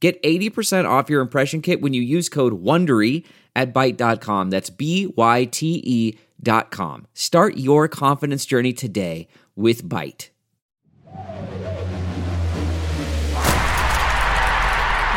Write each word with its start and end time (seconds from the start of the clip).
Get 0.00 0.22
80% 0.22 0.88
off 0.88 1.10
your 1.10 1.20
impression 1.20 1.60
kit 1.60 1.80
when 1.80 1.92
you 1.92 2.02
use 2.02 2.28
code 2.28 2.62
WONDERY 2.62 3.24
at 3.56 3.74
Byte.com. 3.74 4.50
That's 4.50 4.70
B-Y-T-E 4.70 6.18
dot 6.40 6.70
com. 6.70 7.06
Start 7.14 7.56
your 7.56 7.88
confidence 7.88 8.46
journey 8.46 8.72
today 8.72 9.26
with 9.56 9.82
Byte. 9.82 10.28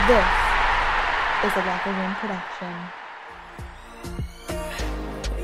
This 0.07 0.25
is 1.45 1.57
a 1.57 1.59
Locker 1.59 1.91
Room 1.91 2.15
production. 2.15 2.73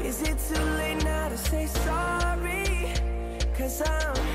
Is 0.04 0.22
it 0.24 0.38
too 0.40 0.64
late 0.64 1.04
now 1.04 1.30
to 1.30 1.38
say 1.38 1.68
sorry? 1.68 2.94
Cause 3.56 3.82
I'm 3.82 4.27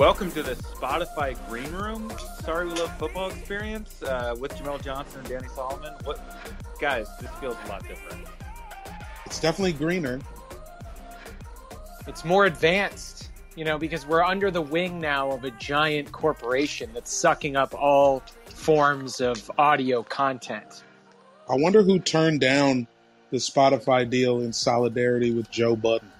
Welcome 0.00 0.32
to 0.32 0.42
the 0.42 0.54
Spotify 0.54 1.36
Green 1.46 1.70
Room. 1.72 2.10
Sorry 2.42 2.64
we 2.64 2.72
love 2.72 2.90
football 2.96 3.28
experience 3.28 4.02
uh, 4.02 4.34
with 4.40 4.50
Jamel 4.56 4.82
Johnson 4.82 5.20
and 5.20 5.28
Danny 5.28 5.48
Solomon. 5.48 5.92
What, 6.04 6.18
guys? 6.80 7.06
This 7.18 7.30
feels 7.32 7.54
a 7.66 7.68
lot 7.68 7.86
different. 7.86 8.26
It's 9.26 9.38
definitely 9.38 9.74
greener. 9.74 10.18
It's 12.06 12.24
more 12.24 12.46
advanced, 12.46 13.28
you 13.56 13.66
know, 13.66 13.76
because 13.76 14.06
we're 14.06 14.24
under 14.24 14.50
the 14.50 14.62
wing 14.62 15.02
now 15.02 15.32
of 15.32 15.44
a 15.44 15.50
giant 15.50 16.12
corporation 16.12 16.88
that's 16.94 17.12
sucking 17.12 17.56
up 17.56 17.74
all 17.74 18.22
forms 18.46 19.20
of 19.20 19.50
audio 19.58 20.02
content. 20.02 20.82
I 21.46 21.56
wonder 21.56 21.82
who 21.82 21.98
turned 21.98 22.40
down 22.40 22.86
the 23.28 23.36
Spotify 23.36 24.08
deal 24.08 24.40
in 24.40 24.54
solidarity 24.54 25.30
with 25.30 25.50
Joe 25.50 25.76
Budden. 25.76 26.10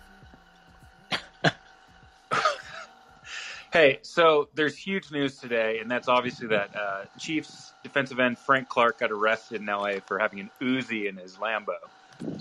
Hey, 3.72 4.00
so 4.02 4.48
there's 4.54 4.76
huge 4.76 5.12
news 5.12 5.36
today, 5.36 5.78
and 5.78 5.88
that's 5.88 6.08
obviously 6.08 6.48
that 6.48 6.74
uh, 6.74 7.04
Chiefs 7.18 7.72
defensive 7.84 8.18
end 8.18 8.36
Frank 8.38 8.68
Clark 8.68 8.98
got 8.98 9.12
arrested 9.12 9.60
in 9.60 9.66
LA 9.66 10.00
for 10.04 10.18
having 10.18 10.40
an 10.40 10.50
Uzi 10.60 11.08
in 11.08 11.16
his 11.16 11.36
Lambo. 11.36 11.74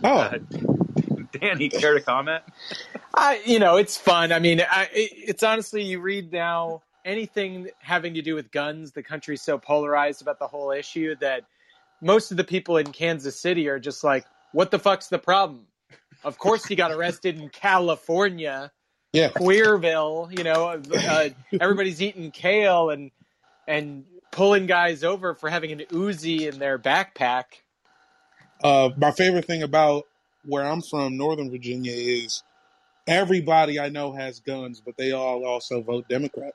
Oh, 0.03 0.17
Uh, 0.17 0.39
Danny, 1.39 1.69
care 1.69 1.93
to 1.93 2.01
comment? 2.01 2.43
I, 3.13 3.41
you 3.45 3.59
know, 3.59 3.77
it's 3.77 3.95
fun. 3.95 4.31
I 4.31 4.39
mean, 4.39 4.61
I, 4.61 4.85
it- 4.91 5.11
it's 5.13 5.43
honestly, 5.43 5.83
you 5.83 5.99
read 5.99 6.31
now 6.31 6.81
anything 7.05 7.69
having 7.77 8.15
to 8.15 8.23
do 8.23 8.33
with 8.33 8.51
guns, 8.51 8.91
the 8.93 9.03
country's 9.03 9.43
so 9.43 9.59
polarized 9.59 10.23
about 10.23 10.39
the 10.39 10.47
whole 10.47 10.71
issue 10.71 11.15
that 11.17 11.43
most 12.01 12.31
of 12.31 12.37
the 12.37 12.43
people 12.43 12.77
in 12.77 12.91
Kansas 12.91 13.39
City 13.39 13.67
are 13.69 13.79
just 13.79 14.03
like, 14.03 14.25
what 14.51 14.71
the 14.71 14.79
fuck's 14.79 15.07
the 15.09 15.19
problem? 15.19 15.67
Of 16.23 16.39
course, 16.39 16.65
he 16.65 16.75
got 16.75 16.91
arrested 16.91 17.39
in 17.39 17.49
California, 17.49 18.71
yeah. 19.13 19.29
Queerville. 19.29 20.37
You 20.37 20.43
know, 20.43 20.67
uh, 20.67 21.29
everybody's 21.59 22.01
eating 22.01 22.31
kale 22.31 22.89
and 22.89 23.11
and 23.67 24.05
pulling 24.31 24.65
guys 24.65 25.03
over 25.03 25.33
for 25.33 25.49
having 25.49 25.71
an 25.71 25.79
Uzi 25.91 26.51
in 26.51 26.59
their 26.59 26.77
backpack. 26.77 27.45
Uh, 28.63 28.89
my 28.97 29.11
favorite 29.11 29.45
thing 29.45 29.63
about 29.63 30.05
where 30.45 30.65
I'm 30.65 30.81
from, 30.81 31.17
Northern 31.17 31.49
Virginia, 31.49 31.93
is 31.93 32.43
everybody 33.07 33.79
I 33.79 33.89
know 33.89 34.11
has 34.13 34.39
guns, 34.39 34.81
but 34.83 34.97
they 34.97 35.11
all 35.11 35.45
also 35.45 35.81
vote 35.81 36.07
Democrat. 36.09 36.53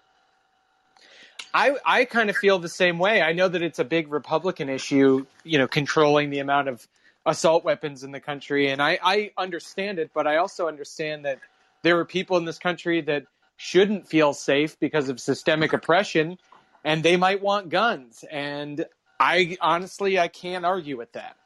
I, 1.53 1.76
I 1.84 2.04
kind 2.04 2.31
of 2.31 2.36
feel 2.36 2.59
the 2.59 2.69
same 2.69 2.98
way. 2.98 3.22
I 3.22 3.32
know 3.32 3.48
that 3.48 3.62
it's 3.62 3.78
a 3.78 3.84
big 3.84 4.10
Republican 4.10 4.69
issue, 4.69 5.25
you 5.44 5.59
know, 5.59 5.69
controlling 5.69 6.31
the 6.31 6.41
amount 6.41 6.69
of 6.69 6.86
assault 7.25 7.65
weapons 7.65 8.03
in 8.03 8.10
the 8.10 8.21
country. 8.21 8.71
And 8.71 8.82
I, 8.82 8.98
I 9.03 9.31
understand 9.38 10.00
it, 10.00 10.10
but 10.12 10.26
I 10.26 10.36
also 10.36 10.66
understand 10.66 11.25
that 11.25 11.38
there 11.84 11.99
are 12.00 12.05
people 12.05 12.37
in 12.39 12.45
this 12.45 12.59
country 12.59 13.03
that 13.03 13.25
shouldn't 13.56 14.09
feel 14.09 14.33
safe 14.33 14.81
because 14.81 15.09
of 15.09 15.21
systemic 15.21 15.72
oppression 15.72 16.39
and 16.83 17.03
they 17.03 17.17
might 17.17 17.41
want 17.41 17.69
guns. 17.69 18.25
And 18.31 18.84
I 19.21 19.56
honestly, 19.61 20.19
I 20.19 20.28
can't 20.28 20.65
argue 20.65 20.97
with 20.97 21.12
that. 21.12 21.37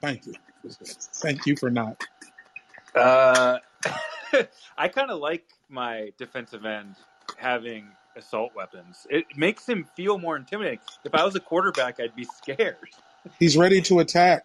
Thank 0.00 0.26
you. 0.26 0.34
Thank 0.68 1.46
you 1.46 1.56
for 1.56 1.70
not. 1.70 2.02
Uh, 2.94 3.58
I 4.78 4.88
kind 4.88 5.10
of 5.10 5.18
like 5.18 5.44
my 5.68 6.12
defensive 6.18 6.64
end 6.64 6.96
having 7.36 7.88
assault 8.16 8.52
weapons. 8.54 9.06
It 9.10 9.24
makes 9.36 9.66
him 9.66 9.86
feel 9.96 10.18
more 10.18 10.36
intimidating. 10.36 10.80
If 11.04 11.14
I 11.14 11.24
was 11.24 11.34
a 11.34 11.40
quarterback, 11.40 12.00
I'd 12.00 12.14
be 12.14 12.24
scared. 12.24 12.76
He's 13.38 13.56
ready 13.56 13.80
to 13.82 14.00
attack. 14.00 14.44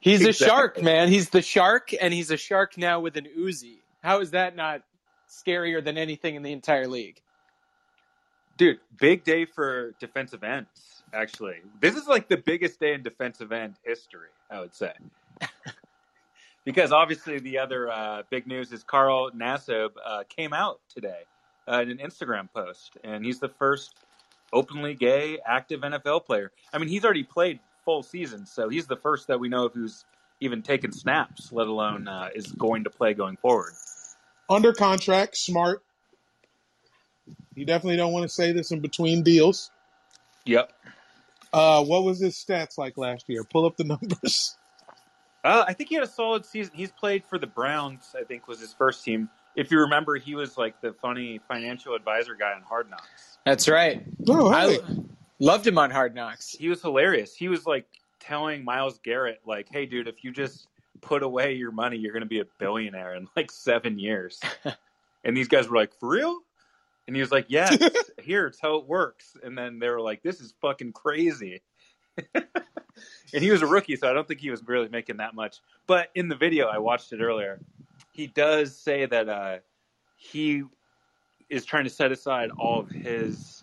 He's 0.00 0.24
a 0.24 0.32
shark, 0.32 0.82
man. 0.82 1.08
He's 1.08 1.30
the 1.30 1.42
shark, 1.42 1.92
and 2.00 2.12
he's 2.12 2.30
a 2.30 2.36
shark 2.36 2.78
now 2.78 3.00
with 3.00 3.16
an 3.16 3.26
Uzi. 3.38 3.78
How 4.02 4.20
is 4.20 4.30
that 4.32 4.56
not 4.56 4.82
scarier 5.28 5.84
than 5.84 5.98
anything 5.98 6.34
in 6.34 6.42
the 6.42 6.52
entire 6.52 6.86
league? 6.86 7.20
Dude, 8.56 8.78
big 8.98 9.24
day 9.24 9.44
for 9.44 9.92
defensive 10.00 10.42
ends, 10.42 11.02
actually. 11.12 11.56
This 11.80 11.94
is 11.94 12.08
like 12.08 12.28
the 12.28 12.36
biggest 12.36 12.80
day 12.80 12.92
in 12.94 13.02
defensive 13.02 13.52
end 13.52 13.74
history, 13.84 14.30
I 14.50 14.60
would 14.60 14.74
say. 14.74 14.92
because 16.64 16.90
obviously, 16.90 17.38
the 17.38 17.58
other 17.58 17.90
uh, 17.90 18.22
big 18.30 18.46
news 18.46 18.72
is 18.72 18.82
Carl 18.82 19.30
Nassib 19.30 19.90
uh, 20.04 20.24
came 20.28 20.52
out 20.52 20.80
today 20.92 21.22
uh, 21.68 21.82
in 21.82 21.90
an 21.90 21.98
Instagram 21.98 22.48
post, 22.52 22.96
and 23.04 23.24
he's 23.24 23.38
the 23.38 23.48
first 23.48 23.94
openly 24.52 24.94
gay 24.94 25.38
active 25.46 25.82
NFL 25.82 26.24
player. 26.24 26.50
I 26.72 26.78
mean, 26.78 26.88
he's 26.88 27.04
already 27.04 27.24
played 27.24 27.60
full 27.88 28.02
season, 28.02 28.44
so 28.44 28.68
he's 28.68 28.86
the 28.86 28.96
first 28.96 29.28
that 29.28 29.40
we 29.40 29.48
know 29.48 29.64
of 29.64 29.72
who's 29.72 30.04
even 30.42 30.60
taken 30.60 30.92
snaps, 30.92 31.50
let 31.52 31.68
alone 31.68 32.06
uh, 32.06 32.28
is 32.34 32.52
going 32.52 32.84
to 32.84 32.90
play 32.90 33.14
going 33.14 33.38
forward. 33.38 33.72
Under 34.50 34.74
contract, 34.74 35.38
smart. 35.38 35.82
You 37.54 37.64
definitely 37.64 37.96
don't 37.96 38.12
want 38.12 38.24
to 38.24 38.28
say 38.28 38.52
this 38.52 38.72
in 38.72 38.80
between 38.80 39.22
deals. 39.22 39.70
Yep. 40.44 40.70
Uh, 41.50 41.82
what 41.82 42.04
was 42.04 42.20
his 42.20 42.34
stats 42.34 42.76
like 42.76 42.98
last 42.98 43.24
year? 43.26 43.42
Pull 43.42 43.64
up 43.64 43.78
the 43.78 43.84
numbers. 44.12 44.58
Uh, 45.42 45.64
I 45.66 45.72
think 45.72 45.88
he 45.88 45.94
had 45.94 46.04
a 46.04 46.08
solid 46.08 46.44
season. 46.44 46.74
He's 46.76 46.92
played 46.92 47.24
for 47.24 47.38
the 47.38 47.46
Browns. 47.46 48.14
I 48.14 48.24
think 48.24 48.48
was 48.48 48.60
his 48.60 48.74
first 48.74 49.02
team. 49.02 49.30
If 49.56 49.70
you 49.70 49.80
remember, 49.80 50.16
he 50.16 50.34
was 50.34 50.58
like 50.58 50.78
the 50.82 50.92
funny 50.92 51.40
financial 51.48 51.94
advisor 51.94 52.34
guy 52.34 52.52
on 52.52 52.60
Hard 52.60 52.90
Knocks. 52.90 53.38
That's 53.46 53.66
right. 53.66 54.04
Oh, 54.28 54.50
hey. 54.50 54.78
I 54.78 55.02
loved 55.38 55.66
him 55.66 55.78
on 55.78 55.90
Hard 55.90 56.14
Knocks. 56.14 56.52
He 56.52 56.68
was 56.68 56.82
hilarious. 56.82 57.34
He 57.34 57.48
was 57.48 57.66
like 57.66 57.86
telling 58.20 58.64
Myles 58.64 58.98
Garrett, 59.02 59.40
like, 59.46 59.68
"Hey, 59.70 59.86
dude, 59.86 60.08
if 60.08 60.24
you 60.24 60.32
just 60.32 60.68
put 61.00 61.22
away 61.22 61.54
your 61.54 61.70
money, 61.70 61.96
you're 61.96 62.12
going 62.12 62.22
to 62.22 62.26
be 62.26 62.40
a 62.40 62.46
billionaire 62.58 63.14
in 63.14 63.28
like 63.36 63.50
seven 63.50 63.98
years." 63.98 64.40
and 65.24 65.36
these 65.36 65.48
guys 65.48 65.68
were 65.68 65.76
like, 65.76 65.94
"For 65.98 66.08
real?" 66.08 66.38
And 67.06 67.16
he 67.16 67.20
was 67.20 67.30
like, 67.30 67.46
"Yeah, 67.48 67.70
here, 68.22 68.46
it's 68.46 68.60
how 68.60 68.76
it 68.76 68.86
works." 68.86 69.36
And 69.42 69.56
then 69.56 69.78
they 69.78 69.88
were 69.88 70.00
like, 70.00 70.22
"This 70.22 70.40
is 70.40 70.54
fucking 70.60 70.92
crazy." 70.92 71.62
and 72.34 72.44
he 73.32 73.50
was 73.50 73.62
a 73.62 73.66
rookie, 73.66 73.96
so 73.96 74.10
I 74.10 74.12
don't 74.12 74.26
think 74.26 74.40
he 74.40 74.50
was 74.50 74.62
really 74.66 74.88
making 74.88 75.18
that 75.18 75.34
much. 75.34 75.58
But 75.86 76.10
in 76.14 76.28
the 76.28 76.36
video, 76.36 76.66
I 76.66 76.78
watched 76.78 77.12
it 77.12 77.20
earlier. 77.20 77.60
He 78.12 78.26
does 78.26 78.76
say 78.76 79.06
that 79.06 79.28
uh, 79.28 79.58
he 80.16 80.64
is 81.48 81.64
trying 81.64 81.84
to 81.84 81.90
set 81.90 82.10
aside 82.10 82.50
all 82.58 82.80
of 82.80 82.90
his 82.90 83.57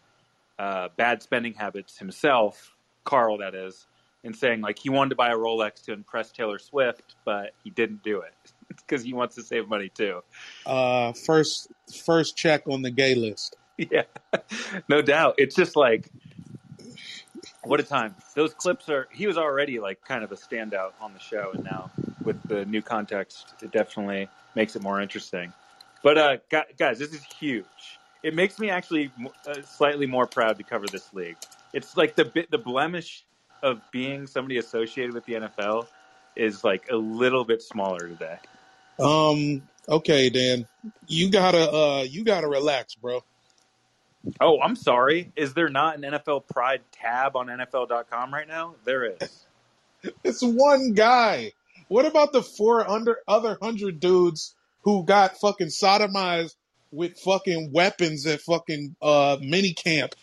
uh, 0.60 0.90
bad 0.96 1.22
spending 1.22 1.54
habits 1.54 1.98
himself, 1.98 2.76
Carl, 3.04 3.38
that 3.40 3.56
is, 3.56 3.88
and 4.24 4.36
saying 4.36 4.62
like 4.62 4.80
he 4.80 4.90
wanted 4.90 5.10
to 5.12 5.16
buy 5.16 5.30
a 5.30 5.36
Rolex 5.36 5.84
to 5.86 5.94
impress 5.94 6.32
Taylor 6.32 6.60
Swift, 6.60 7.16
but 7.26 7.52
he 7.64 7.70
didn't 7.70 8.04
do 8.04 8.22
it 8.22 8.34
because 8.68 9.04
he 9.04 9.14
wants 9.14 9.36
to 9.36 9.44
save 9.44 9.68
money 9.68 9.90
too. 9.90 10.22
Uh, 10.66 11.14
first, 11.14 11.72
first 12.06 12.36
check 12.36 12.64
on 12.68 12.82
the 12.82 12.92
gay 12.92 13.16
list. 13.16 13.56
yeah, 13.78 14.04
no 14.88 15.02
doubt. 15.02 15.36
It's 15.38 15.56
just 15.56 15.76
like 15.76 16.10
what 17.64 17.80
a 17.80 17.84
time. 17.84 18.16
Those 18.36 18.54
clips 18.54 18.90
are. 18.90 19.08
He 19.12 19.28
was 19.28 19.38
already 19.38 19.80
like 19.80 20.02
kind 20.06 20.24
of 20.24 20.32
a 20.32 20.36
standout 20.36 20.92
on 21.02 21.14
the 21.14 21.20
show, 21.20 21.52
and 21.54 21.64
now 21.64 21.92
with 22.24 22.42
the 22.48 22.66
new 22.66 22.82
context, 22.82 23.54
it 23.62 23.72
definitely 23.72 24.30
makes 24.56 24.76
it 24.76 24.82
more 24.82 25.02
interesting. 25.02 25.52
But 26.04 26.18
uh, 26.18 26.38
guys, 26.78 27.00
this 27.00 27.14
is 27.14 27.24
huge. 27.24 27.66
It 28.26 28.34
makes 28.34 28.58
me 28.58 28.72
actually 28.72 29.12
uh, 29.46 29.62
slightly 29.62 30.08
more 30.08 30.26
proud 30.26 30.58
to 30.58 30.64
cover 30.64 30.88
this 30.92 31.14
league. 31.14 31.38
It's 31.74 31.96
like 31.96 32.16
the 32.16 32.26
bit, 32.26 32.50
the 32.50 32.58
blemish 32.58 33.24
of 33.62 33.82
being 33.92 34.26
somebody 34.26 34.58
associated 34.58 35.14
with 35.14 35.26
the 35.26 35.34
NFL 35.34 35.86
is 36.36 36.64
like 36.64 36.90
a 36.90 36.96
little 36.96 37.46
bit 37.46 37.62
smaller 37.62 38.00
today. 38.00 38.40
Um. 39.00 39.62
Okay, 39.88 40.32
Dan. 40.32 40.68
You 41.06 41.30
gotta. 41.30 41.72
Uh. 41.72 42.02
You 42.02 42.24
gotta 42.24 42.48
relax, 42.48 42.96
bro. 42.96 43.24
Oh, 44.42 44.60
I'm 44.60 44.76
sorry. 44.76 45.32
Is 45.36 45.54
there 45.54 45.70
not 45.70 45.96
an 45.96 46.02
NFL 46.02 46.48
Pride 46.48 46.82
tab 46.94 47.36
on 47.36 47.46
NFL.com 47.46 48.34
right 48.34 48.48
now? 48.48 48.74
There 48.86 49.06
is. 49.06 49.46
It's 50.24 50.42
one 50.42 50.94
guy. 50.94 51.52
What 51.88 52.06
about 52.06 52.32
the 52.32 52.44
four 52.44 52.88
under 52.88 53.18
other 53.28 53.58
hundred 53.60 54.00
dudes 54.00 54.54
who 54.82 55.04
got 55.04 55.40
fucking 55.40 55.70
sodomized 55.70 56.56
with 56.96 57.20
fucking 57.20 57.72
weapons 57.72 58.26
at 58.26 58.42
fucking 58.42 58.96
uh 59.02 59.38
mini 59.42 59.74
camp? 59.74 60.16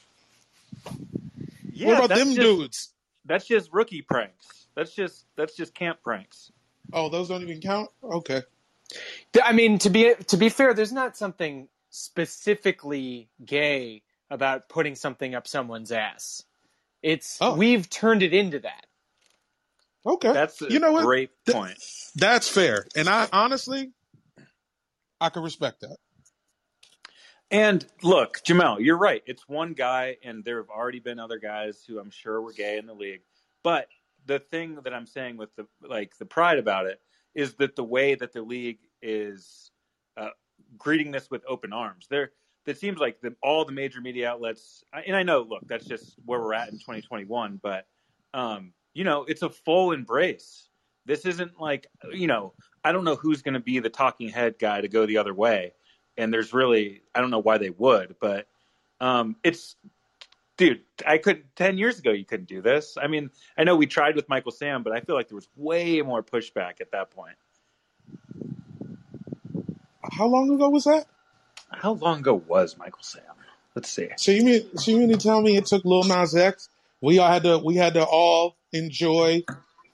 Yeah, 1.72 1.88
what 1.88 2.04
about 2.04 2.16
them 2.16 2.28
just, 2.28 2.40
dudes? 2.40 2.88
That's 3.24 3.46
just 3.46 3.72
rookie 3.72 4.02
pranks. 4.02 4.66
That's 4.74 4.94
just 4.94 5.24
that's 5.36 5.54
just 5.56 5.74
camp 5.74 5.98
pranks. 6.02 6.50
Oh, 6.92 7.08
those 7.08 7.28
don't 7.28 7.42
even 7.42 7.60
count. 7.60 7.90
Okay. 8.02 8.42
I 9.42 9.52
mean, 9.52 9.78
to 9.80 9.90
be 9.90 10.14
to 10.28 10.36
be 10.36 10.48
fair, 10.48 10.74
there's 10.74 10.92
not 10.92 11.16
something 11.16 11.68
specifically 11.90 13.28
gay 13.44 14.02
about 14.30 14.68
putting 14.68 14.94
something 14.94 15.34
up 15.34 15.46
someone's 15.46 15.92
ass. 15.92 16.42
It's 17.02 17.38
Oh. 17.40 17.54
we've 17.54 17.88
turned 17.90 18.22
it 18.22 18.32
into 18.32 18.60
that. 18.60 18.86
Okay. 20.04 20.32
That's 20.32 20.60
a 20.62 20.70
you 20.70 20.78
know 20.78 20.92
what? 20.92 21.04
great 21.04 21.30
Th- 21.46 21.56
point. 21.56 21.78
That's 22.16 22.48
fair. 22.48 22.86
And 22.96 23.08
I 23.08 23.28
honestly, 23.32 23.92
I 25.20 25.28
can 25.30 25.42
respect 25.42 25.80
that. 25.82 25.96
And 27.52 27.84
look, 28.02 28.40
Jamel, 28.46 28.78
you're 28.80 28.96
right. 28.96 29.22
It's 29.26 29.46
one 29.46 29.74
guy, 29.74 30.16
and 30.24 30.42
there 30.42 30.56
have 30.56 30.70
already 30.70 31.00
been 31.00 31.18
other 31.18 31.38
guys 31.38 31.84
who 31.86 31.98
I'm 32.00 32.10
sure 32.10 32.40
were 32.40 32.54
gay 32.54 32.78
in 32.78 32.86
the 32.86 32.94
league. 32.94 33.20
But 33.62 33.88
the 34.24 34.38
thing 34.38 34.78
that 34.82 34.94
I'm 34.94 35.06
saying 35.06 35.36
with 35.36 35.54
the 35.56 35.66
like 35.86 36.16
the 36.16 36.24
pride 36.24 36.58
about 36.58 36.86
it 36.86 37.02
is 37.34 37.52
that 37.56 37.76
the 37.76 37.84
way 37.84 38.14
that 38.14 38.32
the 38.32 38.40
league 38.40 38.78
is 39.02 39.70
uh, 40.16 40.30
greeting 40.78 41.10
this 41.10 41.30
with 41.30 41.42
open 41.46 41.74
arms. 41.74 42.06
There, 42.08 42.30
it 42.66 42.78
seems 42.78 42.98
like 42.98 43.20
the, 43.20 43.34
all 43.42 43.66
the 43.66 43.72
major 43.72 44.00
media 44.00 44.30
outlets, 44.30 44.82
and 45.06 45.14
I 45.14 45.22
know, 45.22 45.42
look, 45.42 45.66
that's 45.66 45.84
just 45.84 46.16
where 46.24 46.40
we're 46.40 46.54
at 46.54 46.68
in 46.68 46.78
2021. 46.78 47.60
But 47.62 47.86
um, 48.32 48.72
you 48.94 49.04
know, 49.04 49.24
it's 49.24 49.42
a 49.42 49.50
full 49.50 49.92
embrace. 49.92 50.70
This 51.04 51.26
isn't 51.26 51.60
like 51.60 51.86
you 52.12 52.28
know, 52.28 52.54
I 52.82 52.92
don't 52.92 53.04
know 53.04 53.16
who's 53.16 53.42
going 53.42 53.54
to 53.54 53.60
be 53.60 53.78
the 53.78 53.90
talking 53.90 54.30
head 54.30 54.54
guy 54.58 54.80
to 54.80 54.88
go 54.88 55.04
the 55.04 55.18
other 55.18 55.34
way 55.34 55.74
and 56.16 56.32
there's 56.32 56.52
really 56.52 57.02
I 57.14 57.20
don't 57.20 57.30
know 57.30 57.40
why 57.40 57.58
they 57.58 57.70
would, 57.70 58.16
but 58.20 58.46
um, 59.00 59.36
it's 59.42 59.76
dude. 60.56 60.80
I 61.06 61.18
could 61.18 61.44
ten 61.56 61.78
years 61.78 61.98
ago 61.98 62.12
you 62.12 62.24
couldn't 62.24 62.48
do 62.48 62.62
this. 62.62 62.96
I 63.00 63.06
mean, 63.06 63.30
I 63.56 63.64
know 63.64 63.76
we 63.76 63.86
tried 63.86 64.16
with 64.16 64.28
Michael 64.28 64.52
Sam, 64.52 64.82
but 64.82 64.92
I 64.92 65.00
feel 65.00 65.14
like 65.14 65.28
there 65.28 65.36
was 65.36 65.48
way 65.56 66.02
more 66.02 66.22
pushback 66.22 66.80
at 66.80 66.92
that 66.92 67.10
point. 67.10 67.36
How 70.12 70.26
long 70.26 70.50
ago 70.50 70.68
was 70.68 70.84
that? 70.84 71.06
How 71.70 71.92
long 71.92 72.20
ago 72.20 72.34
was 72.34 72.76
Michael 72.76 73.02
Sam? 73.02 73.22
Let's 73.74 73.90
see. 73.90 74.08
So 74.16 74.32
you 74.32 74.44
mean 74.44 74.76
so 74.76 74.90
you 74.90 74.98
mean 74.98 75.08
to 75.10 75.16
tell 75.16 75.40
me 75.40 75.56
it 75.56 75.66
took 75.66 75.84
Lil 75.84 76.04
Nas 76.04 76.34
X? 76.34 76.68
We 77.00 77.18
all 77.18 77.30
had 77.30 77.44
to 77.44 77.58
we 77.58 77.76
had 77.76 77.94
to 77.94 78.04
all 78.04 78.56
enjoy 78.72 79.44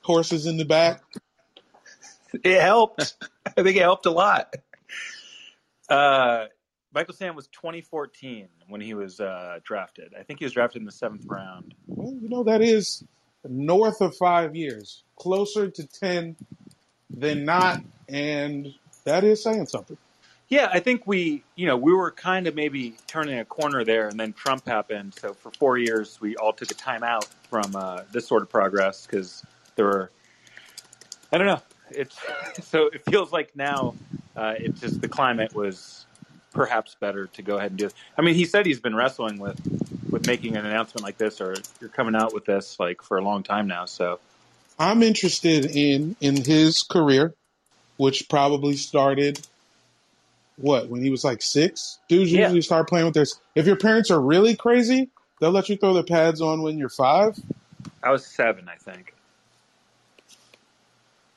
horses 0.02 0.46
in 0.46 0.56
the 0.56 0.64
back. 0.64 1.02
It 2.44 2.60
helped. 2.60 3.14
I 3.46 3.62
think 3.62 3.76
it 3.76 3.82
helped 3.82 4.06
a 4.06 4.10
lot. 4.10 4.54
Uh, 5.88 6.46
Michael 6.92 7.14
Sam 7.14 7.34
was 7.34 7.46
2014 7.48 8.48
when 8.68 8.80
he 8.80 8.94
was 8.94 9.20
uh, 9.20 9.58
drafted. 9.62 10.14
I 10.18 10.22
think 10.22 10.38
he 10.38 10.44
was 10.44 10.52
drafted 10.52 10.82
in 10.82 10.86
the 10.86 10.92
seventh 10.92 11.24
round. 11.26 11.74
Well, 11.86 12.14
you 12.20 12.28
know 12.28 12.44
that 12.44 12.62
is 12.62 13.04
north 13.48 14.00
of 14.00 14.16
five 14.16 14.56
years, 14.56 15.04
closer 15.16 15.70
to 15.70 15.86
ten 15.86 16.36
than 17.10 17.44
not, 17.44 17.80
and 18.08 18.74
that 19.04 19.24
is 19.24 19.42
saying 19.42 19.66
something. 19.66 19.96
Yeah, 20.48 20.70
I 20.72 20.80
think 20.80 21.06
we, 21.06 21.44
you 21.56 21.66
know, 21.66 21.76
we 21.76 21.92
were 21.92 22.10
kind 22.10 22.46
of 22.46 22.54
maybe 22.54 22.96
turning 23.06 23.38
a 23.38 23.44
corner 23.44 23.84
there, 23.84 24.08
and 24.08 24.18
then 24.18 24.32
Trump 24.32 24.66
happened. 24.66 25.14
So 25.14 25.34
for 25.34 25.50
four 25.52 25.76
years, 25.76 26.18
we 26.22 26.36
all 26.36 26.54
took 26.54 26.70
a 26.70 26.74
time 26.74 27.02
out 27.02 27.26
from 27.50 27.76
uh, 27.76 28.02
this 28.12 28.26
sort 28.26 28.42
of 28.42 28.48
progress 28.48 29.06
because 29.06 29.44
there 29.76 29.84
were, 29.84 30.10
I 31.30 31.36
don't 31.36 31.46
know, 31.46 31.60
it's 31.90 32.18
so 32.62 32.86
it 32.86 33.04
feels 33.04 33.30
like 33.30 33.54
now 33.56 33.94
uh, 34.38 34.54
it's 34.56 34.80
just 34.80 35.00
the 35.00 35.08
climate 35.08 35.52
was 35.52 36.06
perhaps 36.52 36.96
better 37.00 37.26
to 37.26 37.42
go 37.42 37.56
ahead 37.56 37.72
and 37.72 37.78
do 37.78 37.84
this. 37.86 37.94
I 38.16 38.22
mean, 38.22 38.36
he 38.36 38.44
said 38.44 38.66
he's 38.66 38.78
been 38.78 38.94
wrestling 38.94 39.38
with 39.38 39.60
with 40.10 40.26
making 40.26 40.56
an 40.56 40.64
announcement 40.64 41.02
like 41.02 41.18
this, 41.18 41.40
or 41.40 41.54
you're 41.80 41.90
coming 41.90 42.14
out 42.14 42.32
with 42.32 42.44
this 42.44 42.78
like 42.78 43.02
for 43.02 43.18
a 43.18 43.22
long 43.22 43.42
time 43.42 43.66
now. 43.66 43.84
So 43.84 44.20
I'm 44.78 45.02
interested 45.02 45.66
in 45.66 46.16
in 46.20 46.36
his 46.36 46.84
career, 46.84 47.34
which 47.96 48.28
probably 48.28 48.76
started 48.76 49.44
what 50.56 50.88
when 50.88 51.02
he 51.02 51.10
was 51.10 51.24
like 51.24 51.42
six. 51.42 51.98
Dudes 52.08 52.32
Yeah. 52.32 52.42
usually 52.42 52.62
start 52.62 52.88
playing 52.88 53.06
with 53.06 53.14
their. 53.14 53.26
If 53.56 53.66
your 53.66 53.76
parents 53.76 54.10
are 54.12 54.20
really 54.20 54.54
crazy, 54.54 55.10
they'll 55.40 55.50
let 55.50 55.68
you 55.68 55.76
throw 55.76 55.94
the 55.94 56.04
pads 56.04 56.40
on 56.40 56.62
when 56.62 56.78
you're 56.78 56.88
five. 56.90 57.36
I 58.04 58.10
was 58.10 58.24
seven, 58.24 58.68
I 58.68 58.76
think. 58.76 59.14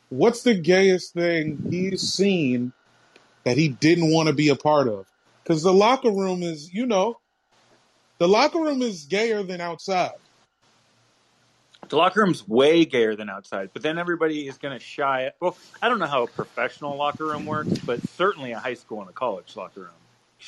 What's 0.09 0.43
the 0.43 0.53
gayest 0.53 1.13
thing 1.13 1.57
he's 1.71 2.01
seen 2.01 2.73
that 3.43 3.57
he 3.57 3.69
didn't 3.69 4.11
want 4.11 4.27
to 4.27 4.33
be 4.33 4.49
a 4.49 4.55
part 4.55 4.87
of? 4.87 5.05
Because 5.43 5.63
the 5.63 5.73
locker 5.73 6.11
room 6.11 6.43
is, 6.43 6.73
you 6.73 6.85
know, 6.85 7.19
the 8.19 8.27
locker 8.27 8.59
room 8.59 8.81
is 8.81 9.05
gayer 9.05 9.43
than 9.43 9.61
outside. 9.61 10.11
The 11.89 11.97
locker 11.97 12.21
room's 12.21 12.47
way 12.47 12.85
gayer 12.85 13.15
than 13.15 13.29
outside, 13.29 13.71
but 13.73 13.81
then 13.81 13.97
everybody 13.97 14.47
is 14.47 14.57
going 14.57 14.77
to 14.77 14.83
shy. 14.83 15.31
Well, 15.41 15.57
I 15.81 15.89
don't 15.89 15.99
know 15.99 16.05
how 16.05 16.23
a 16.23 16.27
professional 16.27 16.95
locker 16.95 17.25
room 17.25 17.45
works, 17.45 17.79
but 17.85 17.99
certainly 18.15 18.51
a 18.51 18.59
high 18.59 18.75
school 18.75 19.01
and 19.01 19.09
a 19.09 19.13
college 19.13 19.55
locker 19.55 19.81
room. 19.81 19.89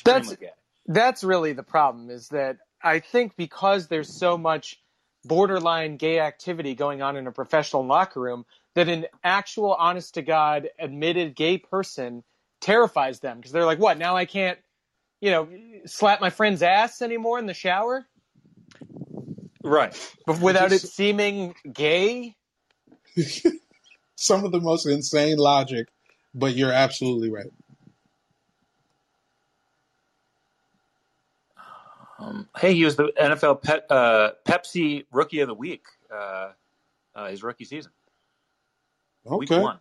That's- 0.04 0.34
gay. 0.36 0.50
That's 0.86 1.24
really 1.24 1.54
the 1.54 1.62
problem 1.62 2.10
is 2.10 2.28
that 2.28 2.58
I 2.82 3.00
think 3.00 3.36
because 3.36 3.88
there's 3.88 4.10
so 4.10 4.36
much 4.36 4.78
borderline 5.24 5.96
gay 5.96 6.20
activity 6.20 6.74
going 6.74 7.02
on 7.02 7.16
in 7.16 7.26
a 7.26 7.32
professional 7.32 7.84
locker 7.84 8.20
room 8.20 8.44
that 8.74 8.88
an 8.88 9.06
actual 9.22 9.72
honest 9.74 10.14
to 10.14 10.22
god 10.22 10.68
admitted 10.78 11.34
gay 11.34 11.56
person 11.56 12.22
terrifies 12.64 13.20
them 13.20 13.36
because 13.36 13.52
they're 13.52 13.66
like 13.66 13.78
what 13.78 13.98
now 13.98 14.16
I 14.16 14.24
can't 14.24 14.58
you 15.20 15.30
know 15.30 15.48
slap 15.84 16.20
my 16.20 16.30
friend's 16.30 16.62
ass 16.62 17.02
anymore 17.02 17.38
in 17.38 17.46
the 17.46 17.54
shower 17.54 18.06
Right. 19.66 19.98
But 20.26 20.40
without 20.40 20.72
it 20.72 20.80
seeming 20.82 21.54
gay 21.72 22.36
Some 24.16 24.44
of 24.44 24.52
the 24.52 24.60
most 24.60 24.86
insane 24.86 25.38
logic, 25.38 25.88
but 26.34 26.54
you're 26.54 26.72
absolutely 26.72 27.30
right. 27.30 27.52
Um, 32.18 32.48
hey, 32.56 32.74
he 32.74 32.84
was 32.84 32.96
the 32.96 33.12
NFL 33.20 33.62
Pep, 33.62 33.86
uh, 33.90 34.30
Pepsi 34.46 35.04
Rookie 35.12 35.40
of 35.40 35.48
the 35.48 35.54
Week. 35.54 35.84
Uh, 36.12 36.52
uh, 37.14 37.28
his 37.28 37.42
rookie 37.42 37.64
season, 37.64 37.92
week 39.24 39.50
one. 39.50 39.78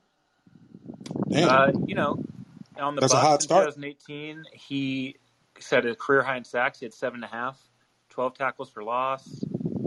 Uh, 1.34 1.72
you 1.88 1.96
know, 1.96 2.24
on 2.80 2.96
the 2.96 3.01
That's 3.01 3.13
a 3.13 3.18
bus 3.18 3.24
hot 3.24 3.34
in 3.36 3.42
start. 3.42 3.65
2018, 3.75 4.44
he 4.53 5.15
set 5.60 5.86
a 5.86 5.96
career 5.96 6.24
high 6.24 6.38
in 6.38 6.44
sacks. 6.44 6.80
He 6.80 6.86
had 6.86 6.94
seven 6.94 7.24
and 7.24 7.25
a 7.25 7.36
half, 7.36 7.60
12 8.10 8.36
tackles 8.36 8.70
for 8.70 8.84
loss, 8.84 9.44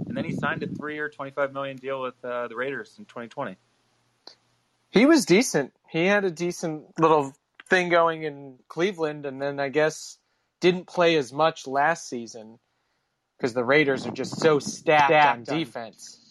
and 0.09 0.17
then 0.17 0.25
he 0.25 0.33
signed 0.33 0.63
a 0.63 0.67
three-year, 0.67 1.09
25 1.09 1.53
million 1.53 1.77
deal 1.77 2.01
with 2.01 2.15
uh, 2.25 2.49
the 2.49 2.57
Raiders 2.57 2.95
in 2.99 3.05
2020. 3.05 3.57
he 4.91 5.07
was 5.07 5.25
decent 5.27 5.73
he 5.89 6.07
had 6.07 6.25
a 6.25 6.31
decent 6.31 6.85
little 6.99 7.33
thing 7.69 7.89
going 7.89 8.25
in 8.25 8.59
Cleveland 8.69 9.27
and 9.27 9.41
then 9.41 9.59
I 9.59 9.69
guess 9.69 10.19
didn't 10.61 10.87
play 10.87 11.17
as 11.17 11.33
much 11.33 11.67
last 11.67 12.09
season 12.09 12.59
because 13.37 13.55
the 13.55 13.65
Raiders 13.65 14.07
are 14.07 14.13
just 14.13 14.41
so 14.41 14.59
stacked, 14.59 15.13
on 15.13 15.45
defense. 15.45 16.23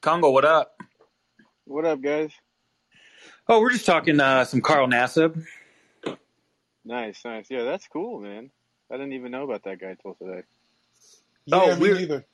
Congo, 0.00 0.30
what 0.30 0.44
up? 0.44 0.76
What 1.64 1.84
up, 1.84 2.00
guys? 2.00 2.32
Oh, 3.48 3.60
we're 3.60 3.70
just 3.70 3.86
talking 3.86 4.18
uh, 4.20 4.44
some 4.44 4.60
Carl 4.60 4.88
Nassib. 4.88 5.44
Nice, 6.84 7.24
nice. 7.24 7.46
Yeah, 7.50 7.64
that's 7.64 7.86
cool, 7.88 8.20
man. 8.20 8.50
I 8.90 8.94
didn't 8.96 9.12
even 9.12 9.30
know 9.32 9.44
about 9.44 9.64
that 9.64 9.80
guy 9.80 9.96
till 10.00 10.14
today. 10.14 10.42
yeah, 11.44 11.56
oh, 11.56 11.74
me 11.76 11.80
we're- 11.82 11.98
neither. 12.00 12.24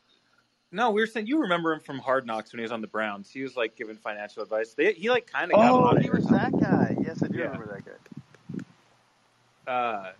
No, 0.75 0.91
we 0.91 1.03
were 1.03 1.07
saying 1.07 1.27
you 1.27 1.43
remember 1.43 1.75
him 1.75 1.81
from 1.81 1.99
Hard 1.99 2.27
Knocks 2.27 2.51
when 2.51 2.59
he 2.61 2.63
was 2.63 2.73
on 2.73 2.81
the 2.81 2.87
Browns. 2.87 3.29
He 3.29 3.43
was 3.43 3.57
like 3.57 3.77
giving 3.77 3.95
financial 3.97 4.43
advice. 4.43 4.73
They, 4.73 4.95
he 4.95 5.11
like 5.11 5.27
kind 5.31 5.53
of 5.53 5.59
got 5.59 5.69
a 5.69 5.71
Oh, 5.71 5.81
lot 5.81 6.01
he 6.03 6.09
was 6.09 6.25
that 6.29 6.51
guy. 6.59 6.97
Yes, 7.05 7.23
I 7.23 7.27
do 7.29 7.37
Yeah. 7.37 7.45
remember 7.45 7.67
that 7.75 8.65
guy. 9.67 9.71
uh, 9.71 10.13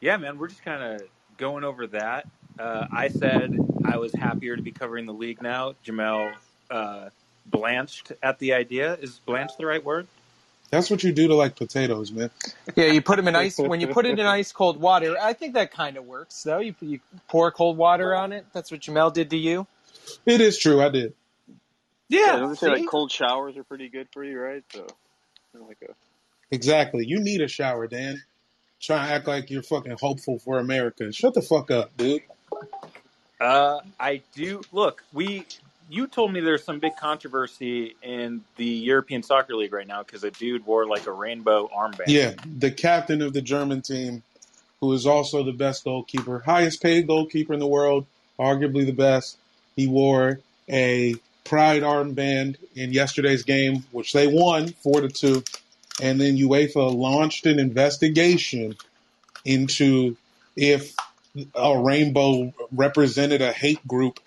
yeah, 0.00 0.16
man, 0.18 0.38
we're 0.38 0.46
just 0.46 0.62
kind 0.64 0.84
of 0.84 1.02
going 1.36 1.64
over 1.64 1.88
that. 1.88 2.28
Uh, 2.60 2.86
I 2.92 3.08
said 3.08 3.58
I 3.84 3.96
was 3.96 4.12
happier 4.14 4.54
to 4.54 4.62
be 4.62 4.70
covering 4.70 5.04
the 5.04 5.12
league 5.12 5.42
now. 5.42 5.74
Jamel 5.84 6.32
uh, 6.70 7.08
blanched 7.46 8.12
at 8.22 8.38
the 8.38 8.52
idea. 8.52 8.94
Is 9.02 9.18
blanched 9.26 9.58
the 9.58 9.66
right 9.66 9.84
word? 9.84 10.06
That's 10.70 10.90
what 10.90 11.02
you 11.02 11.12
do 11.12 11.28
to 11.28 11.34
like 11.34 11.56
potatoes, 11.56 12.12
man. 12.12 12.30
Yeah, 12.76 12.86
you 12.86 13.00
put 13.00 13.16
them 13.16 13.28
in 13.28 13.36
ice 13.36 13.58
when 13.58 13.80
you 13.80 13.88
put 13.88 14.04
it 14.04 14.18
in 14.18 14.26
ice 14.26 14.52
cold 14.52 14.80
water. 14.80 15.16
I 15.20 15.32
think 15.32 15.54
that 15.54 15.70
kind 15.70 15.96
of 15.96 16.04
works 16.04 16.42
though. 16.42 16.58
You 16.58 16.74
you 16.80 17.00
pour 17.28 17.50
cold 17.50 17.76
water 17.76 18.14
on 18.14 18.32
it. 18.32 18.46
That's 18.52 18.70
what 18.70 18.80
Jamel 18.80 19.12
did 19.12 19.30
to 19.30 19.36
you. 19.36 19.66
It 20.26 20.40
is 20.40 20.58
true. 20.58 20.82
I 20.82 20.90
did. 20.90 21.14
Yeah, 22.08 22.20
Yeah, 22.20 22.36
don't 22.38 22.48
they 22.50 22.56
say 22.56 22.68
like 22.68 22.86
cold 22.86 23.10
showers 23.10 23.56
are 23.56 23.64
pretty 23.64 23.88
good 23.88 24.08
for 24.12 24.24
you, 24.24 24.38
right? 24.38 24.64
So, 24.72 24.86
like 25.54 25.78
a 25.82 25.92
Exactly. 26.50 27.04
You 27.06 27.20
need 27.20 27.40
a 27.40 27.48
shower, 27.48 27.86
Dan. 27.86 28.22
Try 28.80 29.06
to 29.06 29.12
act 29.12 29.26
like 29.26 29.50
you're 29.50 29.62
fucking 29.62 29.96
hopeful 30.00 30.38
for 30.38 30.58
America. 30.58 31.12
Shut 31.12 31.34
the 31.34 31.42
fuck 31.42 31.70
up, 31.70 31.96
dude. 31.96 32.22
Uh, 33.40 33.80
I 33.98 34.22
do. 34.34 34.62
Look, 34.72 35.04
we. 35.12 35.46
You 35.90 36.06
told 36.06 36.32
me 36.32 36.40
there's 36.40 36.64
some 36.64 36.80
big 36.80 36.96
controversy 36.96 37.96
in 38.02 38.42
the 38.56 38.64
European 38.64 39.22
Soccer 39.22 39.54
League 39.54 39.72
right 39.72 39.86
now 39.86 40.02
because 40.02 40.22
a 40.22 40.30
dude 40.30 40.66
wore 40.66 40.86
like 40.86 41.06
a 41.06 41.12
rainbow 41.12 41.68
armband. 41.76 42.08
Yeah, 42.08 42.34
the 42.58 42.70
captain 42.70 43.22
of 43.22 43.32
the 43.32 43.40
German 43.40 43.80
team, 43.80 44.22
who 44.80 44.92
is 44.92 45.06
also 45.06 45.42
the 45.42 45.52
best 45.52 45.84
goalkeeper, 45.84 46.40
highest 46.40 46.82
paid 46.82 47.06
goalkeeper 47.06 47.54
in 47.54 47.60
the 47.60 47.66
world, 47.66 48.06
arguably 48.38 48.84
the 48.84 48.92
best. 48.92 49.38
He 49.76 49.86
wore 49.86 50.40
a 50.68 51.14
pride 51.44 51.82
armband 51.82 52.56
in 52.74 52.92
yesterday's 52.92 53.42
game, 53.42 53.84
which 53.90 54.12
they 54.12 54.26
won 54.26 54.68
four 54.68 55.00
to 55.00 55.08
two, 55.08 55.42
and 56.02 56.20
then 56.20 56.36
UEFA 56.36 56.94
launched 56.94 57.46
an 57.46 57.58
investigation 57.58 58.76
into 59.44 60.16
if 60.54 60.94
a 61.54 61.78
rainbow 61.78 62.52
represented 62.72 63.40
a 63.40 63.52
hate 63.52 63.86
group, 63.86 64.20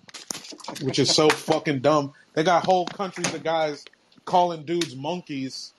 which 0.81 0.99
is 0.99 1.13
so 1.13 1.29
fucking 1.29 1.81
dumb. 1.81 2.13
They 2.33 2.43
got 2.43 2.65
whole 2.65 2.87
countries 2.87 3.33
of 3.33 3.43
guys 3.43 3.85
calling 4.25 4.65
dudes 4.65 4.95
monkeys 4.95 5.73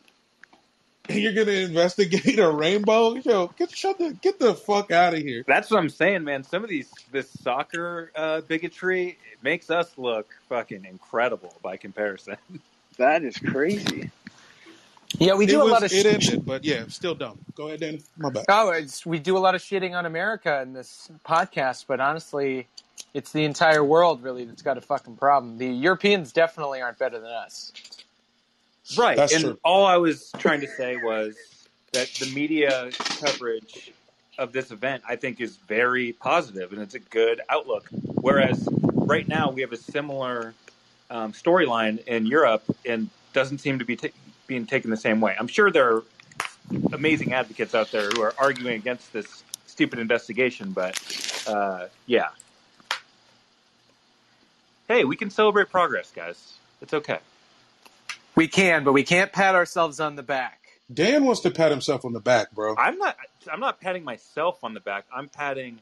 And 1.09 1.18
you're 1.21 1.35
gonna 1.35 1.52
investigate 1.52 2.38
a 2.38 2.50
rainbow? 2.50 3.14
Yo, 3.16 3.49
get 3.59 3.71
shut 3.73 3.99
the 3.99 4.14
get 4.23 4.38
the 4.40 4.54
fuck 4.54 4.90
out 4.92 5.14
of 5.14 5.21
here. 5.21 5.44
That's 5.47 5.71
what 5.71 5.78
I'm 5.78 5.90
saying, 5.90 6.25
man. 6.25 6.44
Some 6.44 6.64
of 6.64 6.71
these 6.71 6.90
this 7.12 7.30
soccer 7.30 8.12
uh, 8.16 8.42
bigotry 8.42 9.18
it 9.32 9.42
makes 9.42 9.71
us 9.71 9.92
look 9.99 10.28
fucking 10.49 10.85
incredible 10.87 11.54
by 11.62 11.76
comparison. 11.76 12.37
that 12.99 13.25
is 13.25 13.38
crazy. 13.38 14.11
Yeah, 15.18 15.35
we 15.35 15.47
It 15.47 15.49
do 15.49 15.62
a 15.62 15.64
was 15.64 15.73
lot 15.73 15.85
of 15.85 15.92
it 15.92 16.06
sh- 16.06 16.06
ended, 16.06 16.44
but 16.47 16.64
yeah, 16.64 16.85
still 16.88 17.14
dumb. 17.14 17.40
Go 17.54 17.68
ahead, 17.68 17.80
Dan. 17.80 18.00
My 18.16 18.30
bad. 18.30 18.47
Oh, 18.49 18.71
it's, 18.71 19.06
we 19.06 19.18
do 19.18 19.37
a 19.37 19.40
lot 19.40 19.54
of 19.54 19.62
shitting 19.62 19.97
on 19.97 20.06
America 20.06 20.62
in 20.62 20.73
this 20.75 21.11
podcast, 21.26 21.87
but 21.88 22.00
honestly, 22.00 22.68
it's 23.14 23.33
the 23.33 23.45
entire 23.45 23.85
world 23.85 24.23
really 24.23 24.45
that's 24.45 24.62
got 24.62 24.78
a 24.78 24.81
fucking 24.81 25.16
problem. 25.16 25.59
The 25.59 25.69
Europeans 25.69 26.33
definitely 26.33 26.81
aren't 26.81 26.99
better 26.99 27.19
than 27.19 27.31
us. 27.31 27.73
Right. 28.97 29.16
That's 29.16 29.35
and 29.35 29.45
true. 29.45 29.59
all 29.64 29.87
I 29.87 29.97
was 29.97 30.33
trying 30.38 30.61
to 30.61 30.69
say 30.69 30.97
was 30.97 31.37
that 31.92 32.09
the 32.14 32.26
media 32.35 32.90
coverage 32.92 33.92
of 34.38 34.52
this 34.52 34.71
event, 34.71 35.02
I 35.09 35.16
think, 35.16 35.40
is 35.40 35.57
very 35.57 36.12
positive 36.14 36.73
and 36.73 36.81
it's 36.81 36.95
a 36.95 36.99
good 36.99 37.40
outlook. 37.49 37.88
Whereas 37.92 38.69
right 38.83 39.28
now 39.28 39.50
we 39.50 39.61
have 39.61 39.73
a 39.73 39.76
similar 39.76 40.54
um, 41.11 41.33
storyline 41.33 42.04
in 42.07 42.26
Europe 42.26 42.64
and 42.87 43.11
doesn't 43.33 43.59
seem 43.59 43.78
to 43.78 43.85
be 43.85 43.97
ta 43.97 44.09
being 44.47 44.66
taken 44.66 44.90
the 44.90 44.97
same 44.97 45.21
way. 45.21 45.37
I'm 45.38 45.47
sure 45.47 45.71
there 45.71 45.95
are 45.95 46.02
amazing 46.92 47.33
advocates 47.33 47.75
out 47.75 47.90
there 47.92 48.11
who 48.11 48.23
are 48.23 48.35
arguing 48.38 48.75
against 48.75 49.12
this 49.12 49.45
stupid 49.66 49.99
investigation, 49.99 50.73
but 50.73 50.99
uh, 51.47 51.87
yeah. 52.07 52.28
Hey, 54.93 55.05
we 55.05 55.17
can 55.17 55.31
celebrate 55.31 55.71
progress, 55.71 56.13
guys. 56.15 56.59
It's 56.83 56.93
okay. 56.93 57.21
We 58.35 58.47
can, 58.47 58.85
but 58.85 58.93
we 58.93 59.05
can't 59.05 59.33
pat 59.33 59.55
ourselves 59.55 60.01
on 60.01 60.17
the 60.17 60.23
back. 60.23 60.61
Dan 60.93 61.25
wants 61.25 61.41
to 61.41 61.51
pat 61.51 61.71
himself 61.71 62.05
on 62.05 62.13
the 62.13 62.21
back, 62.21 62.53
bro. 62.53 62.77
I'm 62.77 62.99
not. 62.99 63.17
I'm 63.51 63.59
not 63.59 63.81
patting 63.81 64.05
myself 64.05 64.63
on 64.63 64.75
the 64.75 64.81
back. 64.81 65.07
I'm 65.11 65.31
patting 65.31 65.79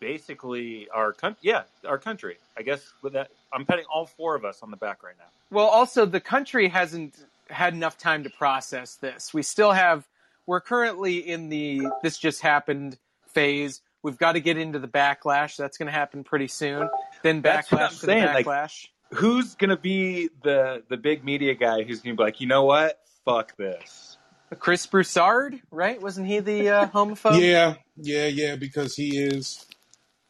basically 0.00 0.88
our 0.88 1.12
country. 1.12 1.40
Yeah, 1.42 1.64
our 1.86 1.98
country. 1.98 2.38
I 2.56 2.62
guess 2.62 2.94
with 3.02 3.12
that, 3.12 3.28
I'm 3.52 3.66
patting 3.66 3.84
all 3.92 4.06
four 4.06 4.34
of 4.34 4.46
us 4.46 4.62
on 4.62 4.70
the 4.70 4.78
back 4.78 5.02
right 5.02 5.16
now. 5.18 5.26
Well, 5.50 5.66
also 5.66 6.06
the 6.06 6.18
country 6.18 6.68
hasn't 6.68 7.14
had 7.50 7.74
enough 7.74 7.98
time 7.98 8.24
to 8.24 8.30
process 8.30 8.94
this. 8.94 9.34
We 9.34 9.42
still 9.42 9.72
have. 9.72 10.08
We're 10.46 10.62
currently 10.62 11.18
in 11.18 11.50
the 11.50 11.82
this 12.02 12.16
just 12.16 12.40
happened 12.40 12.96
phase. 13.26 13.82
We've 14.02 14.18
got 14.18 14.32
to 14.32 14.40
get 14.40 14.56
into 14.58 14.78
the 14.78 14.88
backlash. 14.88 15.56
That's 15.56 15.78
going 15.78 15.86
to 15.86 15.92
happen 15.92 16.24
pretty 16.24 16.48
soon. 16.48 16.88
Then 17.22 17.40
That's 17.42 17.70
what 17.70 17.82
I'm 17.82 17.88
backlash 17.88 18.00
to 18.00 18.06
saying, 18.06 18.26
the 18.26 18.32
like- 18.32 18.46
backlash. 18.46 18.86
Who's 19.14 19.56
gonna 19.56 19.76
be 19.76 20.30
the 20.42 20.84
the 20.88 20.96
big 20.96 21.22
media 21.22 21.52
guy 21.54 21.82
who's 21.82 22.00
gonna 22.00 22.16
be 22.16 22.22
like, 22.22 22.40
you 22.40 22.46
know 22.46 22.64
what? 22.64 22.98
Fuck 23.26 23.54
this. 23.58 24.16
Chris 24.58 24.86
Broussard, 24.86 25.60
right? 25.70 26.00
Wasn't 26.00 26.26
he 26.26 26.40
the 26.40 26.70
uh, 26.70 26.86
homophobe? 26.86 27.38
Yeah, 27.38 27.74
yeah, 27.98 28.28
yeah, 28.28 28.56
because 28.56 28.96
he 28.96 29.18
is 29.18 29.66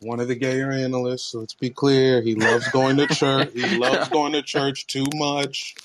one 0.00 0.18
of 0.18 0.26
the 0.26 0.34
gayer 0.34 0.72
analysts. 0.72 1.26
So 1.30 1.38
let's 1.38 1.54
be 1.54 1.70
clear. 1.70 2.22
He 2.22 2.34
loves 2.34 2.68
going 2.70 2.96
to 2.96 3.06
church. 3.06 3.50
He 3.54 3.78
loves 3.78 4.08
going 4.08 4.32
to 4.32 4.42
church 4.42 4.88
too 4.88 5.06
much. 5.14 5.76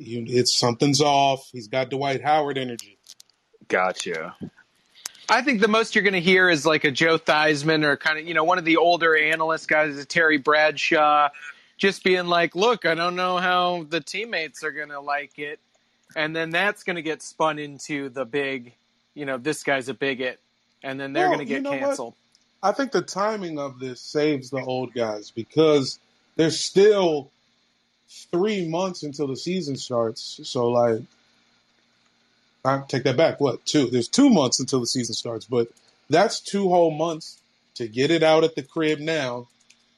You, 0.00 0.24
it's 0.26 0.52
something's 0.52 1.00
off. 1.00 1.48
He's 1.52 1.68
got 1.68 1.88
Dwight 1.90 2.22
Howard 2.22 2.58
energy. 2.58 2.98
Gotcha. 3.68 4.36
I 5.32 5.40
think 5.40 5.62
the 5.62 5.68
most 5.68 5.94
you're 5.94 6.04
going 6.04 6.12
to 6.12 6.20
hear 6.20 6.50
is 6.50 6.66
like 6.66 6.84
a 6.84 6.90
Joe 6.90 7.16
Theismann 7.16 7.84
or 7.84 7.96
kind 7.96 8.18
of, 8.18 8.28
you 8.28 8.34
know, 8.34 8.44
one 8.44 8.58
of 8.58 8.66
the 8.66 8.76
older 8.76 9.16
analyst 9.16 9.66
guys, 9.66 9.96
a 9.96 10.04
Terry 10.04 10.36
Bradshaw, 10.36 11.30
just 11.78 12.04
being 12.04 12.26
like, 12.26 12.54
look, 12.54 12.84
I 12.84 12.94
don't 12.94 13.16
know 13.16 13.38
how 13.38 13.86
the 13.88 14.00
teammates 14.00 14.62
are 14.62 14.72
going 14.72 14.90
to 14.90 15.00
like 15.00 15.38
it. 15.38 15.58
And 16.14 16.36
then 16.36 16.50
that's 16.50 16.82
going 16.84 16.96
to 16.96 17.02
get 17.02 17.22
spun 17.22 17.58
into 17.58 18.10
the 18.10 18.26
big, 18.26 18.74
you 19.14 19.24
know, 19.24 19.38
this 19.38 19.62
guy's 19.62 19.88
a 19.88 19.94
bigot. 19.94 20.38
And 20.82 21.00
then 21.00 21.14
they're 21.14 21.30
Well, 21.30 21.38
going 21.38 21.46
to 21.46 21.50
get 21.50 21.56
you 21.56 21.62
know 21.62 21.70
what? 21.70 21.80
canceled. 21.80 22.14
I 22.62 22.72
think 22.72 22.92
the 22.92 23.00
timing 23.00 23.58
of 23.58 23.78
this 23.78 24.02
saves 24.02 24.50
the 24.50 24.60
old 24.60 24.92
guys 24.92 25.30
because 25.30 25.98
there's 26.36 26.60
still 26.60 27.30
three 28.30 28.68
months 28.68 29.02
until 29.02 29.28
the 29.28 29.36
season 29.36 29.76
starts. 29.76 30.40
So, 30.44 30.68
like, 30.68 31.00
I 32.64 32.82
take 32.88 33.04
that 33.04 33.16
back. 33.16 33.40
What 33.40 33.64
two? 33.66 33.88
There's 33.88 34.08
two 34.08 34.30
months 34.30 34.60
until 34.60 34.80
the 34.80 34.86
season 34.86 35.14
starts, 35.14 35.44
but 35.46 35.68
that's 36.08 36.40
two 36.40 36.68
whole 36.68 36.90
months 36.90 37.40
to 37.74 37.88
get 37.88 38.10
it 38.10 38.22
out 38.22 38.44
at 38.44 38.54
the 38.54 38.62
crib 38.62 39.00
now, 39.00 39.48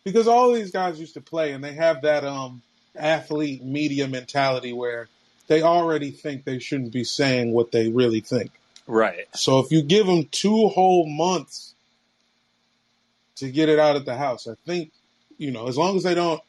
because 0.05 0.29
all 0.29 0.53
these 0.53 0.71
guys 0.71 0.99
used 1.01 1.15
to 1.15 1.21
play 1.21 1.53
and 1.53 1.63
they 1.63 1.73
have 1.75 2.03
that 2.03 2.25
um 2.25 2.63
athlete 2.97 3.63
media 3.65 4.07
mentality 4.09 4.73
where 4.73 5.09
they 5.49 5.63
already 5.63 6.11
think 6.11 6.45
they 6.45 6.59
shouldn't 6.59 6.93
be 6.93 7.05
saying 7.05 7.53
what 7.53 7.73
they 7.73 7.89
really 7.89 8.21
think. 8.21 8.51
Right. 8.87 9.27
So 9.35 9.59
if 9.59 9.71
you 9.71 9.83
give 9.83 10.07
them 10.07 10.27
two 10.31 10.69
whole 10.69 11.07
months 11.07 11.75
to 13.37 13.51
get 13.51 13.69
it 13.69 13.79
out 13.79 13.97
at 13.97 14.05
the 14.07 14.17
house, 14.17 14.47
I 14.49 14.55
think 14.65 14.91
you 15.37 15.51
know 15.51 15.69
as 15.69 15.77
long 15.77 15.97
as 15.97 16.03
they 16.03 16.15
don't, 16.15 16.41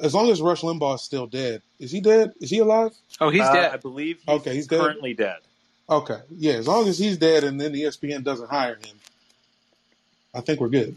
as 0.00 0.14
long 0.14 0.30
as 0.30 0.40
Rush 0.40 0.60
Limbaugh 0.62 0.96
is 0.96 1.02
still 1.02 1.26
dead. 1.26 1.62
Is 1.80 1.90
he 1.90 2.00
dead? 2.00 2.32
Is 2.40 2.50
he 2.50 2.58
alive? 2.60 2.92
Oh, 3.20 3.30
he's 3.30 3.42
Uh, 3.42 3.70
I 3.72 3.76
believe 3.78 4.18
he's, 4.24 4.28
Okay, 4.28 4.54
he's 4.54 4.66
dead? 4.66 4.80
currently 4.80 5.14
dead. 5.14 5.38
Okay, 5.88 6.18
yeah. 6.36 6.54
As 6.54 6.66
long 6.66 6.88
as 6.88 6.98
he's 6.98 7.16
dead 7.16 7.44
and 7.44 7.60
then 7.60 7.72
ESPN 7.72 8.24
doesn't 8.24 8.50
hire 8.50 8.74
him, 8.74 8.96
I 10.34 10.40
think 10.40 10.60
we're 10.60 10.68
good. 10.68 10.96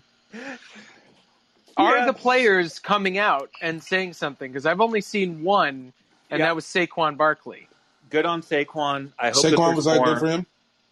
Are 1.78 1.98
Yeah. 1.98 2.06
the 2.08 2.14
players 2.14 2.80
coming 2.80 3.18
out 3.18 3.50
and 3.62 3.82
saying 3.82 4.14
something? 4.14 4.52
Because 4.52 4.66
I've 4.66 4.82
only 4.82 5.02
seen 5.02 5.44
one, 5.44 5.94
and 6.30 6.40
Yeah. 6.40 6.48
that 6.48 6.56
was 6.56 6.66
Saquon 6.66 7.16
Barkley. 7.18 7.68
Good 8.10 8.26
on 8.26 8.42
Saquon. 8.42 9.12
I 9.20 9.28
hope 9.30 9.44
that 9.44 9.54
Saquon 9.54 9.66
there's 9.68 9.76
was 9.76 9.86
that 9.86 9.96
more. 9.98 10.06
good 10.06 10.20
for 10.20 10.28
him? 10.28 10.46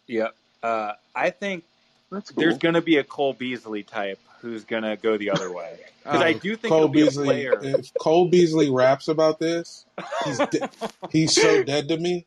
Yep. 0.06 0.34
Uh, 0.62 0.92
I 1.14 1.30
think 1.30 1.64
That's 2.10 2.30
cool. 2.30 2.40
there's 2.42 2.58
going 2.58 2.74
to 2.74 2.80
be 2.80 2.96
a 2.98 3.04
Cole 3.04 3.32
Beasley 3.32 3.82
type 3.82 4.18
who's 4.40 4.64
going 4.64 4.84
to 4.84 4.96
go 4.96 5.16
the 5.18 5.30
other 5.30 5.52
way 5.52 5.78
because 6.04 6.22
I 6.22 6.30
Oh. 6.34 6.38
do 6.38 6.56
think 6.56 6.70
Cole 6.70 6.78
he'll 6.82 6.88
be 6.88 7.02
Beasley. 7.02 7.46
a 7.46 7.56
player. 7.56 7.60
If 7.80 7.92
Cole 8.00 8.28
Beasley 8.28 8.70
raps 8.70 9.08
about 9.08 9.40
this, 9.40 9.84
he's 10.24 10.38
de- 10.38 10.70
he's 11.10 11.34
so 11.34 11.64
dead 11.64 11.88
to 11.88 11.98
me. 11.98 12.24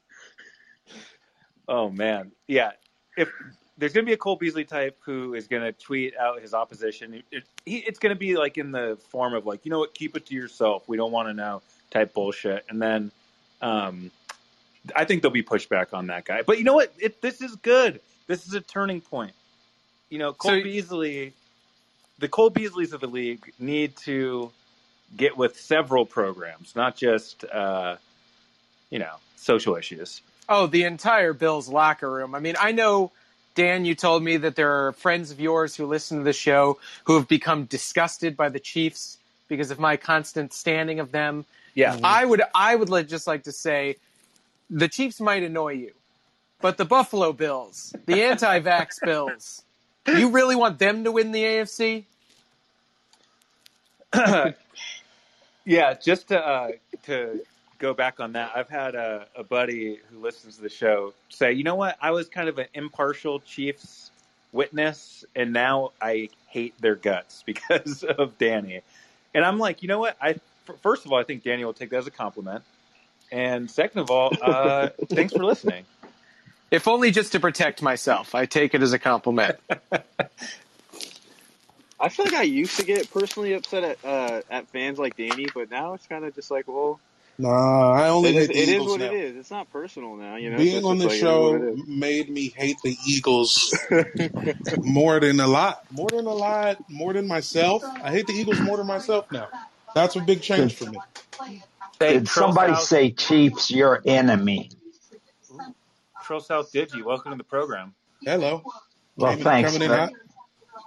Oh 1.71 1.89
man, 1.89 2.33
yeah. 2.47 2.71
If 3.15 3.31
there's 3.77 3.93
going 3.93 4.05
to 4.05 4.09
be 4.09 4.13
a 4.13 4.17
Cole 4.17 4.35
Beasley 4.35 4.65
type 4.65 4.97
who 5.05 5.35
is 5.35 5.47
going 5.47 5.63
to 5.63 5.71
tweet 5.71 6.17
out 6.17 6.41
his 6.41 6.53
opposition, 6.53 7.23
it, 7.31 7.43
he, 7.65 7.77
it's 7.77 7.97
going 7.97 8.13
to 8.13 8.19
be 8.19 8.35
like 8.35 8.57
in 8.57 8.73
the 8.73 8.97
form 9.09 9.33
of 9.33 9.45
like, 9.45 9.65
you 9.65 9.71
know 9.71 9.79
what, 9.79 9.93
keep 9.93 10.17
it 10.17 10.25
to 10.25 10.35
yourself. 10.35 10.87
We 10.89 10.97
don't 10.97 11.13
want 11.13 11.29
to 11.29 11.33
know 11.33 11.61
type 11.89 12.13
bullshit. 12.13 12.65
And 12.67 12.81
then, 12.81 13.11
um, 13.61 14.11
I 14.93 15.05
think 15.05 15.21
there'll 15.21 15.33
be 15.33 15.43
pushback 15.43 15.93
on 15.93 16.07
that 16.07 16.25
guy. 16.25 16.41
But 16.41 16.57
you 16.57 16.65
know 16.65 16.73
what? 16.73 16.91
It, 16.99 17.21
this 17.21 17.41
is 17.41 17.55
good. 17.55 18.01
This 18.27 18.45
is 18.45 18.53
a 18.53 18.61
turning 18.61 18.99
point. 18.99 19.33
You 20.09 20.19
know, 20.19 20.33
Cole 20.33 20.51
So- 20.51 20.63
Beasley, 20.63 21.31
the 22.19 22.27
Cole 22.27 22.51
Beasleys 22.51 22.91
of 22.91 22.99
the 22.99 23.07
league 23.07 23.53
need 23.59 23.95
to 23.97 24.51
get 25.15 25.37
with 25.37 25.57
several 25.57 26.05
programs, 26.05 26.75
not 26.75 26.97
just, 26.97 27.45
uh, 27.45 27.95
you 28.89 28.99
know, 28.99 29.15
social 29.37 29.77
issues. 29.77 30.21
Oh, 30.53 30.67
the 30.67 30.83
entire 30.83 31.31
Bills 31.31 31.69
locker 31.69 32.11
room. 32.11 32.35
I 32.35 32.39
mean, 32.39 32.55
I 32.59 32.73
know, 32.73 33.13
Dan, 33.55 33.85
you 33.85 33.95
told 33.95 34.21
me 34.21 34.35
that 34.35 34.57
there 34.57 34.85
are 34.85 34.91
friends 34.91 35.31
of 35.31 35.39
yours 35.39 35.77
who 35.77 35.85
listen 35.85 36.17
to 36.17 36.25
the 36.25 36.33
show 36.33 36.77
who 37.05 37.15
have 37.15 37.29
become 37.29 37.63
disgusted 37.63 38.35
by 38.35 38.49
the 38.49 38.59
Chiefs 38.59 39.17
because 39.47 39.71
of 39.71 39.79
my 39.79 39.95
constant 39.95 40.51
standing 40.51 40.99
of 40.99 41.13
them. 41.13 41.45
Yeah. 41.73 41.97
I 42.03 42.25
would, 42.25 42.41
I 42.53 42.75
would 42.75 42.89
just 43.07 43.27
like 43.27 43.43
to 43.43 43.53
say, 43.53 43.95
the 44.69 44.89
Chiefs 44.89 45.21
might 45.21 45.41
annoy 45.41 45.71
you, 45.75 45.93
but 46.59 46.75
the 46.75 46.83
Buffalo 46.83 47.31
Bills, 47.31 47.95
the 48.05 48.21
anti-vax 48.21 48.99
Bills, 49.05 49.63
you 50.05 50.31
really 50.31 50.57
want 50.57 50.79
them 50.79 51.05
to 51.05 51.13
win 51.13 51.31
the 51.31 51.43
AFC? 51.43 52.03
yeah, 55.65 55.93
just 55.93 56.27
to 56.27 56.45
uh, 56.45 56.71
to 57.05 57.39
go 57.81 57.93
back 57.95 58.19
on 58.19 58.33
that, 58.33 58.51
I've 58.55 58.69
had 58.69 58.93
a, 58.95 59.25
a 59.35 59.43
buddy 59.43 59.99
who 60.09 60.19
listens 60.19 60.57
to 60.57 60.61
the 60.61 60.69
show 60.69 61.13
say, 61.29 61.51
you 61.53 61.63
know 61.63 61.75
what, 61.75 61.97
I 61.99 62.11
was 62.11 62.29
kind 62.29 62.47
of 62.47 62.59
an 62.59 62.67
impartial 62.73 63.39
Chiefs 63.39 64.11
witness, 64.51 65.25
and 65.35 65.51
now 65.51 65.91
I 65.99 66.29
hate 66.47 66.79
their 66.79 66.95
guts 66.95 67.43
because 67.45 68.03
of 68.03 68.37
Danny. 68.37 68.81
And 69.33 69.43
I'm 69.43 69.57
like, 69.57 69.81
you 69.81 69.87
know 69.87 69.99
what? 69.99 70.15
I 70.21 70.29
f- 70.29 70.41
first 70.81 71.05
of 71.05 71.11
all, 71.11 71.19
I 71.19 71.23
think 71.23 71.43
Danny 71.43 71.65
will 71.65 71.73
take 71.73 71.89
that 71.89 71.97
as 71.97 72.07
a 72.07 72.11
compliment, 72.11 72.63
and 73.31 73.69
second 73.69 74.01
of 74.01 74.11
all, 74.11 74.31
uh, 74.41 74.89
thanks 75.09 75.33
for 75.33 75.43
listening. 75.43 75.85
If 76.69 76.87
only 76.87 77.11
just 77.11 77.33
to 77.33 77.39
protect 77.39 77.81
myself. 77.81 78.33
I 78.33 78.45
take 78.45 78.73
it 78.73 78.81
as 78.81 78.93
a 78.93 78.99
compliment. 78.99 79.57
I 81.99 82.09
feel 82.09 82.25
like 82.25 82.33
I 82.33 82.43
used 82.43 82.77
to 82.77 82.85
get 82.85 83.11
personally 83.11 83.53
upset 83.53 83.83
at 83.83 83.97
uh, 84.05 84.41
at 84.49 84.67
fans 84.69 84.97
like 84.97 85.17
Danny, 85.17 85.47
but 85.53 85.69
now 85.69 85.93
it's 85.93 86.07
kind 86.07 86.23
of 86.25 86.33
just 86.33 86.49
like, 86.49 86.67
well, 86.67 86.99
Nah, 87.37 87.91
I 87.91 88.09
only 88.09 88.29
it 88.29 88.35
is, 88.35 88.47
hate 88.47 88.53
the 88.53 88.59
it 88.61 88.69
is 88.69 88.69
Eagles 88.75 88.89
what 88.89 88.99
now. 88.99 89.05
it 89.07 89.13
is. 89.13 89.35
It's 89.37 89.51
not 89.51 89.69
personal 89.71 90.15
now, 90.15 90.35
you 90.35 90.51
know. 90.51 90.57
Being 90.57 90.85
on 90.85 90.97
the 90.99 91.07
like, 91.07 91.19
show 91.19 91.55
it 91.55 91.61
is 91.63 91.79
what 91.79 91.87
made 91.87 92.29
me 92.29 92.49
hate 92.55 92.77
the 92.83 92.95
Eagles 93.07 93.73
more 94.79 95.19
than 95.19 95.39
a 95.39 95.47
lot, 95.47 95.79
more 95.91 96.09
than 96.09 96.25
a 96.27 96.33
lot, 96.33 96.77
more 96.89 97.13
than 97.13 97.27
myself. 97.27 97.83
I 97.83 98.11
hate 98.11 98.27
the 98.27 98.33
Eagles 98.33 98.59
more 98.59 98.77
than 98.77 98.87
myself 98.87 99.31
now. 99.31 99.47
That's 99.95 100.15
a 100.15 100.21
big 100.21 100.41
change 100.41 100.75
for 100.75 100.85
me. 100.85 100.99
Hey, 101.99 102.13
Did 102.13 102.27
somebody 102.27 102.73
South, 102.73 102.83
say 102.83 103.11
Chiefs 103.11 103.71
your 103.71 104.01
enemy? 104.05 104.69
Trill 106.23 106.39
South 106.39 106.71
Digi, 106.71 107.03
welcome 107.03 107.31
to 107.31 107.37
the 107.37 107.43
program. 107.43 107.93
Hello. 108.23 108.63
Well, 109.15 109.31
Coming- 109.31 109.43
thanks, 109.43 109.71
coming 109.73 109.83
in 109.83 109.89
but 109.89 109.99
hot. 109.99 110.13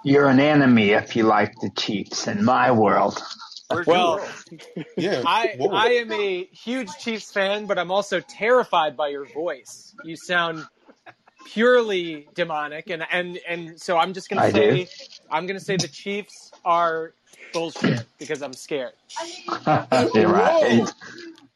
you're 0.03 0.27
an 0.29 0.39
enemy 0.39 0.91
if 0.91 1.15
you 1.15 1.23
like 1.23 1.53
the 1.61 1.69
Chiefs 1.77 2.27
in 2.27 2.43
my 2.45 2.71
world. 2.71 3.21
Where's 3.69 3.87
Well. 3.87 4.27
Yeah. 4.97 5.23
I 5.25 5.57
I 5.71 5.87
am 5.93 6.11
a 6.11 6.45
huge 6.45 6.89
Chiefs 6.99 7.31
fan, 7.31 7.65
but 7.65 7.77
I'm 7.77 7.91
also 7.91 8.21
terrified 8.21 8.95
by 8.95 9.09
your 9.09 9.25
voice. 9.25 9.93
You 10.03 10.15
sound 10.15 10.65
purely 11.45 12.27
demonic, 12.33 12.89
and 12.89 13.05
and 13.11 13.39
and 13.47 13.81
so 13.81 13.97
I'm 13.97 14.13
just 14.13 14.29
gonna 14.29 14.43
I 14.43 14.51
say 14.51 14.85
do. 14.85 14.91
I'm 15.29 15.47
gonna 15.47 15.59
say 15.59 15.75
the 15.77 15.87
Chiefs 15.87 16.51
are 16.63 17.13
bullshit 17.51 18.05
because 18.17 18.41
I'm 18.41 18.53
scared. 18.53 18.93
You're 20.13 20.29
right. 20.29 20.83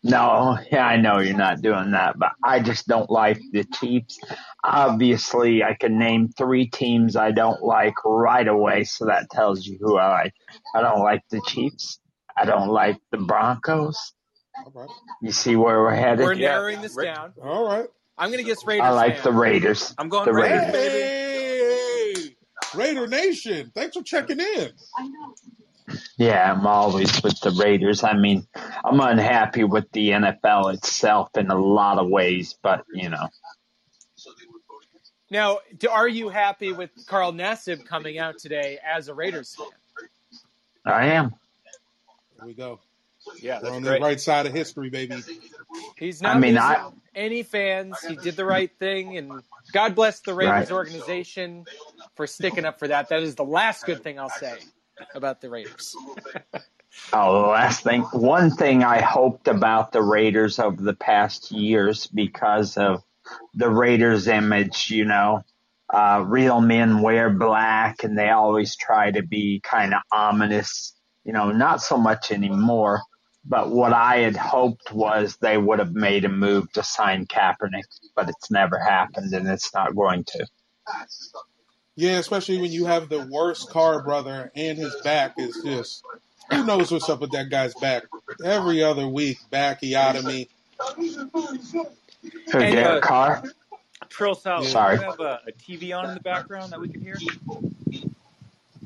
No, 0.01 0.57
yeah, 0.71 0.85
I 0.85 0.95
know 0.95 1.19
you're 1.19 1.35
not 1.35 1.61
doing 1.61 1.91
that, 1.91 2.17
but 2.17 2.31
I 2.43 2.61
just 2.61 2.87
don't 2.87 3.09
like 3.09 3.39
the 3.51 3.65
Chiefs. 3.65 4.17
Obviously, 4.63 5.61
I 5.61 5.73
can 5.73 5.99
name 5.99 6.29
three 6.29 6.67
teams 6.67 7.17
I 7.17 7.31
don't 7.31 7.61
like 7.61 7.95
right 8.05 8.47
away, 8.47 8.85
so 8.85 9.05
that 9.07 9.29
tells 9.29 9.65
you 9.65 9.77
who 9.81 9.97
I 9.97 10.09
like. 10.09 10.33
I 10.73 10.81
don't 10.81 11.03
like 11.03 11.23
the 11.29 11.41
Chiefs. 11.45 11.99
I 12.37 12.45
don't 12.45 12.69
like 12.69 12.97
the 13.11 13.17
Broncos. 13.17 14.13
All 14.65 14.71
right. 14.73 14.89
You 15.21 15.33
see 15.33 15.57
where 15.57 15.81
we're 15.81 15.95
headed? 15.95 16.25
We're 16.25 16.33
Yeah, 16.33 16.49
narrowing 16.49 16.81
this 16.81 16.95
Ra- 16.95 17.03
down. 17.03 17.33
All 17.43 17.65
right. 17.65 17.87
I'm 18.17 18.31
gonna 18.31 18.43
guess 18.43 18.65
Raiders. 18.65 18.85
I 18.85 18.91
like 18.91 19.15
fan. 19.15 19.23
the 19.23 19.31
Raiders. 19.33 19.93
I'm 19.97 20.07
going 20.09 20.25
The 20.25 20.33
Raiders, 20.33 20.73
Raiders. 20.73 22.25
Hey, 22.25 22.35
Raider 22.75 23.07
Nation. 23.07 23.71
Thanks 23.75 23.97
for 23.97 24.03
checking 24.03 24.39
in. 24.39 24.71
Yeah, 26.17 26.51
I'm 26.51 26.65
always 26.67 27.21
with 27.23 27.39
the 27.41 27.51
Raiders. 27.51 28.03
I 28.03 28.13
mean, 28.13 28.45
I'm 28.83 28.99
unhappy 28.99 29.63
with 29.63 29.91
the 29.91 30.09
NFL 30.11 30.73
itself 30.73 31.29
in 31.37 31.49
a 31.49 31.57
lot 31.59 31.97
of 31.97 32.07
ways, 32.09 32.55
but 32.61 32.85
you 32.93 33.09
know, 33.09 33.27
Now, 35.31 35.59
are 35.91 36.07
you 36.07 36.29
happy 36.29 36.71
with 36.71 36.89
Carl 37.07 37.31
Nassib 37.33 37.85
coming 37.85 38.17
out 38.17 38.37
today 38.39 38.79
as 38.85 39.07
a 39.07 39.13
Raiders 39.13 39.55
fan? 39.55 39.67
I 40.85 41.07
am. 41.07 41.35
Here 42.35 42.45
we 42.45 42.53
go. 42.53 42.79
Yeah, 43.41 43.57
We're 43.57 43.61
that's 43.63 43.75
on 43.75 43.81
great. 43.83 43.99
the 43.99 44.05
right 44.05 44.19
side 44.19 44.45
of 44.47 44.53
history, 44.53 44.89
baby. 44.89 45.21
He's 45.97 46.21
not 46.21 46.35
I 46.37 46.39
mean, 46.39 46.55
losing 46.55 46.61
I- 46.67 46.89
any 47.13 47.43
fans. 47.43 47.99
He 48.07 48.15
did 48.15 48.35
the 48.35 48.45
right 48.45 48.71
thing, 48.79 49.17
and 49.17 49.43
God 49.71 49.93
bless 49.93 50.21
the 50.21 50.33
Raiders 50.33 50.71
Right. 50.71 50.71
organization 50.71 51.65
for 52.15 52.25
sticking 52.25 52.65
up 52.65 52.79
for 52.79 52.87
that. 52.87 53.09
That 53.09 53.21
is 53.21 53.35
the 53.35 53.43
last 53.43 53.85
good 53.85 54.01
thing 54.01 54.17
I'll 54.19 54.29
say 54.29 54.57
about 55.15 55.41
the 55.41 55.49
Raiders. 55.49 55.95
Oh, 57.13 57.41
the 57.41 57.47
last 57.47 57.83
thing, 57.83 58.01
one 58.01 58.51
thing 58.51 58.83
I 58.83 59.01
hoped 59.01 59.47
about 59.47 59.91
the 59.91 60.01
Raiders 60.01 60.59
over 60.59 60.81
the 60.81 60.95
past 60.95 61.51
years 61.51 62.07
because 62.07 62.77
of 62.77 63.03
the 63.53 63.69
Raiders 63.69 64.27
image, 64.27 64.89
you 64.89 65.05
know, 65.05 65.43
uh, 65.91 66.23
real 66.27 66.61
men 66.61 67.01
wear 67.01 67.29
black 67.29 68.03
and 68.03 68.17
they 68.17 68.29
always 68.29 68.75
try 68.75 69.11
to 69.11 69.23
be 69.23 69.59
kind 69.63 69.93
of 69.93 70.01
ominous, 70.11 70.93
you 71.23 71.33
know, 71.33 71.51
not 71.51 71.81
so 71.81 71.97
much 71.97 72.31
anymore. 72.31 73.01
But 73.45 73.71
what 73.71 73.93
I 73.93 74.17
had 74.19 74.35
hoped 74.35 74.91
was 74.91 75.37
they 75.37 75.57
would 75.57 75.79
have 75.79 75.93
made 75.93 76.25
a 76.25 76.29
move 76.29 76.71
to 76.73 76.83
sign 76.83 77.25
Kaepernick, 77.25 77.85
but 78.15 78.29
it's 78.29 78.51
never 78.51 78.77
happened 78.77 79.33
and 79.33 79.47
it's 79.47 79.73
not 79.73 79.95
going 79.95 80.25
to. 80.25 80.45
Yeah, 81.99 82.17
especially 82.19 82.61
when 82.61 82.71
you 82.71 82.85
have 82.85 83.09
the 83.09 83.27
worst 83.29 83.71
Carr 83.71 84.01
brother 84.01 84.53
and 84.55 84.77
his 84.77 84.95
back 85.03 85.33
is 85.37 85.61
just 85.65 86.01
who 86.49 86.65
knows 86.65 86.93
what's 86.93 87.09
up 87.09 87.19
with 87.19 87.31
that 87.31 87.49
guy's 87.49 87.73
back. 87.73 88.03
Every 88.41 88.81
other 88.81 89.05
week, 89.05 89.37
bacchiotomy. 89.51 90.47
Who, 90.95 91.87
hey, 92.57 92.71
Derek 92.71 93.03
uh, 93.03 93.07
Carr? 93.07 93.43
Trill 94.07 94.33
South, 94.33 94.65
Sorry. 94.65 94.95
do 94.95 95.03
you 95.03 95.09
have 95.09 95.19
a, 95.19 95.41
a 95.47 95.51
TV 95.51 95.93
on 95.93 96.07
in 96.07 96.13
the 96.13 96.21
background 96.21 96.71
that 96.71 96.79
we 96.79 96.87
can 96.87 97.01
hear? 97.01 97.17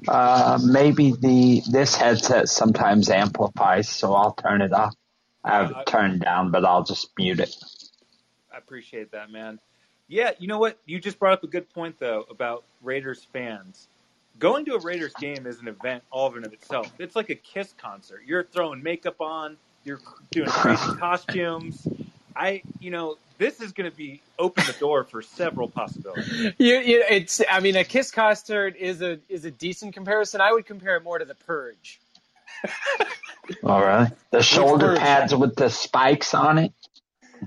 Uh, 0.08 0.58
maybe 0.66 1.12
the 1.12 1.62
this 1.70 1.96
headset 1.96 2.50
sometimes 2.50 3.12
amplifies, 3.12 3.90
so 3.90 4.16
I'll 4.16 4.34
turn 4.34 4.64
it 4.64 4.74
off. 4.74 4.96
I 5.44 5.58
have 5.58 5.72
Uh, 5.72 5.80
it 5.82 5.86
turned 5.86 6.22
down, 6.22 6.50
but 6.50 6.66
I'll 6.66 6.84
just 6.84 7.12
mute 7.16 7.40
it. 7.40 7.56
I 8.52 8.58
appreciate 8.58 9.12
that, 9.12 9.30
man. 9.30 9.60
Yeah, 10.08 10.32
you 10.40 10.48
know 10.48 10.58
what? 10.58 10.80
You 10.88 11.00
just 11.00 11.20
brought 11.20 11.34
up 11.34 11.44
a 11.44 11.48
good 11.48 11.70
point 11.70 12.00
though 12.00 12.26
about 12.28 12.64
Raiders 12.84 13.26
fans. 13.34 13.88
Going 14.40 14.66
to 14.66 14.74
a 14.76 14.80
Raiders 14.80 15.14
game 15.14 15.46
is 15.46 15.60
an 15.60 15.68
event 15.68 16.04
all 16.12 16.28
of 16.28 16.36
and 16.36 16.46
of 16.46 16.54
itself. 16.54 16.92
It's 17.00 17.16
like 17.16 17.30
a 17.30 17.36
Kiss 17.36 17.74
concert. 17.78 18.22
You're 18.26 18.44
throwing 18.44 18.82
makeup 18.84 19.22
on. 19.22 19.58
You're 19.84 20.00
doing 20.32 20.50
crazy 20.50 20.96
costumes. 21.00 21.88
I, 22.36 22.64
you 22.80 22.90
know, 22.90 23.18
this 23.38 23.62
is 23.62 23.74
going 23.74 23.90
to 23.90 23.96
be 23.96 24.22
open 24.40 24.64
the 24.66 24.74
door 24.74 25.04
for 25.04 25.22
several 25.22 25.68
possibilities. 25.68 26.54
You, 26.58 26.76
you, 26.80 27.04
it's. 27.08 27.42
I 27.50 27.60
mean, 27.60 27.76
a 27.76 27.84
Kiss 27.84 28.10
concert 28.10 28.76
is 28.78 29.02
a 29.02 29.20
is 29.30 29.46
a 29.46 29.52
decent 29.52 29.94
comparison. 29.94 30.42
I 30.42 30.52
would 30.52 30.66
compare 30.66 30.96
it 30.98 31.04
more 31.04 31.20
to 31.20 31.26
the 31.26 31.36
Purge. 31.36 32.00
All 33.64 33.82
right, 33.82 34.12
the 34.32 34.42
shoulder 34.42 34.88
Purge? 34.88 35.00
pads 35.00 35.36
with 35.36 35.56
the 35.56 35.70
spikes 35.70 36.34
on 36.34 36.58
it. 36.58 36.74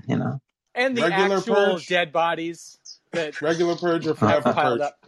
You 0.07 0.17
know, 0.17 0.39
and 0.75 0.95
the 0.95 1.01
Regular 1.01 1.37
actual 1.37 1.55
Purge? 1.55 1.87
dead 1.87 2.11
bodies 2.13 2.77
that 3.11 3.41
Regular 3.41 3.75
purge 3.75 4.05
or 4.07 4.15
have 4.27 4.43
half 4.43 4.55
piled 4.55 4.79
purge? 4.79 4.87
up. 4.87 5.05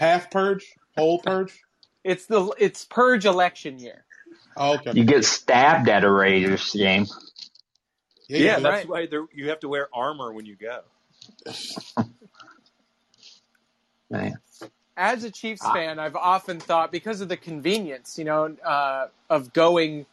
Half 0.00 0.30
purge? 0.30 0.74
Whole 0.96 1.18
purge? 1.24 1.62
It's 2.02 2.24
the 2.24 2.52
it's 2.58 2.86
Purge 2.86 3.26
election 3.26 3.78
year. 3.78 4.04
Oh, 4.56 4.74
okay. 4.76 4.92
you 4.94 5.04
get 5.04 5.24
stabbed 5.26 5.88
at 5.90 6.02
a 6.02 6.10
Raiders 6.10 6.72
game. 6.72 7.06
Yeah, 8.26 8.38
Yeah, 8.38 8.58
that's 8.60 8.88
right. 8.88 8.88
why 9.10 9.26
you 9.34 9.50
have 9.50 9.60
to 9.60 9.68
wear 9.68 9.88
armor 9.92 10.32
when 10.32 10.46
you 10.46 10.56
go. 10.56 10.80
Man. 14.10 14.34
As 14.96 15.24
a 15.24 15.30
Chiefs 15.30 15.62
Ah. 15.64 15.72
fan, 15.72 15.98
I've 15.98 16.16
often 16.16 16.58
thought 16.60 16.90
because 16.92 17.20
of 17.20 17.28
the 17.28 17.36
convenience, 17.36 18.18
you 18.18 18.24
know, 18.24 18.56
uh, 18.64 19.06
of 19.28 19.52
going 19.52 20.06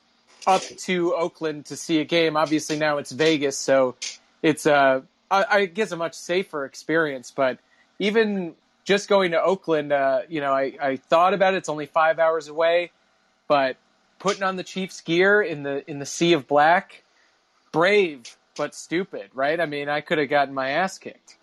up 0.46 0.62
to 0.62 1.16
Oakland 1.16 1.66
to 1.68 1.76
see 1.78 2.00
a 2.00 2.06
game. 2.06 2.38
Obviously 2.38 2.78
now 2.78 2.98
it's 2.98 3.12
Vegas, 3.12 3.58
so 3.58 3.96
it's 4.44 4.66
uh, 4.66 5.02
I, 5.32 5.46
I 5.50 5.66
guess 5.66 5.92
a 5.92 5.98
much 5.98 6.14
safer 6.14 6.64
experience. 6.66 7.32
But 7.36 7.60
even 8.00 8.56
just 8.88 9.10
going 9.10 9.32
to 9.32 9.44
Oakland, 9.44 9.92
uh, 9.92 10.22
you 10.30 10.42
know, 10.42 10.54
I, 10.54 10.74
I 10.82 10.96
thought 10.96 11.36
about 11.36 11.54
it. 11.54 11.58
It's 11.58 11.70
only 11.70 11.88
five 11.88 12.20
hours 12.20 12.48
away, 12.48 12.92
but 13.48 13.76
putting 14.18 14.44
on 14.44 14.56
the 14.56 14.64
Chiefs 14.64 15.02
gear 15.02 15.42
in 15.42 15.64
the 15.64 15.90
in 15.92 16.00
the 16.00 16.06
sea 16.06 16.34
of 16.34 16.48
black, 16.48 17.04
brave 17.74 18.38
but 18.58 18.74
stupid, 18.74 19.30
right? 19.36 19.60
I 19.60 19.68
mean, 19.68 19.90
I 19.90 20.02
could 20.02 20.18
have 20.18 20.30
gotten 20.30 20.54
my 20.56 20.72
ass 20.72 20.98
kicked. 20.98 21.38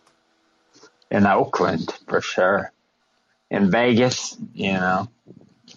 in 1.10 1.26
Oakland 1.26 1.96
for 2.08 2.20
sure. 2.20 2.72
In 3.50 3.70
Vegas, 3.70 4.36
you 4.54 4.72
know, 4.72 5.08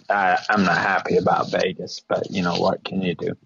I, 0.10 0.38
I'm 0.50 0.64
not 0.64 0.78
happy 0.78 1.18
about 1.18 1.52
Vegas, 1.52 2.02
but 2.08 2.32
you 2.32 2.42
know 2.44 2.56
what 2.56 2.84
can 2.84 3.02
you 3.02 3.14
do? 3.14 3.38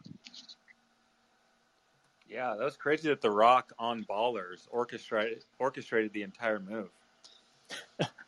Yeah, 2.30 2.56
that 2.58 2.64
was 2.64 2.78
crazy 2.78 3.10
that 3.10 3.22
The 3.22 3.32
Rock 3.32 3.74
on 3.78 4.06
Ballers 4.06 4.68
orchestrated 4.72 5.44
orchestrated 5.60 6.14
the 6.14 6.24
entire 6.24 6.60
move. 6.60 6.90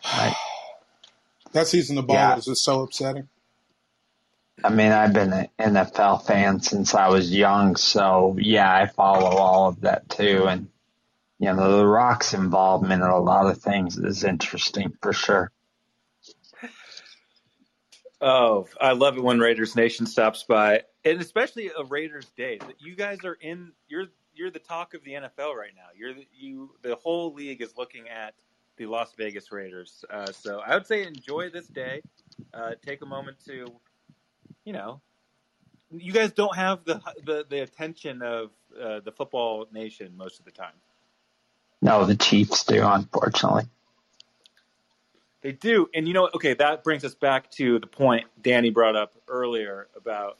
Right? 0.06 0.36
That 1.53 1.67
season 1.67 1.97
of 1.97 2.06
Yeah. 2.08 2.36
ballers 2.36 2.47
is 2.49 2.62
so 2.62 2.82
upsetting. 2.82 3.29
I 4.63 4.69
mean, 4.69 4.91
I've 4.91 5.13
been 5.13 5.34
an 5.34 5.49
NFL 5.60 6.25
fan 6.25 6.62
since 6.62 6.93
I 6.95 7.10
was 7.10 7.32
young, 7.34 7.75
so 7.75 8.36
yeah, 8.39 8.73
I 8.73 8.88
follow 8.88 9.38
all 9.38 9.69
of 9.69 9.82
that 9.82 10.10
too. 10.10 10.45
And 10.47 10.69
you 11.39 11.53
know, 11.53 11.77
The 11.77 11.86
Rock's 11.86 12.34
involvement 12.34 13.03
in 13.03 13.10
a 13.10 13.19
lot 13.19 13.47
of 13.47 13.58
things 13.62 13.97
is 13.97 14.23
interesting 14.23 14.93
for 15.01 15.13
sure. 15.13 15.51
Oh, 18.21 18.67
I 18.79 18.93
love 18.93 19.17
it 19.17 19.23
when 19.23 19.39
Raiders 19.39 19.75
Nation 19.75 20.06
stops 20.06 20.43
by, 20.43 20.84
and 21.03 21.19
especially 21.19 21.71
a 21.77 21.84
Raiders 21.84 22.27
day. 22.38 22.60
You 22.79 22.95
guys 22.95 23.25
are 23.25 23.38
in. 23.41 23.73
You're 23.89 24.08
you're 24.34 24.51
the 24.51 24.60
talk 24.60 24.93
of 24.93 25.03
the 25.03 25.12
NFL 25.12 25.56
right 25.56 25.73
now. 25.75 25.88
You're 25.95 26.13
the, 26.13 26.25
you. 26.34 26.71
The 26.84 26.95
whole 26.95 27.34
league 27.34 27.62
is 27.62 27.75
looking 27.77 28.08
at 28.08 28.34
the 28.77 28.86
Las 28.86 29.13
Vegas 29.17 29.51
Raiders. 29.51 30.03
Uh, 30.09 30.31
so 30.31 30.59
I 30.59 30.75
would 30.75 30.88
say 30.88 31.05
enjoy 31.05 31.49
this 31.49 31.67
day. 31.67 32.01
Uh, 32.53 32.71
take 32.86 33.01
a 33.01 33.05
moment 33.05 33.38
to, 33.45 33.67
you 34.65 34.73
know, 34.73 35.01
you 35.91 36.12
guys 36.12 36.31
don't 36.31 36.55
have 36.55 36.83
the 36.86 37.01
the, 37.23 37.45
the 37.49 37.62
attention 37.62 38.21
of 38.21 38.51
uh, 38.79 38.99
the 39.01 39.12
football 39.12 39.67
nation 39.71 40.13
most 40.17 40.39
of 40.39 40.45
the 40.45 40.51
time. 40.51 40.73
No, 41.81 42.05
the 42.05 42.15
Chiefs 42.15 42.63
do, 42.63 42.81
unfortunately. 42.86 43.63
They 45.41 45.51
do, 45.51 45.89
and 45.93 46.07
you 46.07 46.13
know, 46.13 46.29
okay, 46.33 46.53
that 46.53 46.83
brings 46.83 47.03
us 47.03 47.15
back 47.15 47.51
to 47.51 47.77
the 47.79 47.88
point 47.88 48.25
Danny 48.41 48.69
brought 48.69 48.95
up 48.95 49.13
earlier 49.27 49.88
about 49.95 50.38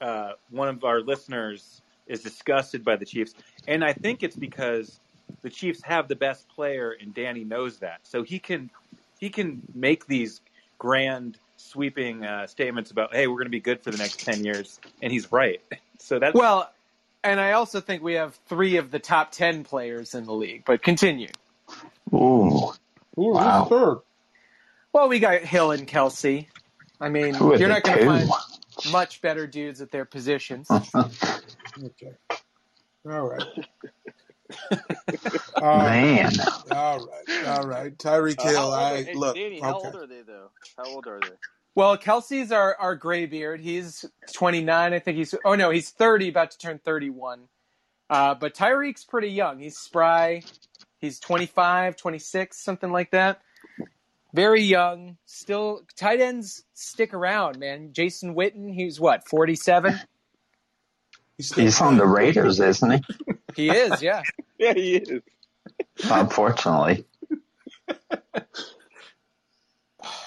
uh, 0.00 0.32
one 0.50 0.68
of 0.68 0.84
our 0.84 1.00
listeners 1.00 1.82
is 2.06 2.22
disgusted 2.22 2.84
by 2.84 2.94
the 2.94 3.04
Chiefs, 3.04 3.34
and 3.66 3.84
I 3.84 3.92
think 3.92 4.22
it's 4.22 4.36
because 4.36 5.00
the 5.42 5.50
Chiefs 5.50 5.82
have 5.84 6.08
the 6.08 6.16
best 6.16 6.48
player, 6.48 6.96
and 7.00 7.14
Danny 7.14 7.44
knows 7.44 7.78
that, 7.78 8.00
so 8.02 8.22
he 8.22 8.38
can 8.38 8.70
he 9.18 9.30
can 9.30 9.62
make 9.74 10.06
these 10.06 10.40
grand 10.78 11.38
sweeping 11.56 12.24
uh, 12.24 12.46
statements 12.46 12.90
about, 12.90 13.14
hey, 13.14 13.26
we're 13.26 13.36
going 13.36 13.46
to 13.46 13.50
be 13.50 13.60
good 13.60 13.82
for 13.82 13.90
the 13.90 13.96
next 13.98 14.20
ten 14.20 14.44
years, 14.44 14.80
and 15.02 15.12
he's 15.12 15.30
right. 15.32 15.60
So 15.98 16.18
that's 16.18 16.34
Well, 16.34 16.70
and 17.24 17.40
I 17.40 17.52
also 17.52 17.80
think 17.80 18.02
we 18.02 18.14
have 18.14 18.34
three 18.48 18.76
of 18.76 18.90
the 18.90 18.98
top 18.98 19.32
ten 19.32 19.64
players 19.64 20.14
in 20.14 20.24
the 20.24 20.32
league. 20.34 20.64
But 20.66 20.82
continue. 20.82 21.28
Ooh. 22.14 22.72
Ooh, 23.18 23.32
Wow. 23.32 23.64
third? 23.64 23.98
Well, 24.92 25.08
we 25.08 25.18
got 25.18 25.40
Hill 25.40 25.72
and 25.72 25.88
Kelce. 25.88 26.46
I 27.00 27.08
mean, 27.08 27.34
you're 27.34 27.68
not 27.68 27.82
going 27.82 27.98
to 27.98 28.04
find 28.04 28.30
much 28.92 29.20
better 29.22 29.46
dudes 29.46 29.80
at 29.80 29.90
their 29.90 30.04
positions. 30.04 30.70
Okay. 31.84 32.12
All 33.06 33.28
right. 33.28 33.42
Uh, 35.56 35.78
Man. 35.84 36.32
all 36.70 36.98
right. 36.98 37.46
All 37.46 37.66
right. 37.66 37.96
Tyreek 37.96 38.38
Uh, 38.38 38.48
Hill, 38.48 38.58
old 38.58 38.74
I 38.74 39.02
hey, 39.04 39.14
look. 39.14 39.34
Danny, 39.36 39.58
how 39.58 39.76
okay. 39.78 39.86
old 39.86 39.96
are 39.96 40.06
they 40.06 40.20
though? 40.20 40.50
How 40.76 40.84
old 40.84 41.06
are 41.06 41.18
they? 41.18 41.30
Well, 41.74 41.96
Kelce's 41.96 42.52
our, 42.52 42.76
our 42.76 42.94
graybeard. 42.94 43.60
He's 43.60 44.04
29. 44.34 44.92
I 44.92 44.98
think 44.98 45.16
he's, 45.16 45.34
oh 45.44 45.54
no, 45.54 45.70
he's 45.70 45.90
30, 45.90 46.28
about 46.28 46.50
to 46.52 46.58
turn 46.58 46.78
31. 46.84 47.48
Uh, 48.10 48.34
but 48.34 48.54
Tyreek's 48.54 49.04
pretty 49.04 49.28
young. 49.30 49.58
He's 49.58 49.78
spry. 49.78 50.42
He's 50.98 51.18
25, 51.20 51.96
26, 51.96 52.58
something 52.58 52.92
like 52.92 53.10
that. 53.12 53.40
Very 54.34 54.62
young. 54.62 55.16
Still, 55.24 55.82
tight 55.96 56.20
ends 56.20 56.64
stick 56.74 57.14
around, 57.14 57.58
man. 57.58 57.92
Jason 57.92 58.34
Witten, 58.34 58.72
he's 58.72 59.00
what, 59.00 59.26
47? 59.28 59.98
He's 61.36 61.48
still 61.48 61.64
He's 61.64 61.80
on 61.80 61.96
the. 61.96 62.06
Raiders, 62.06 62.60
isn't 62.60 62.90
he? 62.90 63.00
He 63.56 63.70
is, 63.70 64.00
yeah. 64.02 64.22
Yeah, 64.58 64.72
he 64.74 64.96
is. 64.96 65.22
Unfortunately. 66.04 67.04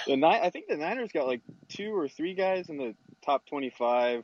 The 0.07 0.17
Ni- 0.17 0.25
I 0.25 0.49
think 0.49 0.67
the 0.67 0.75
Niners 0.77 1.11
got 1.11 1.27
like 1.27 1.41
two 1.69 1.95
or 1.95 2.07
three 2.07 2.33
guys 2.33 2.69
in 2.69 2.77
the 2.77 2.95
top 3.23 3.45
twenty-five 3.45 4.23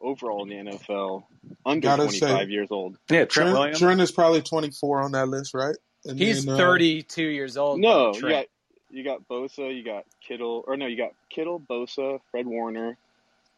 overall 0.00 0.42
in 0.42 0.48
the 0.66 0.72
NFL 0.72 1.24
under 1.64 1.80
Gotta 1.88 2.02
twenty-five 2.04 2.46
say- 2.46 2.52
years 2.52 2.68
old. 2.70 2.98
yeah, 3.10 3.24
Trent 3.24 3.56
Trent, 3.56 3.76
Trent 3.76 4.00
is 4.00 4.12
probably 4.12 4.42
24 4.42 5.02
on 5.02 5.12
that 5.12 5.28
list, 5.28 5.54
right? 5.54 5.74
And 6.04 6.18
He's 6.18 6.44
then, 6.44 6.54
uh, 6.54 6.58
32 6.58 7.22
years 7.24 7.56
old. 7.56 7.80
No, 7.80 8.14
you 8.14 8.20
got 8.28 8.46
you 8.90 9.02
got 9.04 9.26
Bosa, 9.28 9.74
you 9.74 9.82
got 9.82 10.04
Kittle, 10.26 10.62
or 10.66 10.76
no, 10.76 10.86
you 10.86 10.96
got 10.96 11.12
Kittle, 11.30 11.58
Bosa, 11.58 12.20
Fred 12.30 12.46
Warner. 12.46 12.96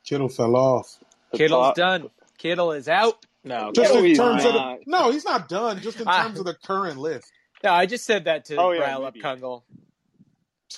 Kittle 0.05 0.29
fell 0.29 0.57
off. 0.57 0.99
The 1.33 1.39
Kittle's 1.39 1.67
top- 1.69 1.75
done. 1.77 2.11
Kittle 2.39 2.73
is 2.73 2.89
out. 2.89 3.27
No, 3.45 3.73
Just 3.73 3.93
No, 3.95 4.01
in 4.01 4.05
he's 4.07 4.19
terms 4.19 4.45
of 4.45 4.53
the, 4.53 4.79
no, 4.87 5.11
he's 5.11 5.25
not 5.25 5.49
done. 5.49 5.81
Just 5.81 5.99
in 6.01 6.07
terms 6.07 6.39
of 6.39 6.45
the 6.45 6.55
current 6.65 6.99
list. 6.99 7.31
no, 7.65 7.73
I 7.73 7.87
just 7.87 8.05
said 8.05 8.25
that 8.25 8.45
to 8.47 8.57
Oh, 8.57 8.73
yeah, 8.73 8.81
rile 8.83 9.05
up 9.07 9.15
maybe. 9.15 9.23
Kungle. 9.25 9.63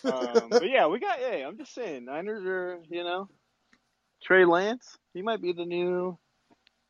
um, 0.05 0.49
but 0.51 0.69
yeah, 0.69 0.87
we 0.87 0.99
got. 0.99 1.19
Hey, 1.19 1.43
I'm 1.45 1.57
just 1.59 1.75
saying, 1.75 2.05
Niners 2.07 2.45
are 2.47 2.79
you 2.89 3.05
know, 3.05 3.29
Trey 4.23 4.45
Lance. 4.45 4.97
He 5.13 5.23
might 5.23 5.43
be 5.43 5.53
the 5.53 5.65
new, 5.67 6.17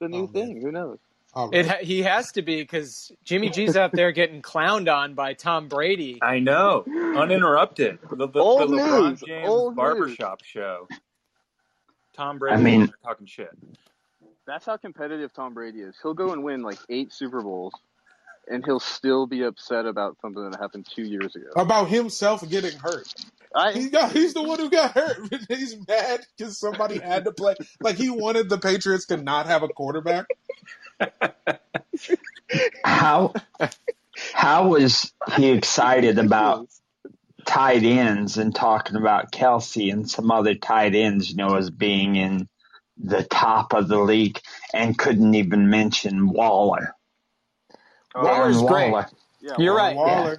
the 0.00 0.08
new 0.08 0.18
Oh, 0.18 0.20
man. 0.22 0.32
thing. 0.32 0.60
Who 0.62 0.70
knows? 0.72 0.98
All 1.34 1.48
right. 1.48 1.64
It 1.66 1.84
he 1.86 2.02
has 2.02 2.30
to 2.32 2.42
be 2.42 2.60
because 2.60 3.10
Jimmy 3.24 3.48
G's 3.48 3.74
out 3.76 3.92
there 3.92 4.12
getting 4.12 4.42
clowned 4.42 4.94
on 4.94 5.14
by 5.14 5.32
Tom 5.32 5.66
Brady. 5.68 6.18
I 6.22 6.38
know, 6.38 6.84
uninterrupted. 7.16 7.98
The, 8.10 8.28
the, 8.28 8.38
Old 8.38 8.70
the 8.70 8.76
LeBron 8.76 9.08
news, 9.10 9.20
James 9.26 9.48
old 9.48 9.74
barbershop 9.74 10.44
show. 10.44 10.86
Tom 12.14 12.38
Brady 12.38 12.56
I 12.56 12.60
mean- 12.62 12.92
talking 13.02 13.26
shit. 13.26 13.48
That's 14.46 14.66
how 14.66 14.76
competitive 14.76 15.32
Tom 15.32 15.54
Brady 15.54 15.80
is. 15.80 15.94
He'll 16.02 16.14
go 16.14 16.32
and 16.32 16.42
win 16.42 16.62
like 16.62 16.78
eight 16.88 17.12
Super 17.12 17.42
Bowls, 17.42 17.74
and 18.48 18.64
he'll 18.64 18.80
still 18.80 19.26
be 19.26 19.42
upset 19.42 19.86
about 19.86 20.16
something 20.20 20.50
that 20.50 20.58
happened 20.58 20.86
two 20.92 21.04
years 21.04 21.36
ago. 21.36 21.48
About 21.54 21.88
himself 21.88 22.48
getting 22.48 22.76
hurt. 22.78 23.06
He 23.74 23.84
I 23.84 23.88
got, 23.88 24.12
he's 24.12 24.34
the 24.34 24.42
one 24.42 24.58
who 24.58 24.70
got 24.70 24.92
hurt. 24.92 25.32
he's 25.48 25.76
mad 25.86 26.20
because 26.36 26.58
somebody 26.58 26.98
had 26.98 27.24
to 27.26 27.32
play. 27.32 27.54
Like 27.80 27.96
he 27.96 28.10
wanted 28.10 28.48
the 28.48 28.58
Patriots 28.58 29.06
to 29.06 29.16
not 29.16 29.46
have 29.46 29.62
a 29.62 29.68
quarterback. 29.68 30.26
How 32.84 33.32
how 34.32 34.68
was 34.68 35.12
he 35.36 35.50
excited 35.50 36.18
about 36.18 36.68
tight 37.44 37.82
ends 37.82 38.38
and 38.38 38.54
talking 38.54 38.96
about 38.96 39.32
Kelce 39.32 39.92
and 39.92 40.08
some 40.08 40.30
other 40.30 40.54
tight 40.54 40.94
ends, 40.94 41.30
you 41.30 41.36
know, 41.36 41.56
as 41.56 41.70
being 41.70 42.16
in 42.16 42.48
the 42.96 43.24
top 43.24 43.72
of 43.72 43.88
the 43.88 43.98
league 43.98 44.40
and 44.72 44.96
couldn't 44.96 45.34
even 45.34 45.70
mention 45.70 46.28
Waller. 46.28 46.94
Waller's 48.14 48.56
Darren 48.56 48.92
great. 48.92 49.04
Yeah, 49.40 49.54
You're 49.58 49.74
well, 49.74 49.84
right. 49.84 49.96
Waller. 49.96 50.38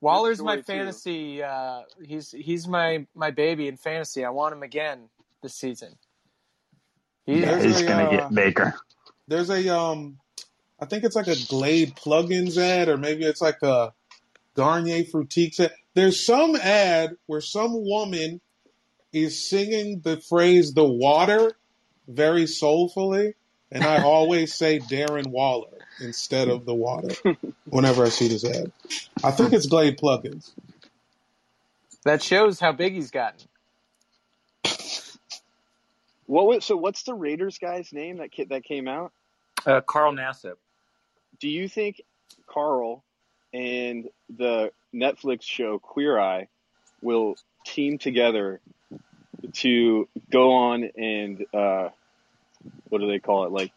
Waller's 0.00 0.42
my 0.42 0.60
fantasy. 0.62 1.42
Uh, 1.42 1.82
he's 2.04 2.32
he's 2.32 2.66
my 2.66 3.06
my 3.14 3.30
baby 3.30 3.68
in 3.68 3.76
fantasy. 3.76 4.24
I 4.24 4.30
want 4.30 4.52
him 4.52 4.62
again 4.62 5.08
this 5.42 5.54
season. 5.54 5.96
He, 7.24 7.40
Yeah, 7.40 7.62
he's 7.62 7.80
a, 7.80 7.86
gonna 7.86 8.04
uh, 8.04 8.10
get 8.10 8.34
bigger. 8.34 8.74
There's 9.28 9.48
a 9.48 9.74
um, 9.74 10.18
I 10.80 10.86
think 10.86 11.04
it's 11.04 11.14
like 11.14 11.28
a 11.28 11.36
Glade 11.48 11.94
plugins 11.94 12.58
ad, 12.58 12.88
or 12.88 12.96
maybe 12.96 13.24
it's 13.24 13.40
like 13.40 13.62
a 13.62 13.92
Garnier 14.54 15.04
Fructis 15.04 15.60
ad. 15.60 15.72
There's 15.94 16.24
some 16.24 16.56
ad 16.56 17.16
where 17.26 17.40
some 17.40 17.72
woman 17.72 18.40
is 19.12 19.48
singing 19.48 20.00
the 20.00 20.16
phrase 20.18 20.74
"the 20.74 20.84
water" 20.84 21.52
very 22.08 22.46
soulfully, 22.46 23.34
and 23.70 23.84
I 23.84 24.02
always 24.02 24.54
say 24.58 24.78
Darren 24.78 25.26
Waller 25.28 25.78
instead 26.00 26.48
of 26.48 26.64
the 26.64 26.74
water 26.74 27.14
whenever 27.68 28.04
I 28.04 28.08
see 28.08 28.28
this 28.28 28.44
ad. 28.44 28.72
I 29.22 29.30
think 29.30 29.52
it's 29.52 29.66
Glade 29.66 29.98
plugins. 29.98 30.50
that 32.04 32.22
shows 32.22 32.58
how 32.60 32.72
big 32.72 32.94
he's 32.94 33.10
gotten. 33.10 33.40
What 36.26 36.46
was 36.46 36.64
so? 36.64 36.76
What's 36.76 37.02
the 37.02 37.14
Raiders 37.14 37.58
guy's 37.58 37.92
name 37.92 38.18
that 38.18 38.32
kid 38.32 38.48
that 38.50 38.64
came 38.64 38.88
out? 38.88 39.12
Uh, 39.66 39.80
Carl 39.80 40.12
Nassib. 40.14 40.54
Do 41.40 41.48
you 41.48 41.68
think 41.68 42.00
Carl 42.46 43.04
and 43.52 44.08
the 44.34 44.72
Netflix 44.94 45.42
show 45.42 45.78
Queer 45.78 46.18
Eye 46.18 46.48
will 47.02 47.36
team 47.66 47.98
together 47.98 48.60
to 49.54 50.08
go 50.30 50.52
on 50.52 50.84
and 50.96 51.44
uh, 51.54 51.88
what 52.88 53.00
do 53.00 53.08
they 53.08 53.18
call 53.18 53.44
it? 53.44 53.52
Like 53.52 53.72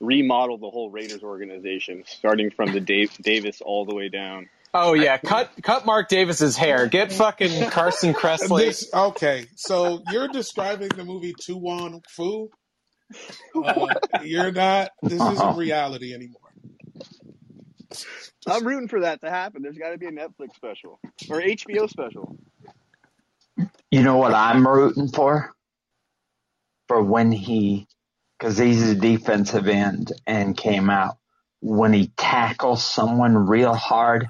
remodel 0.00 0.58
the 0.58 0.70
whole 0.70 0.90
Raiders 0.90 1.22
organization, 1.22 2.04
starting 2.06 2.50
from 2.50 2.72
the 2.72 2.80
Dave, 2.80 3.16
Davis 3.18 3.60
all 3.60 3.84
the 3.84 3.94
way 3.94 4.08
down. 4.08 4.48
Oh 4.74 4.94
yeah, 4.94 5.18
cut 5.18 5.50
cut 5.62 5.84
Mark 5.84 6.08
Davis's 6.08 6.56
hair. 6.56 6.86
Get 6.86 7.12
fucking 7.12 7.68
Carson 7.70 8.14
Kressley. 8.14 8.66
This, 8.66 8.92
okay, 8.92 9.46
so 9.54 10.02
you're 10.10 10.28
describing 10.28 10.88
the 10.88 11.04
movie 11.04 11.34
To 11.42 11.56
Wong 11.56 12.02
Foo. 12.08 12.50
Uh, 13.54 13.86
you're 14.22 14.52
not. 14.52 14.92
This 15.02 15.20
isn't 15.20 15.56
reality 15.56 16.14
anymore. 16.14 16.40
I'm 18.46 18.66
rooting 18.66 18.88
for 18.88 19.00
that 19.00 19.20
to 19.20 19.30
happen. 19.30 19.62
There's 19.62 19.76
got 19.76 19.90
to 19.90 19.98
be 19.98 20.06
a 20.06 20.10
Netflix 20.10 20.54
special 20.54 20.98
or 21.28 21.40
HBO 21.40 21.88
special. 21.88 22.36
You 23.90 24.02
know 24.02 24.16
what 24.16 24.34
I'm 24.34 24.66
rooting 24.66 25.08
for? 25.08 25.52
For 26.88 27.02
when 27.02 27.32
he, 27.32 27.86
because 28.38 28.58
he's 28.58 28.88
a 28.88 28.94
defensive 28.94 29.68
end 29.68 30.12
and 30.26 30.56
came 30.56 30.90
out, 30.90 31.18
when 31.60 31.92
he 31.92 32.12
tackles 32.16 32.84
someone 32.84 33.46
real 33.46 33.74
hard, 33.74 34.28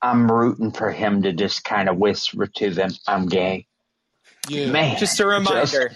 I'm 0.00 0.30
rooting 0.30 0.72
for 0.72 0.90
him 0.90 1.22
to 1.22 1.32
just 1.32 1.64
kind 1.64 1.88
of 1.88 1.96
whisper 1.96 2.46
to 2.46 2.70
them, 2.70 2.90
I'm 3.06 3.26
gay. 3.26 3.66
Yeah, 4.48 4.72
Man, 4.72 4.98
Just 4.98 5.20
a 5.20 5.26
reminder. 5.26 5.92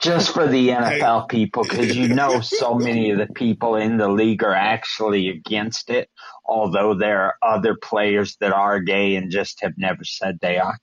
just 0.00 0.34
for 0.34 0.48
the 0.48 0.70
NFL 0.70 1.28
people, 1.28 1.62
because 1.62 1.96
you 1.96 2.08
know 2.08 2.40
so 2.40 2.74
many 2.74 3.12
of 3.12 3.18
the 3.18 3.32
people 3.32 3.76
in 3.76 3.96
the 3.98 4.08
league 4.08 4.42
are 4.42 4.54
actually 4.54 5.28
against 5.28 5.90
it, 5.90 6.10
although 6.44 6.94
there 6.94 7.22
are 7.22 7.36
other 7.40 7.76
players 7.76 8.36
that 8.40 8.52
are 8.52 8.80
gay 8.80 9.14
and 9.14 9.30
just 9.30 9.62
have 9.62 9.74
never 9.76 10.02
said 10.02 10.38
they 10.40 10.58
are. 10.58 10.76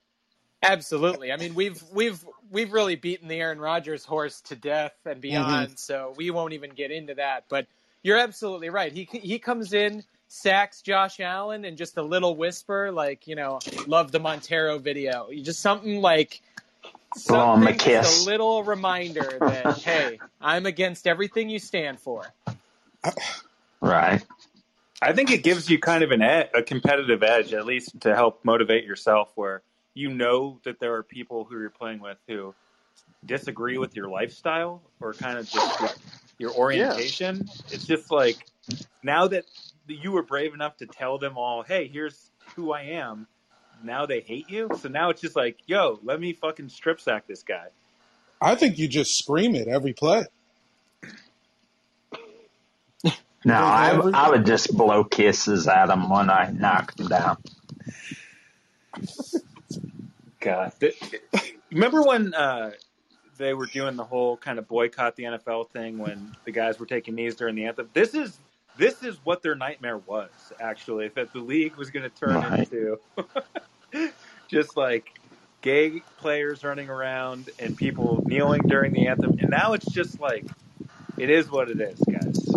Absolutely. 0.63 1.31
I 1.31 1.37
mean, 1.37 1.55
we've 1.55 1.81
we've 1.91 2.23
we've 2.51 2.71
really 2.71 2.95
beaten 2.95 3.27
the 3.27 3.35
Aaron 3.35 3.59
Rodgers 3.59 4.05
horse 4.05 4.41
to 4.41 4.55
death 4.55 4.93
and 5.05 5.15
mm-hmm. 5.15 5.21
beyond, 5.21 5.79
so 5.79 6.13
we 6.15 6.29
won't 6.29 6.53
even 6.53 6.71
get 6.71 6.91
into 6.91 7.15
that. 7.15 7.45
But 7.49 7.67
you're 8.03 8.17
absolutely 8.17 8.69
right. 8.69 8.91
He 8.91 9.07
he 9.11 9.39
comes 9.39 9.73
in, 9.73 10.03
sacks 10.27 10.81
Josh 10.81 11.19
Allen, 11.19 11.65
and 11.65 11.77
just 11.77 11.97
a 11.97 12.03
little 12.03 12.35
whisper, 12.35 12.91
like 12.91 13.27
you 13.27 13.35
know, 13.35 13.59
love 13.87 14.11
the 14.11 14.19
Montero 14.19 14.77
video. 14.77 15.29
Just 15.41 15.61
something 15.61 16.01
like 16.01 16.41
Blow 17.27 17.55
him 17.55 17.67
a 17.67 17.73
just 17.73 17.83
kiss. 17.83 18.23
a 18.23 18.29
little 18.29 18.63
reminder 18.63 19.37
that 19.39 19.77
hey, 19.83 20.19
I'm 20.39 20.65
against 20.65 21.07
everything 21.07 21.49
you 21.49 21.59
stand 21.59 21.99
for. 21.99 22.25
Right. 23.81 24.23
I 25.01 25.13
think 25.13 25.31
it 25.31 25.43
gives 25.43 25.69
you 25.69 25.79
kind 25.79 26.03
of 26.03 26.11
an 26.11 26.21
ed- 26.21 26.51
a 26.53 26.61
competitive 26.61 27.23
edge, 27.23 27.53
at 27.53 27.65
least 27.65 28.01
to 28.01 28.15
help 28.15 28.45
motivate 28.45 28.85
yourself, 28.85 29.31
where 29.35 29.61
you 29.93 30.13
know 30.13 30.59
that 30.63 30.79
there 30.79 30.95
are 30.95 31.03
people 31.03 31.43
who 31.43 31.59
you're 31.59 31.69
playing 31.69 31.99
with 31.99 32.17
who 32.27 32.53
disagree 33.25 33.77
with 33.77 33.95
your 33.95 34.09
lifestyle 34.09 34.81
or 34.99 35.13
kind 35.13 35.37
of 35.37 35.49
just 35.49 35.79
your, 35.79 35.89
your 36.37 36.51
orientation. 36.51 37.47
It's 37.71 37.85
just 37.85 38.11
like 38.11 38.37
now 39.03 39.27
that 39.27 39.45
you 39.87 40.11
were 40.11 40.23
brave 40.23 40.53
enough 40.53 40.77
to 40.77 40.85
tell 40.85 41.17
them 41.17 41.37
all, 41.37 41.63
"Hey, 41.63 41.87
here's 41.87 42.31
who 42.55 42.71
I 42.71 42.83
am." 42.83 43.27
Now 43.83 44.05
they 44.05 44.21
hate 44.21 44.49
you, 44.49 44.69
so 44.79 44.89
now 44.89 45.09
it's 45.09 45.21
just 45.21 45.35
like, 45.35 45.57
"Yo, 45.65 45.99
let 46.03 46.19
me 46.19 46.33
fucking 46.33 46.69
strip 46.69 46.99
sack 47.01 47.27
this 47.27 47.43
guy." 47.43 47.67
I 48.39 48.55
think 48.55 48.77
you 48.77 48.87
just 48.87 49.17
scream 49.17 49.55
it 49.55 49.67
every 49.67 49.93
play. 49.93 50.25
No, 53.43 53.55
I, 53.55 53.89
I 54.13 54.29
would 54.29 54.45
just 54.45 54.71
blow 54.77 55.03
kisses 55.03 55.67
at 55.67 55.89
him 55.89 56.11
when 56.11 56.29
I 56.29 56.51
knocked 56.51 56.99
him 56.99 57.07
down. 57.07 57.37
God. 60.41 60.73
Remember 61.71 62.03
when 62.03 62.33
uh, 62.33 62.71
they 63.37 63.53
were 63.53 63.67
doing 63.67 63.95
the 63.95 64.03
whole 64.03 64.37
kind 64.37 64.59
of 64.59 64.67
boycott 64.67 65.15
the 65.15 65.23
NFL 65.23 65.69
thing 65.71 65.97
when 65.99 66.35
the 66.45 66.51
guys 66.51 66.79
were 66.79 66.85
taking 66.85 67.15
knees 67.15 67.35
during 67.35 67.55
the 67.55 67.65
anthem? 67.65 67.89
This 67.93 68.13
is 68.13 68.39
this 68.77 69.03
is 69.03 69.17
what 69.23 69.41
their 69.43 69.55
nightmare 69.55 69.97
was 69.97 70.31
actually. 70.59 71.09
That 71.09 71.31
the 71.33 71.39
league 71.39 71.75
was 71.77 71.91
going 71.91 72.03
to 72.03 72.09
turn 72.09 72.35
Right. 72.35 72.59
into 72.71 72.99
just 74.49 74.75
like 74.77 75.13
gay 75.61 76.01
players 76.17 76.63
running 76.63 76.89
around 76.89 77.49
and 77.59 77.77
people 77.77 78.23
kneeling 78.25 78.61
during 78.63 78.93
the 78.93 79.07
anthem, 79.07 79.37
and 79.39 79.49
now 79.49 79.73
it's 79.73 79.91
just 79.91 80.19
like 80.19 80.45
it 81.17 81.29
is 81.29 81.49
what 81.49 81.69
it 81.69 81.79
is, 81.79 81.99
guys. 81.99 82.55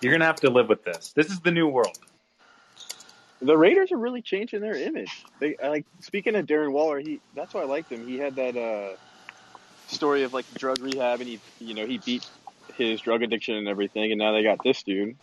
You're 0.00 0.12
gonna 0.12 0.26
have 0.26 0.40
to 0.40 0.50
live 0.50 0.68
with 0.68 0.84
this. 0.84 1.12
This 1.12 1.30
is 1.30 1.40
the 1.40 1.50
new 1.50 1.68
world. 1.68 1.98
The 3.42 3.56
Raiders 3.58 3.92
are 3.92 3.98
really 3.98 4.22
changing 4.22 4.62
their 4.62 4.78
image. 4.78 5.26
They 5.40 5.56
I 5.62 5.68
like 5.68 5.86
speaking 6.02 6.36
of 6.36 6.46
Darren 6.46 6.72
Waller. 6.72 7.00
He 7.00 7.22
that's 7.34 7.54
why 7.54 7.62
I 7.62 7.66
liked 7.66 7.92
him. 7.92 8.02
He 8.02 8.18
had 8.18 8.36
that 8.36 8.56
uh, 8.56 8.96
story 9.86 10.24
of 10.24 10.32
like 10.34 10.46
drug 10.56 10.80
rehab, 10.82 11.20
and 11.20 11.28
he 11.28 11.42
you 11.60 11.74
know 11.74 11.86
he 11.86 11.98
beat 11.98 12.24
his 12.68 13.00
drug 13.02 13.22
addiction 13.22 13.56
and 13.56 13.68
everything, 13.68 14.12
and 14.12 14.18
now 14.18 14.32
they 14.32 14.44
got 14.44 14.60
this 14.64 14.82
dude. 14.84 15.16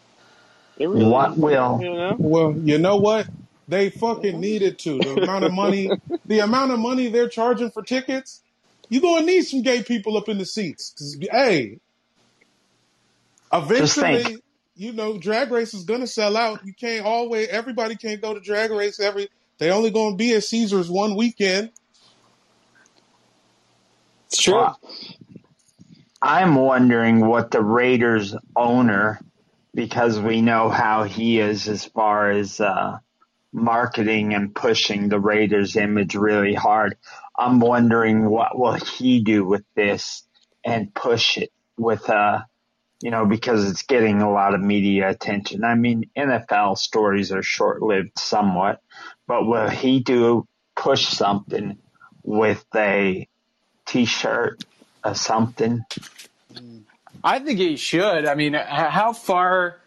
They 0.78 0.88
really, 0.88 1.16
What 1.16 1.38
will 1.38 1.80
you 1.80 1.92
know? 1.96 2.20
Well, 2.20 2.56
you 2.64 2.78
know 2.80 2.98
what? 2.98 3.28
They 3.68 3.90
fucking 3.92 4.40
needed 4.40 4.80
to. 4.82 5.02
The 5.02 5.12
amount 5.16 5.46
of 5.46 5.52
money, 5.54 5.98
the 6.26 6.40
amount 6.40 6.72
of 6.74 6.80
money 6.80 7.10
they're 7.10 7.30
charging 7.30 7.72
for 7.72 7.84
tickets, 7.84 8.42
you 8.90 9.02
gonna 9.02 9.26
need 9.26 9.44
some 9.44 9.62
gay 9.64 9.84
people 9.84 10.18
up 10.18 10.30
in 10.30 10.38
the 10.40 10.46
seats. 10.46 10.94
'Cause, 10.98 11.18
hey, 11.32 11.80
eventually, 13.54 14.24
think. 14.24 14.42
You 14.76 14.94
know, 14.94 15.18
drag 15.18 15.52
race 15.52 15.74
is 15.74 15.84
gonna 15.84 16.08
sell 16.08 16.36
out. 16.36 16.66
You 16.66 16.74
can't 16.74 17.06
always. 17.06 17.48
Everybody 17.50 17.96
can't 17.96 18.22
go 18.22 18.34
to 18.34 18.40
drag 18.40 18.72
race 18.72 19.00
every. 19.00 19.30
They 19.60 19.72
only 19.72 19.92
gonna 19.92 20.16
be 20.16 20.34
at 20.36 20.44
Caesars 20.44 20.90
one 20.90 21.16
weekend. 21.16 21.72
It's 24.28 24.42
true. 24.42 24.68
I'm 26.22 26.56
wondering 26.56 27.26
what 27.28 27.52
the 27.52 27.62
Raiders 27.62 28.36
owner, 28.56 29.20
because 29.76 30.20
we 30.20 30.42
know 30.42 30.70
how 30.70 31.04
he 31.04 31.40
is 31.40 31.68
as 31.68 31.86
far 31.86 32.32
as 32.32 32.60
uh, 32.62 32.98
marketing 33.52 34.34
and 34.34 34.56
pushing 34.56 35.10
the 35.10 35.20
Raiders 35.20 35.76
image 35.76 36.16
really 36.16 36.54
hard. 36.56 36.98
I'm 37.38 37.60
wondering 37.60 38.30
what 38.30 38.58
will 38.58 38.74
he 38.74 39.22
do 39.22 39.46
with 39.46 39.64
this 39.76 40.24
and 40.66 40.94
push 40.94 41.38
it 41.38 41.52
with 41.78 42.10
uh 42.10 42.42
you 43.04 43.12
know 43.12 43.26
because 43.26 43.70
it's 43.70 43.82
getting 43.84 44.22
a 44.22 44.32
lot 44.32 44.54
of 44.54 44.62
media 44.62 45.10
attention. 45.10 45.66
I 45.66 45.76
mean 45.76 46.10
NFL 46.16 46.78
stories 46.78 47.34
are 47.34 47.44
short-lived 47.44 48.18
somewhat, 48.18 48.82
but 49.28 49.46
will 49.46 49.68
he 49.68 50.00
do 50.00 50.48
push 50.74 51.08
something 51.08 51.78
with 52.24 52.66
a 52.74 53.28
t-shirt 53.86 54.64
or 55.04 55.16
something? 55.16 55.84
I 57.22 57.40
think 57.40 57.60
he 57.60 57.76
should. 57.76 58.26
I 58.26 58.36
mean, 58.36 58.54
how 58.54 59.12
far, 59.12 59.82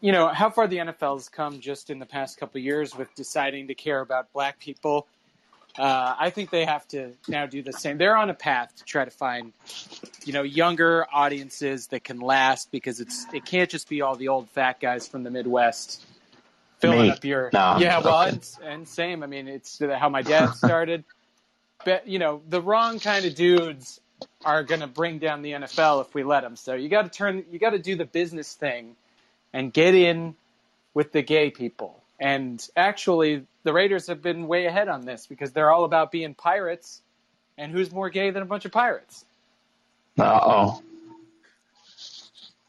you 0.00 0.12
know, 0.12 0.28
how 0.28 0.48
far 0.50 0.68
the 0.68 0.76
NFL's 0.76 1.28
come 1.28 1.58
just 1.58 1.90
in 1.90 1.98
the 1.98 2.06
past 2.06 2.38
couple 2.38 2.60
years 2.60 2.96
with 2.96 3.12
deciding 3.16 3.66
to 3.66 3.74
care 3.74 4.00
about 4.00 4.32
black 4.32 4.60
people. 4.60 5.08
Uh, 5.78 6.14
I 6.18 6.30
think 6.30 6.50
they 6.50 6.66
have 6.66 6.86
to 6.88 7.12
now 7.28 7.46
do 7.46 7.62
the 7.62 7.72
same. 7.72 7.96
They're 7.96 8.16
on 8.16 8.28
a 8.28 8.34
path 8.34 8.76
to 8.76 8.84
try 8.84 9.04
to 9.04 9.10
find, 9.10 9.52
you 10.24 10.32
know, 10.32 10.42
younger 10.42 11.06
audiences 11.12 11.86
that 11.88 12.04
can 12.04 12.20
last 12.20 12.70
because 12.70 13.00
it's 13.00 13.26
it 13.32 13.46
can't 13.46 13.70
just 13.70 13.88
be 13.88 14.02
all 14.02 14.14
the 14.14 14.28
old 14.28 14.50
fat 14.50 14.80
guys 14.80 15.08
from 15.08 15.22
the 15.22 15.30
Midwest 15.30 16.04
filling 16.78 17.02
Me. 17.02 17.10
up 17.10 17.24
your 17.24 17.48
No, 17.54 17.76
yeah. 17.78 18.00
Well, 18.00 18.22
and, 18.22 18.50
and 18.62 18.88
same. 18.88 19.22
I 19.22 19.26
mean, 19.26 19.48
it's 19.48 19.78
how 19.78 20.10
my 20.10 20.22
dad 20.22 20.50
started. 20.54 21.04
but 21.84 22.06
you 22.06 22.18
know, 22.18 22.42
the 22.48 22.60
wrong 22.60 23.00
kind 23.00 23.24
of 23.24 23.34
dudes 23.34 24.00
are 24.44 24.62
going 24.62 24.80
to 24.80 24.86
bring 24.86 25.18
down 25.18 25.42
the 25.42 25.52
NFL 25.52 26.02
if 26.02 26.14
we 26.14 26.22
let 26.22 26.42
them. 26.42 26.56
So 26.56 26.74
you 26.74 26.88
got 26.88 27.02
to 27.02 27.08
turn, 27.08 27.44
you 27.50 27.58
got 27.58 27.70
to 27.70 27.78
do 27.78 27.96
the 27.96 28.04
business 28.04 28.54
thing 28.54 28.96
and 29.52 29.72
get 29.72 29.94
in 29.94 30.34
with 30.94 31.12
the 31.12 31.22
gay 31.22 31.50
people. 31.50 32.01
And 32.22 32.64
actually, 32.76 33.44
the 33.64 33.72
Raiders 33.72 34.06
have 34.06 34.22
been 34.22 34.46
way 34.46 34.66
ahead 34.66 34.86
on 34.86 35.04
this 35.04 35.26
because 35.26 35.50
they're 35.50 35.72
all 35.72 35.82
about 35.82 36.12
being 36.12 36.34
pirates. 36.34 37.02
And 37.58 37.72
who's 37.72 37.90
more 37.90 38.10
gay 38.10 38.30
than 38.30 38.44
a 38.44 38.46
bunch 38.46 38.64
of 38.64 38.70
pirates? 38.70 39.24
Uh 40.16 40.40
oh. 40.40 40.82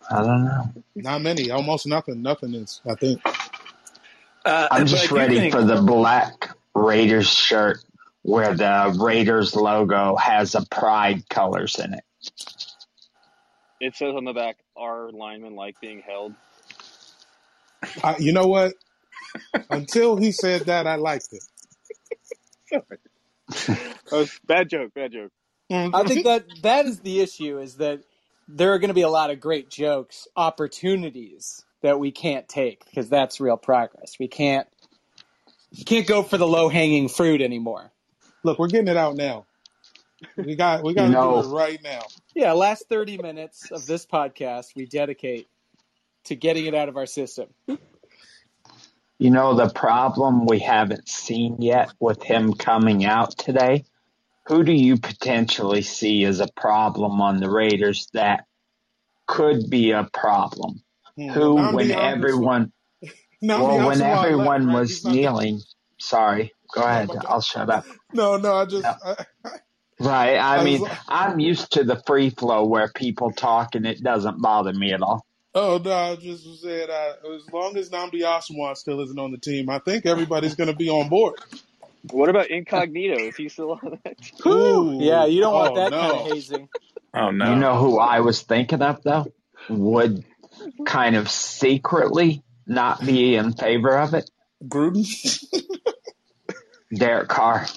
I 0.10 0.24
don't 0.24 0.46
know. 0.46 0.74
Not 0.96 1.22
many, 1.22 1.52
almost 1.52 1.86
nothing. 1.86 2.24
Nothing 2.24 2.56
is. 2.56 2.82
I 2.90 2.96
think. 2.96 3.22
Uh, 4.44 4.68
I'm 4.72 4.88
just 4.88 5.12
ready 5.12 5.38
think- 5.38 5.54
for 5.54 5.64
the 5.64 5.82
black 5.84 6.50
Raiders 6.74 7.30
shirt 7.30 7.78
where 8.24 8.56
the 8.56 8.98
Raiders 9.00 9.56
logo 9.56 10.16
has 10.16 10.56
a 10.56 10.66
pride 10.66 11.30
colors 11.30 11.78
in 11.78 11.94
it. 11.94 12.04
It 13.80 13.96
says 13.96 14.16
on 14.16 14.26
the 14.26 14.34
back, 14.34 14.58
"Our 14.76 15.12
linemen 15.12 15.56
like 15.56 15.80
being 15.80 16.02
held." 16.02 16.34
I, 18.04 18.18
you 18.18 18.34
know 18.34 18.48
what? 18.48 18.74
Until 19.70 20.16
he 20.16 20.32
said 20.32 20.66
that, 20.66 20.88
I 20.88 20.96
liked 20.96 21.30
it. 21.32 21.44
Oh, 24.12 24.26
bad 24.46 24.70
joke, 24.70 24.94
bad 24.94 25.12
joke. 25.12 25.32
I 25.72 26.04
think 26.04 26.26
that 26.26 26.46
that 26.62 26.86
is 26.86 27.00
the 27.00 27.20
issue 27.22 27.60
is 27.60 27.78
that 27.78 28.04
there 28.48 28.74
are 28.74 28.80
going 28.80 28.90
to 28.90 28.94
be 28.94 29.02
a 29.02 29.10
lot 29.10 29.32
of 29.32 29.40
great 29.40 29.70
jokes, 29.70 30.28
opportunities 30.36 31.64
that 31.82 32.00
we 32.00 32.12
can't 32.12 32.48
take 32.48 32.86
because 32.86 33.10
that's 33.10 33.40
real 33.40 33.58
progress. 33.58 34.16
We 34.20 34.28
can't 34.28 34.68
you 35.72 35.86
can't 35.86 36.06
go 36.06 36.22
for 36.22 36.38
the 36.38 36.48
low 36.48 36.70
hanging 36.70 37.10
fruit 37.10 37.42
anymore. 37.42 37.92
Look, 38.44 38.60
we're 38.60 38.68
getting 38.68 38.88
it 38.88 38.98
out 38.98 39.16
now. 39.16 39.46
We 40.38 40.56
got 40.56 40.84
we 40.84 40.94
got 40.94 41.04
to 41.04 41.10
You 41.10 41.14
do 41.16 41.40
it 41.40 41.54
right 41.54 41.82
now. 41.84 42.04
Yeah, 42.36 42.54
last 42.54 42.88
30 42.88 43.18
minutes 43.18 43.72
of 43.72 43.86
this 43.86 44.06
podcast 44.06 44.76
we 44.76 44.86
dedicate 44.86 45.48
to 46.26 46.36
getting 46.36 46.66
it 46.66 46.76
out 46.76 46.90
of 46.90 46.98
our 46.98 47.06
system. 47.06 47.50
You 49.20 49.30
know 49.32 49.54
the 49.56 49.70
problem 49.70 50.46
we 50.46 50.60
haven't 50.60 51.08
seen 51.08 51.62
yet 51.62 51.92
with 52.00 52.24
him 52.24 52.54
coming 52.54 53.06
out 53.06 53.38
today? 53.38 53.86
Who 54.48 54.64
do 54.64 54.74
you 54.74 54.98
potentially 54.98 55.82
see 55.82 56.26
as 56.26 56.40
a 56.42 56.48
problem 56.56 57.22
on 57.22 57.40
the 57.40 57.50
Raiders 57.50 58.08
that 58.14 58.46
could 59.26 59.70
be 59.70 59.92
a 59.92 60.04
problem? 60.12 60.82
Hmm. 61.16 61.30
Who, 61.30 61.56
when 61.74 61.92
everyone, 61.92 62.74
well, 63.42 63.88
when 63.88 64.02
everyone 64.02 64.68
left, 64.68 64.68
right? 64.68 64.80
was 64.80 64.90
He's 64.90 65.06
not- 65.06 65.14
kneeling, 65.14 65.62
sorry, 66.00 66.52
go 66.74 66.82
ahead, 66.82 67.10
I'll 67.28 67.40
shut 67.42 67.70
up. 67.70 67.86
No, 68.12 68.38
no, 68.38 68.56
I 68.56 68.66
just. 68.66 68.84
No. 68.84 68.96
I, 69.06 69.16
Right. 70.00 70.36
I 70.38 70.58
I 70.58 70.64
mean, 70.66 70.82
like- 70.82 70.98
I'm 71.08 71.40
used 71.40 71.74
to 71.74 71.84
the 71.86 72.02
free 72.06 72.32
flow 72.32 72.66
where 72.66 72.90
people 72.94 73.32
talk 73.32 73.76
and 73.76 73.86
it 73.86 74.04
doesn't 74.04 74.42
bother 74.42 74.74
me 74.74 74.92
at 74.92 75.02
all. 75.02 75.26
Oh 75.56 75.80
no, 75.84 75.92
I 75.92 76.16
just 76.16 76.62
said 76.62 76.90
uh, 76.90 77.14
as 77.36 77.48
long 77.52 77.78
as 77.78 77.90
Nnamdi 77.90 78.22
Asomugha 78.22 78.76
still 78.76 79.02
isn't 79.02 79.20
on 79.20 79.32
the 79.32 79.38
team, 79.38 79.70
I 79.70 79.80
think 79.80 80.06
everybody's 80.06 80.56
going 80.56 80.70
to 80.70 80.76
be 80.76 80.90
on 80.90 81.10
board. 81.10 81.36
What 82.12 82.30
about 82.30 82.50
Incognito? 82.50 83.20
Is 83.28 83.36
he 83.36 83.50
still 83.50 83.74
on 83.74 84.00
that? 84.04 84.18
team? 84.22 84.52
Ooh. 84.52 84.98
Yeah, 85.02 85.26
you 85.26 85.42
don't 85.42 85.54
want 85.54 85.74
Oh, 85.74 85.76
that 85.76 85.92
no. 85.92 86.00
kind 86.00 86.14
of 86.14 86.28
hazing. 86.34 86.70
Oh 87.14 87.30
no! 87.32 87.50
You 87.52 87.56
know 87.56 87.78
who 87.78 88.00
I 88.00 88.22
was 88.22 88.42
thinking 88.42 88.82
of 88.82 89.04
though? 89.04 89.28
Would 89.70 90.26
kind 90.86 91.16
of 91.16 91.30
secretly 91.30 92.44
not 92.66 93.06
be 93.06 93.36
in 93.36 93.54
favor 93.54 93.96
of 93.98 94.16
it? 94.16 94.30
Gruden. 94.68 95.06
Derek 96.96 97.28
Carr. 97.30 97.68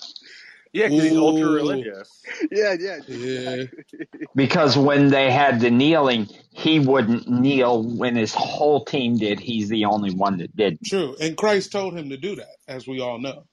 Yeah, 0.77 0.89
because 0.89 1.05
he's 1.05 1.17
ultra 1.17 1.49
religious. 1.49 2.23
Yeah, 2.51 2.77
yeah, 2.79 2.99
Yeah. 3.09 3.65
Because 4.35 4.77
when 4.77 5.09
they 5.09 5.31
had 5.31 5.61
the 5.61 5.71
kneeling, 5.71 6.29
he 6.51 6.79
wouldn't 6.79 7.27
kneel 7.27 7.83
when 7.83 8.17
his 8.17 8.35
whole 8.35 8.85
team 8.85 9.17
did. 9.17 9.41
He's 9.41 9.71
the 9.71 9.87
only 9.87 10.13
one 10.13 10.37
that 10.39 10.55
didn't. 10.55 10.85
True. 10.85 11.17
And 11.19 11.35
Christ 11.35 11.73
told 11.73 11.97
him 11.97 12.11
to 12.11 12.19
do 12.19 12.37
that, 12.37 12.57
as 12.69 12.87
we 12.87 13.01
all 13.01 13.19
know. 13.19 13.45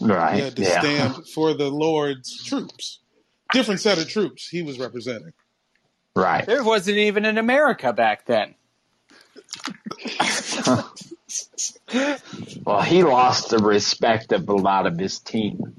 Right. 0.00 0.36
He 0.36 0.40
had 0.42 0.56
to 0.56 0.62
yeah. 0.62 0.80
stand 0.80 1.26
for 1.34 1.54
the 1.54 1.68
Lord's 1.68 2.44
troops. 2.44 3.00
Different 3.52 3.80
set 3.80 3.98
of 3.98 4.08
troops 4.08 4.48
he 4.48 4.62
was 4.62 4.78
representing. 4.78 5.32
Right. 6.14 6.46
There 6.46 6.62
wasn't 6.62 6.98
even 6.98 7.24
an 7.24 7.38
America 7.38 7.92
back 7.92 8.26
then. 8.26 8.54
Well, 12.64 12.82
he 12.82 13.02
lost 13.02 13.50
the 13.50 13.58
respect 13.58 14.32
of 14.32 14.48
a 14.48 14.54
lot 14.54 14.86
of 14.86 14.98
his 14.98 15.18
team. 15.18 15.74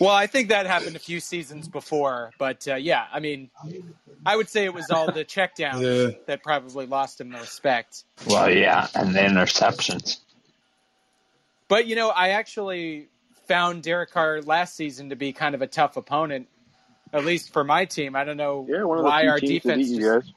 Well, 0.00 0.10
I 0.10 0.26
think 0.28 0.50
that 0.50 0.66
happened 0.66 0.94
a 0.94 1.00
few 1.00 1.18
seasons 1.18 1.66
before, 1.68 2.30
but 2.38 2.66
uh, 2.68 2.76
yeah, 2.76 3.06
I 3.12 3.18
mean, 3.18 3.50
I 4.24 4.36
would 4.36 4.48
say 4.48 4.64
it 4.64 4.72
was 4.72 4.90
all 4.90 5.10
the 5.10 5.24
checkdowns 5.24 5.80
Yeah. 6.12 6.16
that 6.26 6.42
probably 6.44 6.86
lost 6.86 7.20
him 7.20 7.30
the 7.30 7.38
respect. 7.38 8.04
Well, 8.28 8.48
yeah, 8.50 8.86
and 8.94 9.12
the 9.14 9.18
interceptions. 9.20 10.18
But 11.66 11.86
you 11.86 11.96
know, 11.96 12.10
I 12.10 12.30
actually 12.30 13.08
found 13.48 13.82
Derek 13.82 14.12
Carr 14.12 14.40
last 14.42 14.76
season 14.76 15.10
to 15.10 15.16
be 15.16 15.32
kind 15.32 15.54
of 15.56 15.62
a 15.62 15.66
tough 15.66 15.96
opponent, 15.96 16.46
at 17.12 17.24
least 17.24 17.52
for 17.52 17.64
my 17.64 17.84
team. 17.84 18.14
I 18.14 18.22
don't 18.24 18.36
know 18.36 18.66
Yeah, 18.68 18.84
one 18.84 18.98
of 18.98 19.04
why 19.04 19.26
our 19.26 19.40
defense. 19.40 19.88
beat 19.88 19.98
just- 20.00 20.26
guys. 20.26 20.34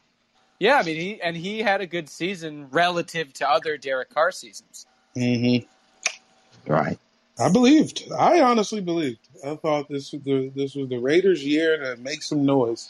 Yeah, 0.61 0.77
I 0.77 0.83
mean, 0.83 0.95
he 0.95 1.19
and 1.19 1.35
he 1.35 1.63
had 1.63 1.81
a 1.81 1.87
good 1.87 2.07
season 2.07 2.67
relative 2.69 3.33
to 3.33 3.49
other 3.49 3.77
Derek 3.77 4.13
Carr 4.13 4.31
seasons. 4.31 4.85
Mm-hmm. 5.17 6.71
Right. 6.71 6.99
I 7.39 7.49
believed. 7.49 8.03
I 8.15 8.41
honestly 8.41 8.79
believed. 8.79 9.27
I 9.43 9.55
thought 9.55 9.89
this 9.89 10.13
was 10.13 10.21
the 10.21 10.51
this 10.55 10.75
was 10.75 10.87
the 10.87 10.99
Raiders' 10.99 11.43
year 11.43 11.77
to 11.79 11.99
make 11.99 12.21
some 12.21 12.45
noise. 12.45 12.87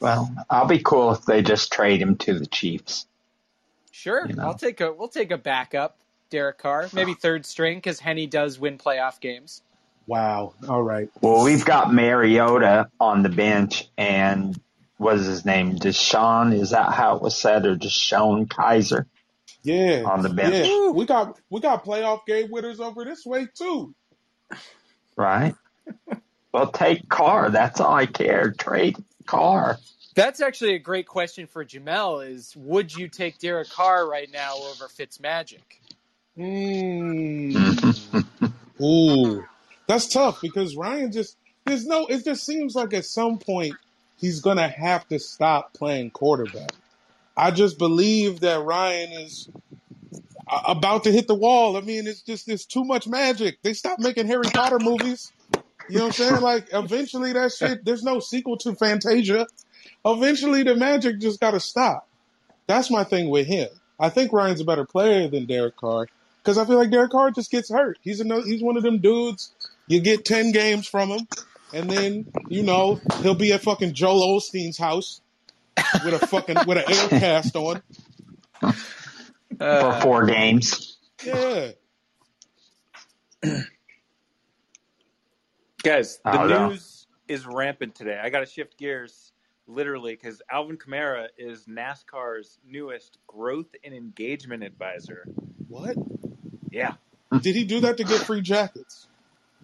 Well, 0.00 0.34
I'll 0.50 0.66
be 0.66 0.80
cool 0.80 1.12
if 1.12 1.24
they 1.26 1.42
just 1.42 1.72
trade 1.72 2.02
him 2.02 2.16
to 2.16 2.36
the 2.36 2.46
Chiefs. 2.46 3.06
Sure, 3.92 4.26
You 4.26 4.34
know. 4.34 4.46
I'll 4.46 4.58
take 4.58 4.80
a 4.80 4.92
we'll 4.92 5.06
take 5.06 5.30
a 5.30 5.38
backup 5.38 5.96
Derek 6.30 6.58
Carr, 6.58 6.88
maybe 6.92 7.14
third 7.14 7.46
string 7.46 7.78
because 7.78 8.00
Henne 8.00 8.28
does 8.28 8.58
win 8.58 8.78
playoff 8.78 9.20
games. 9.20 9.62
Wow. 10.08 10.54
All 10.68 10.82
right. 10.82 11.08
Well, 11.20 11.44
we've 11.44 11.64
got 11.64 11.94
Mariota 11.94 12.90
on 12.98 13.22
the 13.22 13.28
bench, 13.28 13.88
and 13.96 14.60
what 14.98 15.16
is 15.16 15.26
his 15.26 15.44
name? 15.44 15.76
DeShone? 15.76 16.58
Is 16.58 16.70
that 16.70 16.92
how 16.92 17.16
it 17.16 17.22
was 17.22 17.36
said, 17.36 17.66
or 17.66 17.76
DeShone 17.76 18.46
Kizer 18.46 19.06
Yeah. 19.62 20.02
on 20.06 20.22
the 20.22 20.30
bench? 20.30 20.66
Yeah. 20.66 20.90
We 20.90 21.04
got 21.06 21.38
we 21.50 21.60
got 21.60 21.84
playoff 21.84 22.26
game 22.26 22.50
winners 22.50 22.80
over 22.80 23.04
this 23.04 23.24
way 23.26 23.46
too. 23.54 23.94
Right. 25.16 25.54
Well, 26.52 26.70
take 26.70 27.08
Carr. 27.08 27.50
That's 27.50 27.80
all 27.80 27.92
I 27.94 28.06
care. 28.06 28.52
Trade 28.52 28.96
Carr. 29.26 29.78
That's 30.14 30.40
actually 30.40 30.74
a 30.74 30.78
great 30.78 31.06
question 31.06 31.46
for 31.46 31.64
Jamel. 31.64 32.26
Is 32.26 32.54
would 32.56 32.94
you 32.94 33.08
take 33.08 33.38
Derek 33.38 33.68
Carr 33.68 34.08
right 34.08 34.30
now 34.32 34.54
over 34.56 34.86
Fitzmagic? 34.86 35.60
Mm. 36.38 37.54
Ooh, 38.82 39.44
that's 39.86 40.08
tough 40.08 40.40
because 40.40 40.76
Ryan 40.76 41.12
just 41.12 41.36
there's 41.66 41.86
no. 41.86 42.06
It 42.06 42.24
just 42.24 42.44
seems 42.46 42.74
like 42.74 42.94
at 42.94 43.04
some 43.04 43.38
point 43.38 43.74
he's 44.16 44.40
gonna 44.40 44.68
have 44.68 45.06
to 45.08 45.18
stop 45.18 45.72
playing 45.74 46.10
quarterback. 46.10 46.70
I 47.36 47.50
just 47.50 47.78
believe 47.78 48.40
that 48.40 48.62
Ryan 48.62 49.12
is 49.12 49.48
uh, 50.48 50.62
about 50.66 51.04
to 51.04 51.12
hit 51.12 51.26
the 51.26 51.34
wall. 51.34 51.76
I 51.76 51.80
mean, 51.80 52.06
it's 52.06 52.22
just 52.22 52.48
it's 52.48 52.64
too 52.64 52.84
much 52.84 53.06
magic. 53.06 53.58
They 53.62 53.74
stopped 53.74 54.00
making 54.00 54.26
Harry 54.26 54.48
Potter 54.52 54.78
movies. 54.78 55.32
You 55.88 55.98
know 55.98 56.06
what 56.06 56.20
I'm 56.20 56.26
saying? 56.26 56.40
Like 56.42 56.68
eventually 56.72 57.32
that 57.32 57.52
shit. 57.52 57.84
There's 57.84 58.02
no 58.02 58.20
sequel 58.20 58.56
to 58.58 58.74
Fantasia. 58.74 59.46
Eventually 60.04 60.62
the 60.62 60.76
magic 60.76 61.18
just 61.20 61.40
got 61.40 61.52
to 61.52 61.60
stop. 61.60 62.08
That's 62.66 62.90
my 62.90 63.04
thing 63.04 63.28
with 63.28 63.46
him. 63.46 63.68
I 63.98 64.08
think 64.08 64.32
Ryan's 64.32 64.60
a 64.60 64.64
better 64.64 64.84
player 64.84 65.28
than 65.28 65.46
Derek 65.46 65.76
Carr 65.76 66.06
because 66.42 66.58
I 66.58 66.64
feel 66.64 66.76
like 66.76 66.90
Derek 66.90 67.10
Carr 67.10 67.30
just 67.30 67.50
gets 67.50 67.70
hurt. 67.70 67.98
He's 68.02 68.20
another, 68.20 68.44
he's 68.44 68.62
one 68.62 68.76
of 68.76 68.82
them 68.82 68.98
dudes. 68.98 69.52
You 69.88 70.00
get 70.00 70.24
ten 70.24 70.52
games 70.52 70.86
from 70.86 71.10
him, 71.10 71.28
and 71.72 71.90
then 71.90 72.26
you 72.48 72.62
know 72.62 73.00
he'll 73.22 73.34
be 73.34 73.52
at 73.52 73.62
fucking 73.62 73.92
Joel 73.94 74.38
Osteen's 74.40 74.78
house 74.78 75.20
with 76.04 76.22
a 76.22 76.26
fucking 76.26 76.56
with 76.66 76.78
an 76.78 76.84
air 76.92 77.08
cast 77.20 77.54
on. 77.56 77.82
for 79.58 80.00
four 80.02 80.26
games. 80.26 80.96
Yeah, 81.24 81.70
Guys, 85.82 86.18
the 86.24 86.30
I 86.30 86.46
know. 86.48 86.68
news 86.70 87.06
is 87.28 87.46
rampant 87.46 87.94
today. 87.94 88.18
I 88.22 88.28
got 88.30 88.40
to 88.40 88.46
shift 88.46 88.76
gears 88.76 89.32
literally 89.68 90.14
because 90.14 90.42
Alvin 90.50 90.76
Kamara 90.78 91.28
is 91.38 91.66
NASCAR's 91.66 92.58
newest 92.66 93.18
growth 93.26 93.68
and 93.84 93.94
engagement 93.94 94.62
advisor. 94.64 95.26
what? 95.68 95.96
Yeah. 96.70 96.94
Did 97.40 97.54
he 97.56 97.64
do 97.64 97.80
that 97.80 97.96
to 97.98 98.04
get 98.04 98.20
free 98.20 98.40
jackets? 98.40 99.06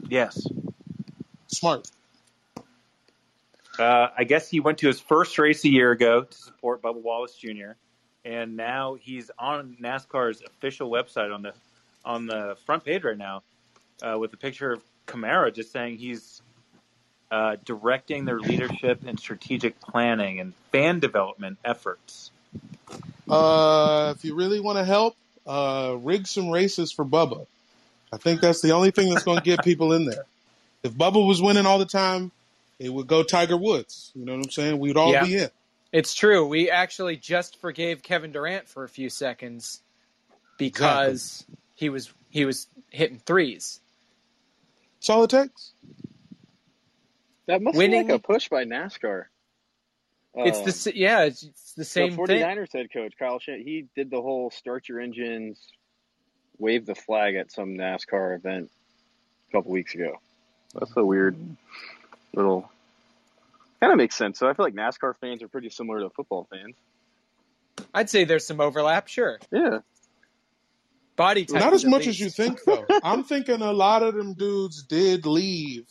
Yes. 0.08 0.46
Smart. 1.52 1.90
Uh, 3.78 4.08
I 4.16 4.24
guess 4.24 4.48
he 4.48 4.60
went 4.60 4.78
to 4.78 4.86
his 4.86 5.00
first 5.00 5.38
race 5.38 5.64
a 5.64 5.68
year 5.68 5.92
ago 5.92 6.24
to 6.24 6.36
support 6.36 6.82
Bubba 6.82 7.00
Wallace 7.00 7.34
Jr. 7.34 7.72
And 8.24 8.56
now 8.56 8.94
he's 8.94 9.30
on 9.38 9.76
NASCAR's 9.80 10.42
official 10.42 10.90
website 10.90 11.34
on 11.34 11.42
the 11.42 11.52
on 12.04 12.26
the 12.26 12.56
front 12.66 12.84
page 12.84 13.04
right 13.04 13.16
now 13.16 13.42
uh, 14.02 14.18
with 14.18 14.32
a 14.32 14.36
picture 14.36 14.72
of 14.72 14.82
Kamara 15.06 15.54
just 15.54 15.72
saying 15.72 15.98
he's 15.98 16.42
uh, 17.30 17.56
directing 17.64 18.24
their 18.24 18.38
leadership 18.38 19.00
and 19.06 19.18
strategic 19.18 19.80
planning 19.80 20.40
and 20.40 20.54
fan 20.70 21.00
development 21.00 21.58
efforts. 21.64 22.30
Uh, 23.28 24.12
if 24.16 24.24
you 24.24 24.34
really 24.34 24.60
want 24.60 24.78
to 24.78 24.84
help, 24.84 25.16
uh, 25.46 25.96
rig 26.00 26.26
some 26.26 26.50
races 26.50 26.92
for 26.92 27.04
Bubba. 27.04 27.46
I 28.12 28.18
think 28.18 28.40
that's 28.40 28.60
the 28.60 28.72
only 28.72 28.90
thing 28.90 29.08
that's 29.08 29.24
going 29.24 29.38
to 29.38 29.44
get 29.44 29.64
people 29.64 29.92
in 29.94 30.04
there. 30.04 30.26
If 30.82 30.92
Bubba 30.94 31.24
was 31.26 31.40
winning 31.40 31.66
all 31.66 31.78
the 31.78 31.84
time, 31.86 32.32
it 32.78 32.88
would 32.92 33.06
go 33.06 33.22
Tiger 33.22 33.56
Woods. 33.56 34.10
You 34.14 34.24
know 34.24 34.32
what 34.36 34.44
I'm 34.46 34.50
saying? 34.50 34.78
We'd 34.78 34.96
all 34.96 35.12
Yeah. 35.12 35.24
be 35.24 35.36
in. 35.38 35.50
It's 35.92 36.14
true. 36.14 36.46
We 36.46 36.70
actually 36.70 37.16
just 37.16 37.60
forgave 37.60 38.02
Kevin 38.02 38.32
Durant 38.32 38.68
for 38.68 38.82
a 38.84 38.88
few 38.88 39.10
seconds 39.10 39.82
because 40.58 41.44
he 41.74 41.88
was 41.90 42.12
he 42.30 42.44
was 42.44 42.66
hitting 42.90 43.18
threes. 43.18 43.80
That's 44.98 45.10
all 45.10 45.24
it 45.24 45.30
takes. 45.30 45.72
That 47.46 47.60
must 47.60 47.76
Winning- 47.76 48.06
be 48.06 48.12
like 48.14 48.20
a 48.22 48.26
push 48.26 48.48
by 48.48 48.64
NASCAR. 48.64 49.24
it's 50.34 50.58
the 50.58 50.62
Um, 50.64 50.68
s- 50.68 50.86
yeah, 50.94 51.24
it's, 51.24 51.42
it's 51.42 51.74
the 51.74 51.84
same 51.84 52.16
the 52.16 52.26
thing. 52.26 52.40
49ers 52.40 52.72
head 52.72 52.90
coach 52.92 53.12
Kyle 53.18 53.38
Shan 53.38 53.60
he 53.60 53.86
did 53.94 54.10
the 54.10 54.22
whole 54.22 54.50
start 54.50 54.88
your 54.88 54.98
engines, 55.00 55.60
wave 56.58 56.86
the 56.86 56.94
flag 56.94 57.34
at 57.34 57.52
some 57.52 57.74
NASCAR 57.74 58.36
event 58.36 58.70
a 59.48 59.52
couple 59.52 59.72
weeks 59.72 59.94
ago. 59.94 60.18
That's 60.74 60.96
a 60.96 61.04
weird 61.04 61.36
mm. 61.36 61.56
little. 62.34 62.70
Kind 63.80 63.92
of 63.92 63.96
makes 63.96 64.14
sense. 64.14 64.38
So 64.38 64.48
I 64.48 64.54
feel 64.54 64.64
like 64.64 64.74
NASCAR 64.74 65.16
fans 65.16 65.42
are 65.42 65.48
pretty 65.48 65.70
similar 65.70 66.00
to 66.00 66.10
football 66.10 66.46
fans. 66.50 66.76
I'd 67.92 68.08
say 68.08 68.24
there's 68.24 68.46
some 68.46 68.60
overlap. 68.60 69.08
Sure, 69.08 69.38
Yeah, 69.50 69.78
body 71.16 71.44
type. 71.44 71.60
Not 71.60 71.72
as 71.72 71.84
at 71.84 71.90
much 71.90 72.06
as 72.06 72.18
you 72.20 72.30
think, 72.30 72.60
though. 72.64 72.86
I'm 73.02 73.24
thinking 73.24 73.60
a 73.60 73.72
lot 73.72 74.02
of 74.02 74.14
them 74.14 74.34
dudes 74.34 74.82
did 74.82 75.26
leave 75.26 75.86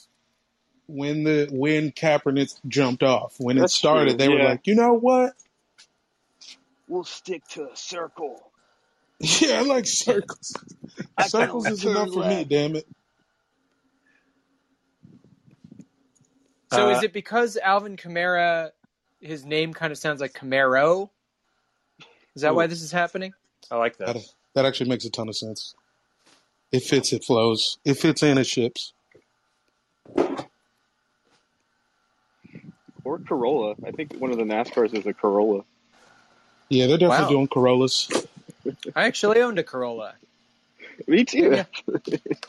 when 0.88 1.24
the 1.24 1.50
when 1.52 1.92
Kaepernick 1.92 2.54
jumped 2.68 3.04
off. 3.04 3.36
When 3.40 3.58
it 3.58 3.70
started, 3.70 4.12
true, 4.12 4.18
they 4.18 4.30
were 4.30 4.44
like, 4.44 4.68
you 4.68 4.76
know 4.76 4.94
what? 4.94 5.34
we'll 6.92 7.04
stick 7.06 7.48
to 7.48 7.72
a 7.72 7.76
circle. 7.76 8.44
Yeah, 9.40 9.60
I 9.60 9.62
like 9.62 9.86
circles. 9.86 10.56
I 11.16 11.28
circles 11.28 11.68
is 11.68 11.84
turn 11.84 11.92
enough 11.92 12.10
for 12.10 12.28
me. 12.28 12.44
Damn 12.44 12.76
it. 12.76 12.88
So 16.72 16.88
Uh, 16.88 16.92
is 16.98 17.04
it 17.04 17.12
because 17.14 17.58
Alvin 17.58 17.98
Kamara, 17.98 18.72
his 19.20 19.46
name 19.46 19.74
kind 19.74 19.92
of 19.92 19.98
sounds 19.98 20.22
like 20.22 20.34
Camaro? 20.34 21.10
Is 22.36 22.44
that 22.44 22.52
Ooh. 22.52 22.56
why 22.56 22.68
this 22.68 22.82
is 22.82 22.92
happening? 22.92 23.34
I 23.70 23.76
like 23.76 23.98
that. 23.98 24.14
That, 24.14 24.24
that 24.56 24.66
actually 24.66 24.90
makes 24.90 25.04
a 25.06 25.10
ton 25.10 25.28
of 25.28 25.36
sense. 25.36 25.76
It 26.72 26.84
fits, 26.84 27.12
it 27.12 27.24
flows. 27.26 27.78
It 27.84 27.96
fits 27.96 28.24
in, 28.24 28.38
it 28.38 28.46
ships. 28.48 28.94
Or 33.04 33.20
Corolla. 33.20 33.76
I 33.86 33.92
think 33.92 34.14
one 34.20 34.32
of 34.32 34.38
the 34.38 34.44
NASCARs 34.44 34.98
is 34.98 35.06
a 35.06 35.14
Corolla. 35.14 35.64
Yeah, 36.70 36.88
they're 36.88 36.98
definitely 36.98 37.26
Wow. 37.26 37.30
doing 37.30 37.48
Corollas. 37.50 38.10
I 38.96 39.04
actually 39.04 39.42
owned 39.42 39.60
a 39.60 39.64
Corolla. 39.64 40.14
Me 41.08 41.26
too. 41.26 41.52
Yeah. 41.52 41.66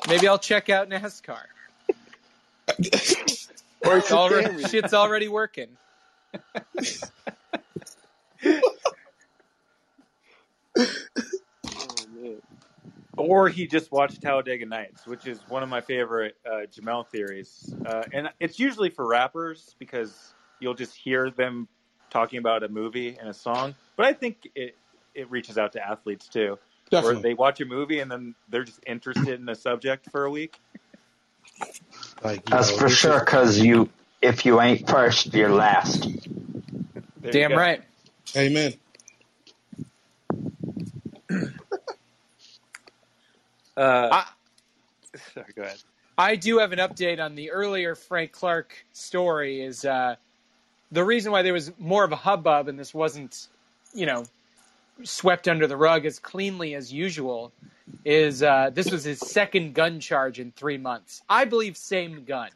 Maybe 0.09 0.29
I'll 0.29 0.39
check 0.39 0.69
out 0.69 0.89
NASCAR. 0.89 1.39
Or 3.85 3.97
It's 3.97 4.07
it's 4.07 4.13
already, 4.13 4.63
shit's 4.65 4.95
already 4.95 5.29
working. 5.29 5.69
Oh, 10.77 12.39
or 13.17 13.49
he 13.49 13.67
just 13.67 13.91
watched 13.93 14.23
Talladega 14.23 14.67
Nights, 14.67 15.07
which 15.07 15.27
is 15.27 15.41
one 15.49 15.63
of 15.63 15.69
my 15.69 15.81
favorite 15.81 16.37
uh, 16.47 16.67
Jamel 16.73 17.07
theories. 17.09 17.75
Uh, 17.85 18.03
and 18.13 18.31
it's 18.41 18.59
usually 18.59 18.89
for 18.91 19.07
rappers 19.07 19.75
because 19.79 20.35
you'll 20.61 20.75
just 20.75 20.95
hear 20.95 21.31
them 21.31 21.69
talking 22.11 22.39
about 22.39 22.63
a 22.63 22.69
movie 22.69 23.17
and 23.19 23.29
a 23.29 23.35
song. 23.35 23.75
But 23.97 24.07
I 24.07 24.13
think 24.13 24.49
it 24.55 24.77
it 25.15 25.31
reaches 25.31 25.59
out 25.59 25.73
to 25.73 25.87
athletes 25.87 26.29
too, 26.29 26.59
where 27.05 27.15
they 27.23 27.35
watch 27.35 27.61
a 27.61 27.65
movie 27.67 27.99
and 27.99 28.11
then 28.11 28.35
they're 28.49 28.65
just 28.65 28.81
interested 28.87 29.41
in 29.41 29.49
a 29.49 29.55
subject 29.55 30.11
for 30.11 30.25
a 30.25 30.31
week. 30.31 30.59
Like, 32.23 32.45
That's 32.45 32.71
know, 32.71 32.79
for 32.79 32.89
sure. 32.89 33.21
Because 33.21 33.59
you, 33.59 33.89
if 34.21 34.47
you 34.47 34.61
ain't 34.61 34.89
first, 34.89 35.33
you're 35.35 35.51
last. 35.51 36.09
There 37.21 37.33
Damn 37.33 37.51
go. 37.51 37.57
right. 37.57 37.83
Amen. 38.37 38.75
Uh, 43.77 44.09
I, 44.13 44.27
sorry, 45.35 45.53
go 45.55 45.63
ahead. 45.63 45.79
I 46.19 46.37
do 46.37 46.59
have 46.59 46.73
an 46.73 46.79
update 46.79 47.21
on 47.21 47.35
the 47.35 47.53
earlier 47.53 47.95
Frank 47.95 48.33
Clark 48.33 48.85
story. 48.93 49.63
Is 49.63 49.85
uh, 49.85 50.17
the 50.91 51.05
reason 51.05 51.33
why 51.33 51.43
there 51.43 51.55
was 51.55 51.73
more 51.79 52.05
of 52.05 52.13
a 52.13 52.17
hubbub 52.17 52.69
and 52.69 52.79
this 52.79 52.93
wasn't, 52.93 53.49
you 53.95 54.07
know, 54.07 54.25
swept 55.05 55.49
under 55.49 55.67
the 55.67 55.77
rug 55.77 56.07
as 56.07 56.19
cleanly 56.19 56.75
as 56.75 56.93
usual 56.93 57.53
is 58.05 58.43
uh, 58.43 58.71
this 58.73 58.91
was 58.91 59.05
his 59.05 59.19
second 59.21 59.75
gun 59.75 60.01
charge 60.01 60.39
in 60.41 60.51
three 60.53 60.79
months. 60.79 61.23
I 61.29 61.45
believe 61.45 61.77
same 61.77 62.25
gun, 62.25 62.51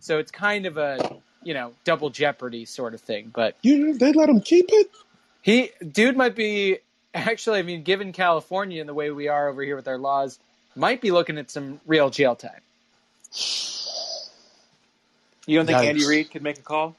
so 0.00 0.18
it's 0.18 0.30
kind 0.30 0.66
of 0.66 0.76
a 0.76 1.16
you 1.42 1.54
know 1.54 1.72
double 1.84 2.10
jeopardy 2.10 2.64
sort 2.64 2.94
of 2.94 3.00
thing. 3.00 3.30
But 3.34 3.56
You 3.62 3.94
they 3.94 4.12
let 4.12 4.28
him 4.28 4.40
keep 4.40 4.66
it? 4.68 4.90
he 5.42 5.70
dude 5.90 6.16
might 6.16 6.36
be 6.36 6.78
actually. 7.14 7.58
I 7.58 7.62
mean, 7.62 7.82
given 7.82 8.12
California 8.12 8.80
and 8.80 8.88
the 8.88 8.94
way 8.94 9.10
we 9.10 9.28
are 9.28 9.48
over 9.48 9.62
here 9.62 9.76
with 9.76 9.88
our 9.88 9.98
laws, 9.98 10.38
might 10.76 11.00
be 11.00 11.10
looking 11.10 11.38
at 11.38 11.50
some 11.50 11.80
real 11.86 12.10
jail 12.10 12.36
time. 12.36 12.60
You 15.46 15.58
don't 15.58 15.66
think 15.66 15.78
Yikes. 15.78 15.86
Andy 15.86 16.06
Reid 16.06 16.30
could 16.30 16.42
make 16.42 16.58
a 16.58 16.62
call? 16.62 16.94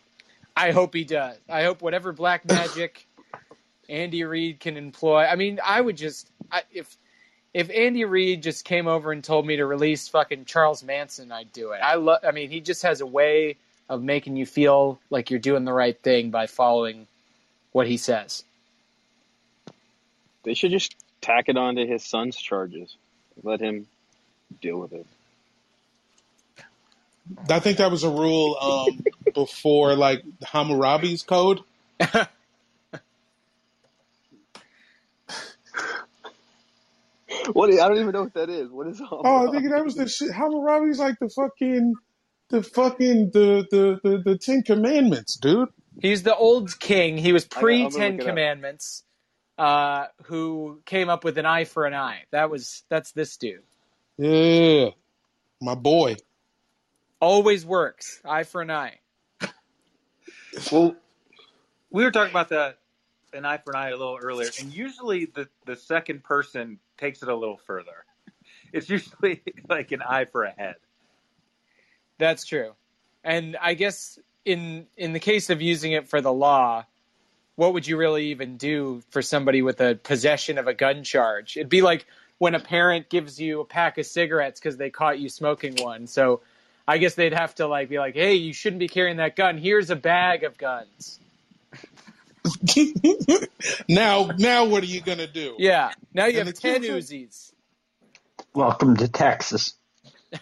I 0.56 0.72
hope 0.72 0.93
he 0.93 1.04
does. 1.04 1.38
I 1.49 1.64
hope 1.64 1.82
whatever 1.82 2.12
black 2.12 2.45
magic 2.45 3.08
Andy 3.94 4.24
Reid 4.24 4.60
can 4.60 4.76
employ. 4.76 5.24
I 5.24 5.36
mean, 5.36 5.60
I 5.64 5.80
would 5.80 5.98
just 5.98 6.28
I, 6.52 6.64
if 6.72 6.98
if 7.54 7.70
Andy 7.70 8.06
Reid 8.06 8.41
just 8.41 8.66
came 8.66 8.88
over 8.88 9.12
and 9.12 9.24
told 9.24 9.46
me 9.46 9.58
to 9.58 9.66
release 9.66 10.08
fucking 10.08 10.46
Charles 10.46 10.84
Manson, 10.84 11.32
I'd 11.32 11.54
do 11.54 11.72
it. 11.72 11.78
I 11.78 11.96
love. 11.96 12.20
I 12.28 12.32
mean, 12.32 12.50
he 12.50 12.60
just 12.60 12.82
has 12.82 13.02
a 13.02 13.06
way 13.06 13.58
of 13.88 14.02
making 14.02 14.36
you 14.36 14.46
feel 14.46 15.00
like 15.12 15.30
you're 15.30 15.39
doing 15.39 15.64
the 15.64 15.74
right 15.74 16.00
thing 16.02 16.32
by 16.32 16.48
following 16.48 17.08
what 17.72 17.88
he 17.88 17.98
says. 17.98 18.44
They 20.44 20.56
should 20.56 20.72
just 20.72 20.96
tack 21.22 21.48
it 21.48 21.58
onto 21.58 21.86
his 21.86 22.04
son's 22.04 22.36
charges. 22.36 22.96
Let 23.44 23.62
him 23.62 23.88
deal 24.62 24.80
with 24.80 24.94
it. 24.94 25.06
I 27.50 27.60
think 27.60 27.78
that 27.78 27.91
was 27.91 28.04
a 28.04 28.10
rule 28.10 28.58
um, 28.60 29.04
before 29.34 29.96
like 29.96 30.24
Hammurabi's 30.41 31.22
code. 31.22 31.62
What? 37.52 37.72
I 37.74 37.88
don't 37.88 37.98
even 38.00 38.12
know 38.12 38.24
what 38.24 38.34
that 38.36 38.50
is. 38.50 38.70
What 38.70 38.88
is 38.88 39.02
all? 39.02 39.22
Oh, 39.24 39.48
I 39.48 39.52
think 39.52 39.70
that 39.70 39.84
was 39.84 39.96
the 39.96 40.08
shit. 40.08 40.32
Hammurabi's 40.32 41.00
like 41.00 41.20
the 41.20 41.30
fucking, 41.30 41.96
the 42.50 42.64
fucking, 42.64 43.32
the 43.34 43.68
the 43.70 44.00
the, 44.04 44.18
the 44.24 44.38
Ten 44.38 44.64
Commandments, 44.64 45.36
dude. 45.38 45.70
He's 46.02 46.24
the 46.24 46.36
old 46.36 46.80
king. 46.80 47.18
He 47.18 47.34
was 47.34 47.46
pre 47.46 47.84
gonna 47.84 47.89
Ten 47.89 48.12
look 48.14 48.22
it 48.22 48.22
up. 48.22 48.28
Commandments, 48.30 49.04
uh, 49.58 50.08
who 50.24 50.82
came 50.86 51.10
up 51.10 51.24
with 51.24 51.38
an 51.38 51.46
eye 51.46 51.66
for 51.66 51.86
an 51.86 51.94
eye. 51.94 52.24
That 52.32 52.50
was 52.50 52.84
that's 52.89 53.12
this 53.12 53.38
dude. 53.38 53.62
Yeah, 54.18 54.89
my 55.62 55.76
boy. 55.76 56.16
Always 57.20 57.66
works. 57.66 58.22
Eye 58.26 58.44
for 58.44 58.62
an 58.62 58.72
eye. 58.72 59.00
Well, 60.72 60.96
we 61.91 62.04
were 62.04 62.12
talking 62.12 62.32
about 62.32 62.50
that 62.50 62.78
an 63.34 63.45
eye 63.45 63.57
for 63.57 63.71
an 63.71 63.77
eye 63.77 63.89
a 63.89 63.97
little 63.97 64.17
earlier, 64.21 64.49
and 64.59 64.73
usually 64.73 65.25
the 65.25 65.47
the 65.65 65.75
second 65.75 66.23
person 66.23 66.79
takes 66.97 67.21
it 67.21 67.29
a 67.29 67.36
little 67.36 67.57
further. 67.57 68.05
It's 68.71 68.89
usually 68.89 69.43
like 69.69 69.91
an 69.91 70.01
eye 70.01 70.25
for 70.25 70.45
a 70.45 70.51
head. 70.51 70.77
That's 72.17 72.43
true. 72.43 72.71
And 73.23 73.55
I 73.61 73.75
guess 73.75 74.17
in 74.45 74.88
in 74.97 75.13
the 75.13 75.19
case 75.19 75.51
of 75.51 75.61
using 75.61 75.91
it 75.91 76.07
for 76.07 76.21
the 76.21 76.34
law, 76.34 76.86
what 77.55 77.73
would 77.73 77.88
you 77.88 77.97
really 77.97 78.31
even 78.31 78.57
do 78.57 79.03
for 79.11 79.21
somebody 79.21 79.61
with 79.61 79.79
a 79.79 79.93
possession 79.95 80.57
of 80.57 80.67
a 80.67 80.73
gun 80.73 81.03
charge? 81.03 81.55
It'd 81.55 81.69
be 81.69 81.84
like 81.84 82.07
when 82.39 82.55
a 82.55 82.59
parent 82.59 83.09
gives 83.09 83.39
you 83.39 83.61
a 83.61 83.65
pack 83.65 83.99
of 83.99 84.07
cigarettes 84.07 84.59
because 84.59 84.77
they 84.77 84.89
caught 84.89 85.19
you 85.19 85.29
smoking 85.29 85.75
one. 85.75 86.07
So 86.07 86.41
I 86.88 86.97
guess 86.97 87.13
they'd 87.15 87.34
have 87.34 87.55
to 87.55 87.67
like 87.67 87.89
be 87.89 87.99
like, 87.99 88.15
"Hey, 88.15 88.36
you 88.36 88.53
shouldn't 88.53 88.79
be 88.79 88.88
carrying 88.88 89.17
that 89.17 89.36
gun. 89.36 89.57
Here's 89.57 89.89
a 89.89 89.95
bag 89.95 90.43
of 90.43 90.57
guns." 90.57 91.19
now, 93.89 94.30
now, 94.38 94.66
what 94.66 94.84
are 94.84 94.88
you 94.88 95.02
gonna 95.02 95.28
do? 95.28 95.56
Yeah. 95.58 95.91
Now 96.14 96.26
you 96.26 96.39
And 96.39 96.48
have 96.48 96.56
the 96.56 96.62
ten 96.62 96.82
kids 96.82 97.12
Uzis. 97.12 97.54
Welcome 98.54 98.98
to 98.98 99.08
Texas. 99.08 99.76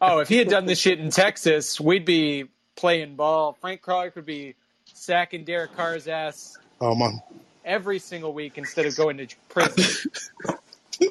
Oh, 0.00 0.18
if 0.20 0.28
he 0.28 0.36
had 0.36 0.48
done 0.48 0.66
this 0.66 0.78
shit 0.78 1.00
in 1.00 1.10
Texas, 1.10 1.80
we'd 1.80 2.04
be 2.04 2.44
playing 2.76 3.16
ball. 3.16 3.56
Frank 3.60 3.82
Clark 3.82 4.14
would 4.14 4.26
be 4.26 4.54
sacking 4.84 5.44
Derek 5.44 5.74
Carr's 5.74 6.06
ass 6.06 6.56
Oh 6.80 6.94
my, 6.94 7.10
every 7.64 7.98
single 7.98 8.32
week 8.32 8.58
instead 8.58 8.86
of 8.86 8.96
going 8.96 9.16
to 9.18 9.26
prison. 9.48 10.12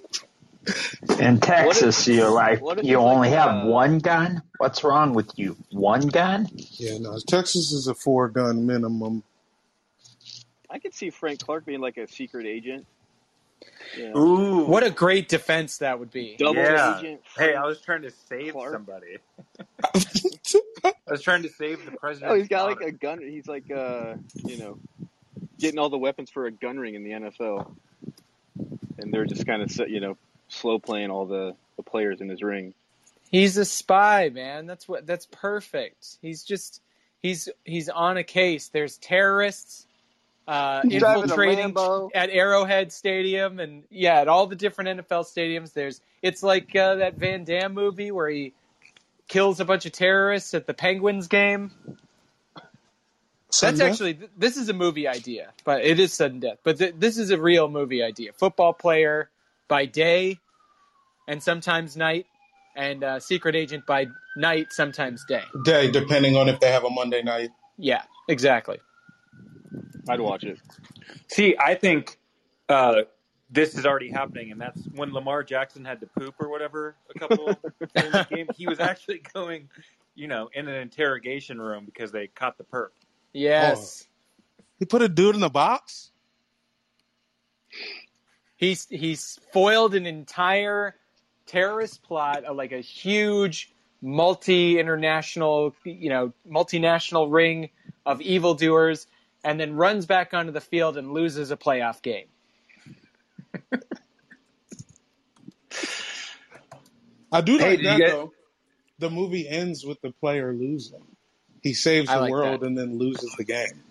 In 1.20 1.40
Texas, 1.40 2.08
you're 2.08 2.30
like, 2.30 2.60
you 2.60 2.68
it's 2.76 2.88
like, 2.88 2.98
only 2.98 3.30
have 3.32 3.66
uh, 3.66 3.66
one 3.66 4.00
gun? 4.00 4.42
What's 4.58 4.84
wrong 4.84 5.14
with 5.14 5.32
you? 5.38 5.58
One 5.72 6.08
gun? 6.08 6.48
yeah, 6.54 6.98
no. 7.00 7.18
Texas 7.28 7.72
is 7.72 7.88
a 7.88 7.96
four 7.96 8.30
gun 8.30 8.66
minimum. 8.66 9.24
I 10.70 10.80
could 10.80 10.94
see 10.94 11.10
Frank 11.10 11.40
Clark 11.40 11.66
being 11.66 11.82
like 11.82 11.98
a 11.98 12.08
secret 12.08 12.46
agent. 12.46 12.86
You 13.98 14.10
know, 14.10 14.18
Ooh, 14.18 14.66
what 14.66 14.84
a 14.84 14.90
great 14.90 15.28
defense 15.28 15.80
that 15.80 16.00
would 16.00 16.12
be. 16.12 16.36
double 16.38 16.56
yeah. 16.56 17.00
agent. 17.00 17.22
Hey, 17.36 17.56
I 17.56 17.66
was 17.66 17.82
trying 17.82 18.04
to 18.04 18.12
save 18.12 18.54
Clark. 18.54 18.74
somebody. 18.74 19.18
I 19.94 21.12
was 21.12 21.22
trying 21.22 21.44
to 21.44 21.50
save 21.50 21.84
the 21.86 21.92
president. 21.92 22.32
Oh, 22.32 22.36
he's 22.36 22.48
got 22.48 22.68
like 22.68 22.82
a 22.82 22.92
gun. 22.92 23.20
He's 23.20 23.48
like, 23.48 23.70
uh, 23.72 24.16
you 24.46 24.58
know, 24.58 24.80
getting 25.60 25.80
all 25.80 25.90
the 25.90 25.98
weapons 25.98 26.30
for 26.30 26.46
a 26.46 26.52
gun 26.52 26.78
ring 26.78 26.96
in 26.96 27.04
the 27.04 27.12
NFL, 27.12 27.76
and 28.98 29.14
they're 29.14 29.26
just 29.26 29.46
kind 29.46 29.62
of, 29.62 29.90
you 29.90 30.00
know, 30.00 30.18
slow 30.48 30.80
playing 30.80 31.10
all 31.10 31.26
the, 31.26 31.56
the 31.76 31.84
players 31.84 32.22
in 32.22 32.30
his 32.30 32.42
ring. 32.42 32.74
He's 33.32 33.58
a 33.58 33.66
spy, 33.66 34.30
man. 34.30 34.66
That's 34.66 34.88
what 34.88 35.06
that's 35.06 35.28
perfect. 35.28 36.18
He's 36.22 36.44
just 36.44 36.82
he's 37.22 37.50
he's 37.64 37.90
on 37.90 38.18
a 38.18 38.24
case. 38.24 38.70
There's 38.70 38.98
terrorists 38.98 39.86
uh, 40.50 40.82
He's 40.82 41.00
driving 41.00 41.22
a 41.22 41.24
infiltrating 41.26 42.10
at 42.16 42.32
Arrowhead 42.32 42.92
Stadium 42.92 43.60
and 43.60 43.84
yeah, 43.92 44.20
at 44.22 44.28
all 44.28 44.48
the 44.48 44.56
different 44.56 45.00
NFL 45.00 45.26
stadiums. 45.26 45.74
There's 45.74 46.02
it's 46.24 46.42
like 46.42 46.76
uh, 46.76 46.96
that 46.96 47.18
Van 47.18 47.44
Damme 47.44 47.72
movie 47.72 48.10
where 48.10 48.30
he 48.30 48.54
kills 49.28 49.60
a 49.60 49.66
bunch 49.66 49.86
of 49.86 49.92
terrorists 49.92 50.56
at 50.56 50.66
the 50.66 50.74
Penguins 50.74 51.28
game. 51.28 51.70
That's 53.62 53.78
death? 53.78 53.82
actually 53.82 54.18
this 54.36 54.58
is 54.58 54.70
a 54.70 54.74
movie 54.74 55.08
idea, 55.08 55.54
but 55.66 55.86
it 55.86 56.00
is 56.00 56.14
sudden 56.14 56.40
death. 56.40 56.58
But 56.64 56.80
th- 56.80 56.96
this 56.98 57.20
is 57.20 57.30
a 57.30 57.40
real 57.40 57.70
movie 57.70 58.02
idea. 58.02 58.34
Football 58.34 58.74
player 58.74 59.30
by 59.68 59.86
day, 59.86 60.40
and 61.28 61.44
sometimes 61.44 61.96
night, 61.96 62.26
and 62.76 63.04
uh, 63.04 63.20
secret 63.20 63.56
agent 63.56 63.86
by 63.86 64.08
night, 64.36 64.68
sometimes 64.72 65.24
day. 65.26 65.44
day, 65.64 65.92
depending 65.92 66.36
on 66.38 66.50
if 66.50 66.60
they 66.60 66.72
have 66.72 66.86
a 66.86 66.90
Monday 66.90 67.22
night. 67.22 67.52
Yeah, 67.78 68.02
exactly. 68.28 68.80
I'd 70.10 70.20
watch 70.20 70.44
it. 70.44 70.60
See, 71.28 71.56
I 71.60 71.76
think 71.76 72.18
uh, 72.68 73.04
this 73.50 73.78
is 73.78 73.86
already 73.86 74.10
happening, 74.10 74.52
and 74.52 74.60
that's 74.60 74.82
when 74.96 75.14
Lamar 75.14 75.44
Jackson 75.44 75.86
had 75.86 76.00
to 76.02 76.08
poop 76.08 76.36
or 76.40 76.50
whatever 76.50 76.96
a 77.16 77.20
couple 77.20 77.46
during 77.96 78.12
the 78.12 78.28
game. 78.30 78.48
He 78.56 78.68
was 78.68 78.80
actually 78.80 79.22
going, 79.34 79.70
you 80.16 80.28
know, 80.28 80.50
in 80.54 80.68
an 80.68 80.76
interrogation 80.76 81.60
room 81.62 81.86
because 81.86 82.12
they 82.12 82.28
caught 82.28 82.58
the 82.58 82.64
perp. 82.64 82.90
Yes, 83.34 84.08
He 84.80 84.86
put 84.86 85.02
a 85.02 85.10
dude 85.10 85.36
in 85.36 85.42
the 85.42 85.50
box. 85.50 86.12
he's 88.58 88.88
he's 88.90 89.40
foiled 89.54 89.94
an 89.94 90.06
entire 90.06 90.96
terrorist 91.46 92.02
plot, 92.04 92.44
of 92.46 92.56
like 92.56 92.72
a 92.72 92.82
huge 92.82 93.72
multi-international, 94.02 95.76
you 95.84 96.10
know, 96.10 96.34
multinational 96.50 97.32
ring 97.32 97.70
of 98.06 98.22
evildoers, 98.22 99.08
and 99.44 99.60
then 99.60 99.74
runs 99.76 100.06
back 100.06 100.34
onto 100.34 100.52
the 100.52 100.62
field 100.62 100.98
and 100.98 101.12
loses 101.12 101.52
a 101.52 101.58
playoff 101.58 102.02
game. 102.02 102.28
I 107.32 107.42
do 107.42 107.54
like 107.60 107.62
did 107.78 107.80
you 107.82 107.86
that 107.90 107.98
get- 108.00 108.10
though. 108.12 108.34
The 109.00 109.10
movie 109.10 109.48
ends 109.48 109.86
with 109.86 110.02
the 110.02 110.12
player 110.12 110.52
losing. 110.54 111.02
He 111.64 111.74
saves 111.74 112.10
I 112.10 112.16
the 112.16 112.22
like 112.24 112.32
world 112.32 112.60
that. 112.62 112.66
and 112.68 112.78
then 112.78 112.98
loses 112.98 113.34
the 113.38 113.46
game. 113.46 113.82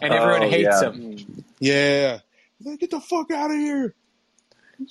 And 0.00 0.12
everyone 0.14 0.44
Oh, 0.44 0.48
hates 0.48 0.80
yeah. 0.80 0.90
him. 0.92 1.44
Yeah. 1.58 2.18
Like, 2.64 2.78
get 2.78 2.90
the 2.92 3.00
fuck 3.00 3.32
out 3.32 3.50
of 3.50 3.56
here. 3.56 3.94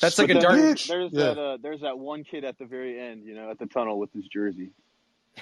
That's 0.02 0.18
like 0.20 0.32
a 0.32 0.34
then 0.34 0.42
dark. 0.44 0.56
Bitch. 0.60 0.88
There's 0.90 1.12
Yeah. 1.14 1.20
that. 1.34 1.38
Uh, 1.40 1.58
there's 1.62 1.80
that 1.82 1.98
one 1.98 2.26
kid 2.26 2.44
at 2.44 2.58
the 2.60 2.66
very 2.66 3.00
end, 3.00 3.24
you 3.26 3.34
know, 3.34 3.50
at 3.50 3.58
the 3.58 3.68
tunnel 3.68 3.98
with 4.00 4.12
his 4.12 4.28
jersey. 4.28 4.72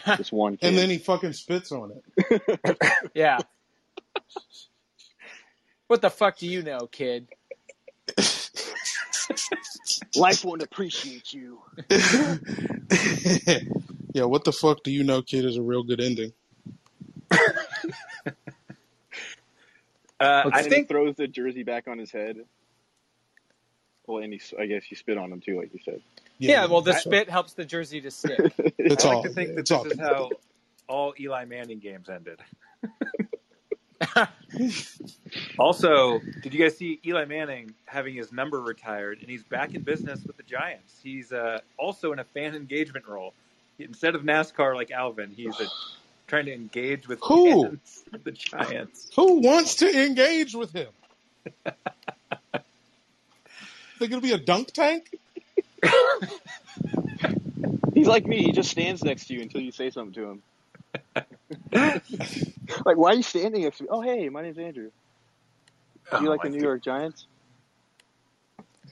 This 0.18 0.32
one 0.32 0.58
kid. 0.58 0.68
And 0.68 0.78
then 0.78 0.92
he 0.92 1.00
fucking 1.00 1.34
spits 1.34 1.72
on 1.72 1.92
it. 2.30 2.78
Yeah. 3.16 3.40
What 5.88 6.02
the 6.02 6.10
fuck 6.10 6.38
do 6.38 6.48
you 6.48 6.62
know, 6.62 6.88
kid? 6.92 7.28
Life 10.16 10.46
won't 10.46 10.62
appreciate 10.62 11.34
you. 11.34 11.60
yeah, 14.14 14.26
what 14.26 14.44
the 14.44 14.52
fuck 14.52 14.84
do 14.84 14.92
you 14.92 15.04
know, 15.04 15.22
kid? 15.22 15.46
Is 15.46 15.58
a 15.58 15.62
real 15.62 15.84
good 15.84 16.00
ending. 16.02 16.34
Uh, 20.20 20.50
I 20.52 20.64
think 20.64 20.76
he 20.76 20.84
throws 20.84 21.16
the 21.16 21.30
jersey 21.30 21.64
back 21.64 21.88
on 21.88 21.98
his 21.98 22.12
head. 22.12 22.40
Well, 24.06 24.22
and 24.22 24.34
he, 24.34 24.42
I 24.60 24.66
guess 24.66 24.84
you 24.92 24.98
spit 24.98 25.18
on 25.18 25.32
him 25.32 25.40
too, 25.40 25.58
like 25.58 25.74
you 25.74 25.80
said. 25.86 26.02
Yeah, 26.40 26.66
well, 26.66 26.82
the 26.82 26.94
I- 26.94 27.00
spit 27.00 27.30
helps 27.30 27.54
the 27.54 27.64
jersey 27.64 28.02
to 28.02 28.12
stick. 28.12 28.38
It's 28.78 29.06
I 29.06 29.08
like 29.08 29.16
all. 29.16 29.24
to 29.24 29.30
think 29.30 29.52
that 29.52 29.60
it's 29.60 29.72
all. 29.72 29.86
this 29.86 29.94
is 29.94 30.00
how 30.00 30.32
all 30.90 31.14
Eli 31.18 31.46
Manning 31.46 31.80
games 31.80 32.10
ended. 32.10 32.42
also, 35.60 36.20
did 36.42 36.54
you 36.54 36.60
guys 36.60 36.78
see 36.78 37.00
Eli 37.06 37.26
Manning 37.26 37.74
having 37.86 38.16
his 38.16 38.32
number 38.32 38.62
retired, 38.62 39.20
and 39.22 39.30
he's 39.30 39.44
back 39.44 39.76
in 39.76 39.82
business 39.82 40.24
with 40.26 40.38
the 40.38 40.44
Giants? 40.44 41.00
He's 41.04 41.32
uh, 41.32 41.60
also 41.78 42.14
in 42.14 42.20
a 42.20 42.24
fan 42.24 42.56
engagement 42.56 43.08
role. 43.08 43.34
Instead 43.78 44.16
of 44.16 44.24
NASCAR 44.24 44.76
like 44.76 44.92
Alvin, 44.92 45.32
he's 45.36 45.60
uh 45.60 45.66
trying 46.28 46.46
to 46.46 46.54
engage 46.54 47.08
with 47.08 47.20
Who? 47.24 47.64
fans 47.64 48.04
the 48.24 48.32
Giants. 48.32 49.10
Who 49.16 49.40
wants 49.42 49.76
to 49.76 50.06
engage 50.06 50.54
with 50.56 50.72
him? 50.74 50.90
They 54.00 54.08
gonna 54.08 54.22
be 54.22 54.32
a 54.32 54.38
dunk 54.38 54.72
tank? 54.72 55.14
He's 57.94 58.08
like 58.08 58.26
me. 58.26 58.44
He 58.44 58.54
just 58.54 58.72
stands 58.72 59.04
next 59.04 59.28
to 59.28 59.34
you 59.34 59.42
until 59.42 59.60
you 59.62 59.72
say 59.74 59.90
something 59.90 60.14
to 60.14 60.30
him. 60.30 60.42
like, 61.72 62.98
why 62.98 63.12
are 63.12 63.16
you 63.16 63.24
standing 63.24 63.64
next 63.64 63.78
to 63.78 63.84
me? 63.84 63.90
Oh, 63.92 64.02
hey, 64.02 64.30
my 64.30 64.42
name's 64.42 64.58
Andrew. 64.58 64.92
Do 66.12 66.18
you 66.22 66.28
Oh, 66.28 66.32
like 66.32 66.42
the 66.42 66.50
New 66.50 66.62
York 66.62 66.84
Giants? 66.84 67.28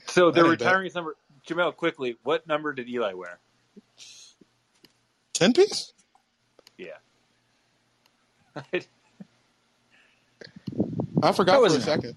So 0.08 0.32
they're 0.32 0.44
That 0.44 0.50
ain't 0.52 0.60
bad. 0.60 0.66
retiring 0.66 0.86
his 0.86 0.96
number. 0.96 1.16
Jamel, 1.48 1.76
quickly, 1.76 2.18
what 2.24 2.46
number 2.48 2.74
did 2.74 2.88
Eli 2.90 3.14
wear? 3.14 3.40
Ten 5.34 5.54
piece? 5.54 5.94
Yeah. 6.78 6.98
I 11.22 11.32
forgot 11.32 11.36
That 11.36 11.36
for 11.36 11.56
a 11.58 11.60
wasn't- 11.62 11.84
second. 11.84 12.16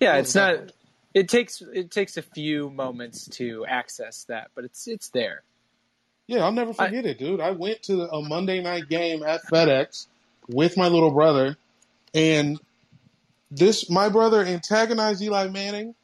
Yeah, 0.00 0.12
What 0.12 0.18
it's 0.20 0.28
was 0.28 0.32
that 0.34 0.60
not. 0.60 0.72
It 1.14 1.28
takes 1.28 1.62
it 1.62 1.90
takes 1.92 2.16
a 2.16 2.22
few 2.22 2.70
moments 2.70 3.28
to 3.28 3.64
access 3.66 4.24
that, 4.24 4.50
but 4.56 4.64
it's 4.64 4.88
it's 4.88 5.10
there. 5.10 5.42
Yeah, 6.26 6.44
I'll 6.44 6.52
never 6.52 6.70
I- 6.78 6.86
forget 6.86 7.06
it, 7.06 7.18
dude. 7.18 7.40
I 7.40 7.50
went 7.50 7.82
to 7.84 8.08
a 8.10 8.22
Monday 8.22 8.62
night 8.62 8.88
game 8.88 9.22
at 9.22 9.42
FedEx 9.44 10.06
with 10.48 10.76
my 10.76 10.88
little 10.88 11.10
brother, 11.10 11.56
and 12.14 12.58
this 13.50 13.90
my 13.90 14.08
brother 14.08 14.42
antagonized 14.44 15.22
Eli 15.22 15.48
Manning 15.48 15.94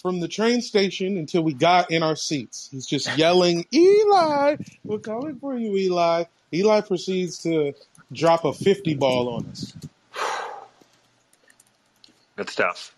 from 0.00 0.20
the 0.20 0.28
train 0.28 0.60
station 0.60 1.16
until 1.16 1.42
we 1.42 1.54
got 1.54 1.90
in 1.90 2.02
our 2.02 2.16
seats. 2.16 2.68
He's 2.70 2.86
just 2.86 3.16
yelling, 3.16 3.66
"Eli, 3.72 4.56
we're 4.84 4.98
coming 4.98 5.38
for 5.38 5.56
you, 5.56 5.76
Eli." 5.76 6.24
Eli 6.52 6.80
proceeds 6.82 7.38
to 7.42 7.72
drop 8.12 8.44
a 8.44 8.52
fifty 8.52 8.94
ball 8.94 9.28
on 9.28 9.46
us. 9.46 9.72
Good 12.36 12.50
stuff. 12.50 12.94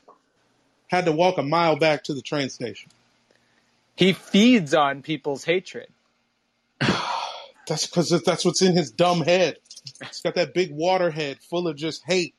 Had 0.89 1.05
to 1.07 1.13
walk 1.13 1.39
a 1.39 1.43
mile 1.43 1.77
back 1.77 2.05
to 2.05 2.15
the 2.15 2.23
train 2.23 2.49
station. 2.49 2.91
He 3.97 4.13
feeds 4.13 4.75
on 4.75 5.03
people's 5.03 5.45
hatred. 5.45 5.89
That's 7.69 7.87
because 7.87 8.11
that's 8.25 8.45
what's 8.45 8.63
in 8.63 8.77
his 8.77 8.93
dumb 8.93 9.23
head. 9.23 9.57
He's 10.07 10.21
got 10.21 10.35
that 10.37 10.55
big 10.55 10.71
water 10.73 11.11
head 11.11 11.39
full 11.41 11.67
of 11.67 11.77
just 11.77 12.05
hate. 12.05 12.35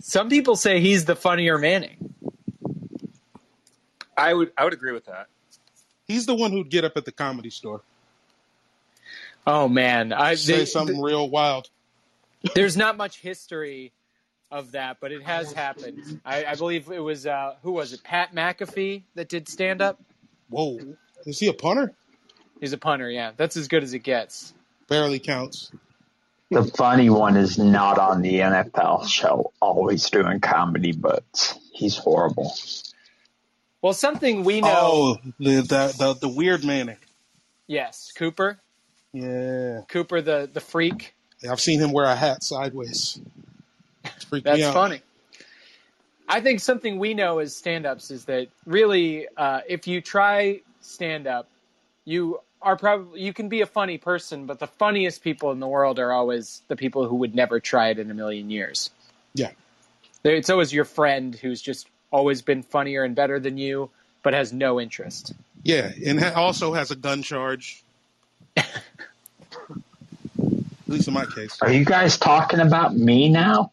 Some 0.00 0.30
people 0.30 0.56
say 0.56 0.80
he's 0.80 1.04
the 1.04 1.16
funnier 1.16 1.58
Manning. 1.58 2.14
I 4.16 4.32
would 4.32 4.52
I 4.56 4.64
would 4.64 4.72
agree 4.72 4.92
with 4.92 5.04
that. 5.06 5.26
He's 6.06 6.24
the 6.24 6.34
one 6.34 6.50
who'd 6.50 6.70
get 6.70 6.84
up 6.84 6.96
at 6.96 7.04
the 7.04 7.12
comedy 7.12 7.50
store, 7.50 7.82
Oh 9.46 9.68
man, 9.68 10.12
I 10.14 10.34
say 10.34 10.58
they- 10.58 10.64
something 10.64 10.98
real 11.00 11.28
wild. 11.28 11.68
there's 12.54 12.76
not 12.76 12.96
much 12.96 13.18
history 13.20 13.92
of 14.50 14.72
that, 14.72 14.96
but 15.00 15.12
it 15.12 15.22
has 15.22 15.52
happened. 15.52 16.20
I, 16.24 16.44
I 16.46 16.54
believe 16.54 16.90
it 16.90 17.00
was 17.00 17.26
uh, 17.26 17.56
who 17.62 17.72
was 17.72 17.92
it? 17.92 18.02
Pat 18.02 18.34
McAfee 18.34 19.02
that 19.14 19.28
did 19.28 19.46
stand 19.46 19.82
up. 19.82 20.00
Whoa, 20.50 20.78
is 21.26 21.38
he 21.38 21.48
a 21.48 21.52
punter? 21.52 21.92
He's 22.60 22.72
a 22.72 22.78
punter. 22.78 23.10
Yeah, 23.10 23.32
that's 23.36 23.56
as 23.56 23.68
good 23.68 23.82
as 23.82 23.94
it 23.94 24.00
gets. 24.00 24.52
Barely 24.88 25.18
counts. 25.18 25.70
The 26.50 26.64
funny 26.64 27.10
one 27.10 27.36
is 27.36 27.58
not 27.58 27.98
on 27.98 28.22
the 28.22 28.36
NFL 28.36 29.06
show, 29.06 29.52
always 29.60 30.08
doing 30.08 30.40
comedy, 30.40 30.92
but 30.92 31.58
he's 31.72 31.96
horrible. 31.98 32.54
Well, 33.82 33.92
something 33.92 34.44
we 34.44 34.62
know. 34.62 34.68
Oh, 34.70 35.16
the 35.38 35.56
the 35.60 35.94
the, 35.98 36.14
the 36.14 36.28
weird 36.28 36.64
Manning. 36.64 36.96
Yes, 37.66 38.12
Cooper. 38.16 38.58
Yeah, 39.12 39.82
Cooper, 39.88 40.22
the 40.22 40.48
the 40.52 40.60
freak. 40.60 41.14
I've 41.48 41.60
seen 41.60 41.80
him 41.80 41.92
wear 41.92 42.06
a 42.06 42.16
hat 42.16 42.42
sideways. 42.42 43.20
It's 44.04 44.32
me 44.32 44.40
That's 44.40 44.62
out. 44.62 44.74
funny. 44.74 45.02
I 46.28 46.40
think 46.40 46.60
something 46.60 46.98
we 46.98 47.14
know 47.14 47.38
as 47.38 47.56
stand-ups 47.56 48.10
is 48.10 48.24
that 48.26 48.48
really, 48.66 49.26
uh, 49.36 49.60
if 49.68 49.86
you 49.86 50.00
try 50.00 50.60
stand-up, 50.80 51.48
you 52.04 52.40
are 52.60 52.76
probably 52.76 53.20
you 53.22 53.32
can 53.32 53.48
be 53.48 53.60
a 53.60 53.66
funny 53.66 53.98
person, 53.98 54.44
but 54.46 54.58
the 54.58 54.66
funniest 54.66 55.22
people 55.22 55.52
in 55.52 55.60
the 55.60 55.68
world 55.68 55.98
are 55.98 56.12
always 56.12 56.62
the 56.68 56.76
people 56.76 57.06
who 57.08 57.16
would 57.16 57.34
never 57.34 57.60
try 57.60 57.88
it 57.90 57.98
in 57.98 58.10
a 58.10 58.14
million 58.14 58.50
years. 58.50 58.90
Yeah, 59.34 59.50
It's 60.24 60.50
always 60.50 60.72
your 60.72 60.84
friend 60.84 61.34
who's 61.34 61.62
just 61.62 61.88
always 62.10 62.42
been 62.42 62.62
funnier 62.62 63.04
and 63.04 63.14
better 63.14 63.38
than 63.38 63.56
you, 63.58 63.90
but 64.22 64.34
has 64.34 64.52
no 64.52 64.80
interest. 64.80 65.32
yeah, 65.62 65.92
and 66.04 66.18
ha- 66.20 66.32
also 66.34 66.72
has 66.72 66.90
a 66.90 66.96
gun 66.96 67.22
charge. 67.22 67.82
At 68.56 68.66
least 70.88 71.06
in 71.08 71.14
my 71.14 71.26
case. 71.26 71.56
Are 71.60 71.70
you 71.70 71.84
guys 71.84 72.16
talking 72.18 72.60
about 72.60 72.96
me 72.96 73.28
now? 73.28 73.70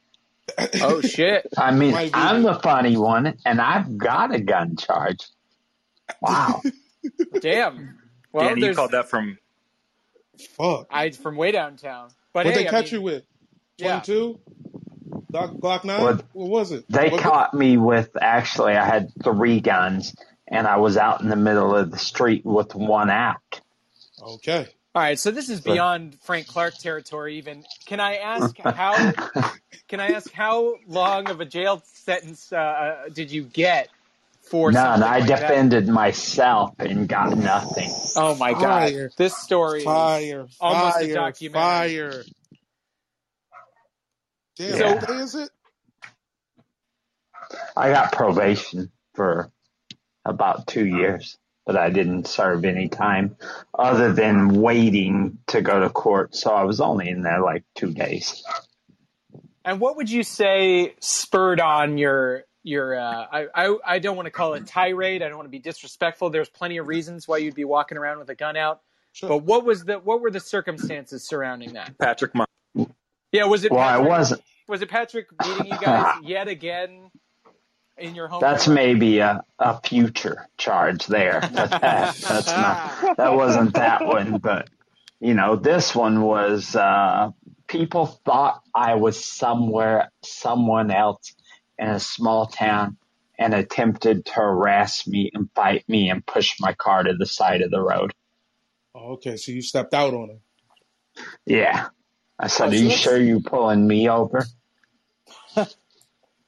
Oh 0.81 1.01
shit! 1.01 1.47
I 1.57 1.71
mean, 1.71 1.91
Might. 1.91 2.11
I'm 2.13 2.43
the 2.43 2.55
funny 2.55 2.97
one, 2.97 3.37
and 3.45 3.59
I've 3.59 3.97
got 3.97 4.33
a 4.33 4.39
gun 4.39 4.75
charge. 4.77 5.19
Wow. 6.21 6.61
Damn. 7.39 7.97
Well, 8.31 8.49
Danny, 8.49 8.67
you 8.67 8.73
called 8.75 8.91
that 8.91 9.09
from 9.09 9.37
Fuck. 10.57 10.87
I 10.91 11.09
from 11.11 11.35
way 11.35 11.51
downtown. 11.51 12.09
But 12.33 12.45
What 12.45 12.53
hey, 12.53 12.63
they 12.63 12.67
I 12.67 12.71
catch 12.71 12.91
mean, 12.91 13.01
you 13.01 13.05
with? 13.05 13.23
Yeah. 13.77 13.99
Twenty 14.01 14.05
two. 14.05 14.39
Glock, 15.31 15.59
Glock 15.59 15.83
nine. 15.83 16.01
What- 16.01 16.25
What 16.33 16.49
was 16.49 16.71
it? 16.71 16.85
They 16.89 17.09
Was 17.09 17.19
it- 17.19 17.23
caught 17.23 17.53
me 17.53 17.77
with 17.77 18.09
actually, 18.21 18.73
I 18.73 18.85
had 18.85 19.09
three 19.23 19.59
guns, 19.61 20.15
and 20.47 20.67
I 20.67 20.77
was 20.77 20.95
out 20.97 21.21
in 21.21 21.29
the 21.29 21.35
middle 21.35 21.75
of 21.75 21.91
the 21.91 21.97
street 21.97 22.45
with 22.45 22.75
one 22.75 23.09
out. 23.09 23.61
Okay. 24.21 24.67
All 24.95 25.01
right, 25.01 25.19
so 25.19 25.29
this 25.29 25.49
is 25.49 25.59
beyond 25.59 26.17
Frank 26.21 26.47
Clark 26.47 26.77
territory. 26.77 27.37
Even 27.37 27.65
can 27.85 27.99
I 27.99 28.15
ask 28.15 28.57
how? 28.57 29.11
Can 29.87 29.99
I 29.99 30.07
ask 30.13 30.31
how 30.31 30.77
long 30.87 31.29
of 31.29 31.41
a 31.41 31.45
jail 31.45 31.83
sentence 31.93 32.51
uh, 32.51 32.55
uh, 32.57 33.09
did 33.13 33.29
you 33.31 33.43
get 33.43 33.87
for 34.41 34.71
None. 34.71 34.83
something 34.99 35.03
I 35.03 35.19
like 35.19 35.27
that? 35.27 35.41
defended 35.41 35.87
myself 35.87 36.73
and 36.79 37.07
got 37.07 37.37
nothing. 37.37 37.91
Oh 38.15 38.35
my 38.35 38.53
Fire. 38.53 39.09
god, 39.09 39.11
this 39.17 39.37
story. 39.37 39.79
is- 39.79 39.85
Fire. 39.85 40.47
almost 40.59 40.97
a 40.97 40.99
fire, 41.05 41.13
documentary. 41.13 41.89
Fire. 42.13 42.23
Damn, 44.57 44.77
So- 44.77 44.95
what 44.95 45.07
day 45.07 45.13
is 45.17 45.35
it? 45.35 45.49
I 47.77 47.89
got 47.91 48.11
probation 48.11 48.91
for 49.13 49.51
about 50.25 50.65
two 50.65 50.85
years, 50.85 51.37
but 51.65 51.75
I 51.75 51.89
didn't 51.89 52.27
serve 52.27 52.63
any 52.63 52.87
time 52.89 53.35
other 53.77 54.13
than 54.13 54.61
waiting 54.61 55.39
to 55.47 55.61
go 55.61 55.79
to 55.79 55.89
court. 55.89 56.35
So 56.35 56.51
I 56.51 56.63
was 56.63 56.79
only 56.79 57.09
in 57.09 57.23
there 57.23 57.41
like 57.41 57.63
two 57.75 57.91
days. 57.91 58.43
And 59.63 59.79
what 59.79 59.97
would 59.97 60.09
you 60.09 60.23
say 60.23 60.93
spurred 60.99 61.59
on 61.59 61.97
your 61.97 62.43
your? 62.63 62.99
Uh, 62.99 63.25
I, 63.31 63.47
I 63.55 63.77
I 63.85 63.99
don't 63.99 64.15
want 64.15 64.27
to 64.27 64.31
call 64.31 64.53
it 64.53 64.67
tirade. 64.67 65.23
I 65.23 65.27
don't 65.27 65.37
want 65.37 65.47
to 65.47 65.51
be 65.51 65.59
disrespectful. 65.59 66.29
There's 66.29 66.49
plenty 66.49 66.77
of 66.77 66.87
reasons 66.87 67.27
why 67.27 67.37
you'd 67.37 67.55
be 67.55 67.65
walking 67.65 67.97
around 67.97 68.19
with 68.19 68.29
a 68.29 68.35
gun 68.35 68.57
out. 68.57 68.81
Sure. 69.13 69.29
But 69.29 69.37
what 69.39 69.65
was 69.65 69.83
the 69.85 69.95
what 69.97 70.21
were 70.21 70.29
the 70.29 70.39
circumstances 70.39 71.27
surrounding 71.27 71.73
that? 71.73 71.97
Patrick 71.97 72.35
Mar- 72.35 72.47
Yeah, 73.31 73.45
was 73.45 73.63
it? 73.63 73.71
Well, 73.71 73.81
I 73.81 73.93
Patrick, 73.93 74.09
wasn't. 74.09 74.41
Was 74.67 74.81
it 74.83 74.89
Patrick 74.89 75.27
beating 75.43 75.65
you 75.65 75.79
guys 75.79 76.15
yet 76.23 76.47
again 76.47 77.09
in 77.97 78.15
your 78.15 78.27
home? 78.27 78.41
That's 78.41 78.67
maybe 78.67 79.19
a, 79.19 79.43
a 79.59 79.81
future 79.81 80.47
charge 80.57 81.05
there. 81.07 81.41
But 81.41 81.71
that, 81.71 82.15
that's 82.15 82.47
not, 82.47 83.17
that 83.17 83.33
wasn't 83.33 83.75
that 83.75 84.05
one. 84.05 84.37
But, 84.37 84.69
you 85.19 85.33
know, 85.33 85.55
this 85.55 85.95
one 85.95 86.21
was, 86.21 86.75
uh, 86.75 87.31
people 87.67 88.05
thought 88.05 88.61
I 88.73 88.95
was 88.95 89.23
somewhere, 89.23 90.11
someone 90.23 90.91
else 90.91 91.33
in 91.77 91.89
a 91.89 91.99
small 91.99 92.47
town 92.47 92.97
and 93.37 93.53
attempted 93.53 94.25
to 94.25 94.33
harass 94.33 95.07
me 95.07 95.29
and 95.33 95.49
fight 95.53 95.87
me 95.89 96.09
and 96.09 96.25
push 96.25 96.55
my 96.59 96.73
car 96.73 97.03
to 97.03 97.13
the 97.13 97.25
side 97.25 97.61
of 97.61 97.71
the 97.71 97.81
road. 97.81 98.13
Oh, 98.93 99.13
okay, 99.13 99.35
so 99.35 99.51
you 99.51 99.61
stepped 99.61 99.93
out 99.93 100.13
on 100.13 100.29
him. 100.29 100.39
Yeah. 101.45 101.87
I 102.39 102.47
said, 102.47 102.67
Oh, 102.67 102.71
Are 102.71 102.75
you 102.75 102.89
sure 102.89 103.17
you're 103.17 103.41
pulling 103.41 103.85
me 103.87 104.09
over? 104.09 104.45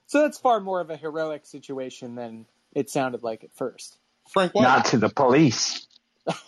So 0.08 0.22
that's 0.22 0.38
far 0.40 0.60
more 0.60 0.80
of 0.82 0.90
a 0.90 0.98
heroic 0.98 1.46
situation 1.46 2.16
than 2.16 2.46
it 2.74 2.90
sounded 2.90 3.24
like 3.24 3.44
at 3.44 3.54
first. 3.54 3.98
Frank 4.30 4.54
White. 4.56 4.64
Not 4.64 4.86
to 4.86 4.98
the 4.98 5.10
police. 5.10 5.86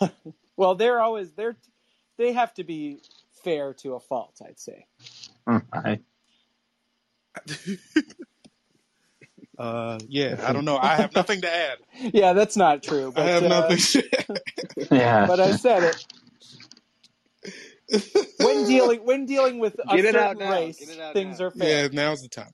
Well, 0.56 0.74
they're 0.74 1.00
always 1.00 1.30
they're 1.32 1.56
they 2.18 2.32
have 2.34 2.52
to 2.54 2.64
be 2.64 3.00
fair 3.44 3.72
to 3.74 3.94
a 3.94 4.00
fault, 4.00 4.42
I'd 4.46 4.60
say. 4.60 4.84
Right. 5.46 6.02
Uh, 9.58 9.98
yeah, 10.08 10.42
I 10.46 10.54
don't 10.54 10.64
know. 10.64 10.78
I 10.78 10.96
have 10.96 11.14
nothing 11.14 11.42
to 11.42 11.54
add. 11.54 11.78
Yeah, 12.14 12.32
that's 12.32 12.56
not 12.56 12.82
true. 12.82 13.08
I 13.08 13.10
But, 13.10 13.26
have 13.26 13.42
uh, 13.44 13.48
nothing. 13.48 14.02
Yeah. 14.90 15.26
but 15.26 15.38
I 15.38 15.50
said 15.56 15.94
it. 17.92 18.02
When 18.40 18.66
dealing 18.66 19.04
when 19.04 19.26
dealing 19.26 19.58
with 19.58 19.78
a 19.86 19.96
Get 19.96 20.06
it 20.06 20.14
certain 20.14 20.40
out 20.42 20.50
race, 20.50 20.78
Get 20.78 20.88
it 20.96 21.00
out 21.00 21.12
things 21.12 21.40
now. 21.40 21.46
are 21.46 21.50
fair. 21.50 21.82
yeah, 21.82 21.88
now's 21.92 22.22
the 22.22 22.28
time. 22.28 22.52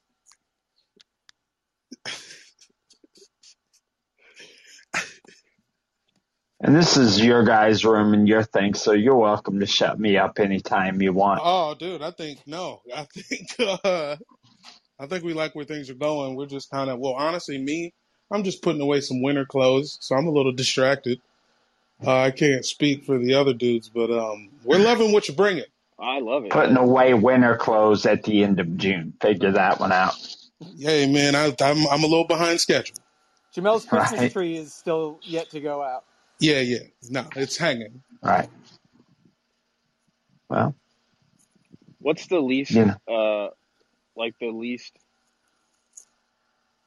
And 6.61 6.74
this 6.76 6.96
is 6.96 7.24
your 7.24 7.44
guys' 7.44 7.84
room 7.84 8.14
and 8.14 8.28
your 8.28 8.42
thing, 8.42 8.74
so 8.74 8.92
you're 8.92 9.16
welcome 9.16 9.61
to 9.61 9.66
shut 9.66 9.98
me 10.00 10.16
up 10.16 10.40
anytime 10.40 11.02
you 11.02 11.12
want. 11.12 11.42
Oh, 11.44 11.74
dude, 11.74 12.02
I 12.02 12.11
think 12.12 12.40
no. 12.46 12.82
I 12.94 13.04
think 13.14 13.48
uh, 13.61 14.16
I 14.98 15.07
think 15.07 15.24
we 15.24 15.34
like 15.34 15.54
where 15.54 15.64
things 15.66 15.90
are 15.90 15.94
going. 15.94 16.36
We're 16.36 16.46
just 16.46 16.70
kind 16.70 16.90
of 16.90 16.98
well, 17.00 17.14
honestly, 17.14 17.59
me, 17.59 17.94
I'm 18.32 18.44
just 18.44 18.62
putting 18.62 18.82
away 18.82 19.00
some 19.02 19.22
winter 19.22 19.46
clothes, 19.46 19.98
so 20.00 20.16
I'm 20.16 20.26
a 20.28 20.32
little 20.32 20.52
distracted. 20.52 21.20
Uh, 22.07 22.16
I 22.18 22.30
can't 22.32 22.64
speak 22.64 23.04
for 23.04 23.18
the 23.18 23.34
other 23.34 23.54
dudes, 23.54 23.88
but 23.90 24.11
um, 24.11 24.50
we're 24.64 24.78
loving 24.78 25.12
what 25.12 25.28
you're 25.28 25.36
bringing. 25.36 25.64
I 25.98 26.20
love 26.20 26.44
it. 26.46 26.52
Putting 26.52 26.76
away 26.76 27.14
winter 27.14 27.57
clothes 27.57 28.07
at 28.07 28.24
the 28.24 28.44
end 28.44 28.61
of 28.61 28.76
June. 28.76 29.14
Figure 29.20 29.52
that 29.52 29.80
one 29.80 29.92
out. 29.92 30.14
Hey, 30.78 31.11
man, 31.12 31.34
I, 31.34 31.46
I'm 31.62 31.86
I'm 31.88 32.04
a 32.04 32.09
little 32.09 32.26
behind 32.26 32.61
schedule. 32.61 32.96
Jamel's 33.57 33.86
Christmas 33.86 34.20
Right. 34.20 34.32
tree 34.32 34.57
is 34.57 34.74
still 34.74 35.20
yet 35.24 35.50
to 35.50 35.61
go 35.61 35.82
out. 35.82 36.04
Yeah, 36.41 36.61
yeah, 36.61 36.80
no, 37.11 37.26
it's 37.37 37.57
hanging. 37.57 38.03
Right. 38.22 38.49
Well, 40.49 40.74
What's 42.01 42.26
the 42.28 42.41
least, 42.41 42.72
Yeah. 42.72 42.97
uh, 43.09 43.49
like 44.16 44.34
the 44.41 44.51
least, 44.51 44.93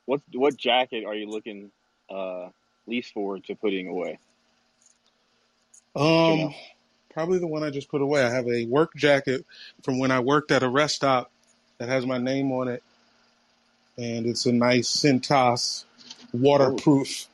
what 0.06 0.22
what 0.34 0.58
jacket 0.58 1.06
are 1.06 1.16
you 1.16 1.30
looking 1.30 1.72
uh, 2.10 2.50
least 2.88 3.14
forward 3.14 3.43
to 3.45 3.56
putting 3.56 3.88
away? 3.88 4.20
Um, 5.95 6.06
know. 6.06 6.54
probably 7.12 7.39
the 7.39 7.47
one 7.47 7.64
I 7.64 7.70
just 7.70 7.89
put 7.89 8.02
away. 8.02 8.24
I 8.24 8.30
have 8.32 8.47
a 8.47 8.66
work 8.66 8.93
jacket 8.95 9.45
from 9.84 10.00
when 10.00 10.12
I 10.12 10.20
worked 10.22 10.52
at 10.52 10.64
a 10.64 10.70
rest 10.70 10.95
stop 10.97 11.32
that 11.80 11.89
has 11.89 12.06
my 12.06 12.18
name 12.18 12.52
on 12.52 12.68
it, 12.68 12.84
and 13.97 14.26
it's 14.26 14.45
a 14.45 14.54
nice 14.54 14.89
Cintas 14.89 15.86
waterproof. 16.34 17.28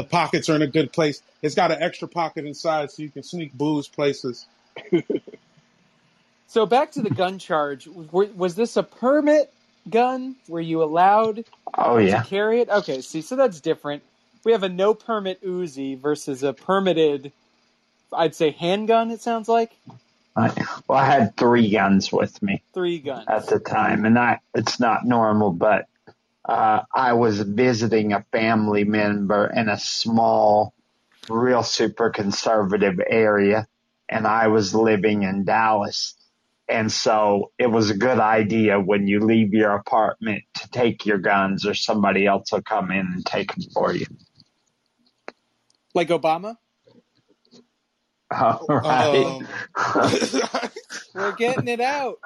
The 0.00 0.08
pockets 0.08 0.48
are 0.48 0.56
in 0.56 0.62
a 0.62 0.66
good 0.66 0.92
place. 0.92 1.22
It's 1.42 1.54
got 1.54 1.70
an 1.70 1.82
extra 1.82 2.08
pocket 2.08 2.46
inside, 2.46 2.90
so 2.90 3.02
you 3.02 3.10
can 3.10 3.22
sneak 3.22 3.52
booze 3.52 3.86
places. 3.86 4.46
So 6.50 6.66
back 6.66 6.90
to 6.92 7.02
the 7.02 7.10
gun 7.10 7.38
charge. 7.38 7.84
W- 7.84 8.32
Was 8.34 8.56
this 8.56 8.76
a 8.76 8.82
permit 8.82 9.52
gun? 9.88 10.34
Were 10.48 10.60
you 10.60 10.82
allowed 10.82 11.44
oh 11.78 11.98
to 11.98 12.04
yeah. 12.04 12.24
carry 12.24 12.60
it? 12.60 12.68
Okay, 12.68 13.02
see, 13.02 13.22
so 13.22 13.36
that's 13.36 13.60
different. 13.60 14.02
We 14.42 14.50
have 14.50 14.64
a 14.64 14.68
no 14.68 14.92
permit 14.92 15.44
Uzi 15.44 15.96
versus 15.96 16.42
a 16.42 16.52
permitted, 16.52 17.30
I'd 18.12 18.34
say 18.34 18.50
handgun. 18.50 19.12
It 19.12 19.20
sounds 19.20 19.48
like 19.48 19.70
I, 20.34 20.50
well, 20.88 20.98
I 20.98 21.04
had 21.06 21.36
three 21.36 21.70
guns 21.70 22.10
with 22.10 22.42
me 22.42 22.64
three 22.74 22.98
guns. 22.98 23.26
at 23.28 23.46
the 23.46 23.60
time, 23.60 24.04
and 24.04 24.18
I, 24.18 24.40
it's 24.52 24.80
not 24.80 25.04
normal, 25.04 25.52
but 25.52 25.86
uh, 26.44 26.82
I 26.94 27.14
was 27.14 27.40
visiting 27.40 28.12
a 28.12 28.24
family 28.32 28.84
member 28.84 29.46
in 29.46 29.68
a 29.68 29.78
small, 29.78 30.74
real 31.28 31.62
super 31.62 32.10
conservative 32.10 33.00
area, 33.08 33.68
and 34.08 34.26
I 34.26 34.48
was 34.48 34.74
living 34.74 35.22
in 35.24 35.44
Dallas. 35.44 36.16
And 36.68 36.92
so 36.92 37.52
it 37.58 37.68
was 37.68 37.90
a 37.90 37.96
good 37.96 38.18
idea 38.20 38.80
when 38.80 39.06
you 39.06 39.20
leave 39.20 39.54
your 39.54 39.72
apartment 39.74 40.44
to 40.56 40.70
take 40.70 41.06
your 41.06 41.18
guns, 41.18 41.66
or 41.66 41.74
somebody 41.74 42.26
else 42.26 42.52
will 42.52 42.62
come 42.62 42.90
in 42.90 43.06
and 43.06 43.26
take 43.26 43.54
them 43.54 43.64
for 43.74 43.94
you. 43.94 44.06
Like 45.94 46.08
Obama. 46.08 46.56
All 48.30 48.64
right. 48.68 49.36
Um, 49.36 49.48
We're 51.14 51.32
getting 51.32 51.68
it 51.68 51.80
out. 51.80 52.18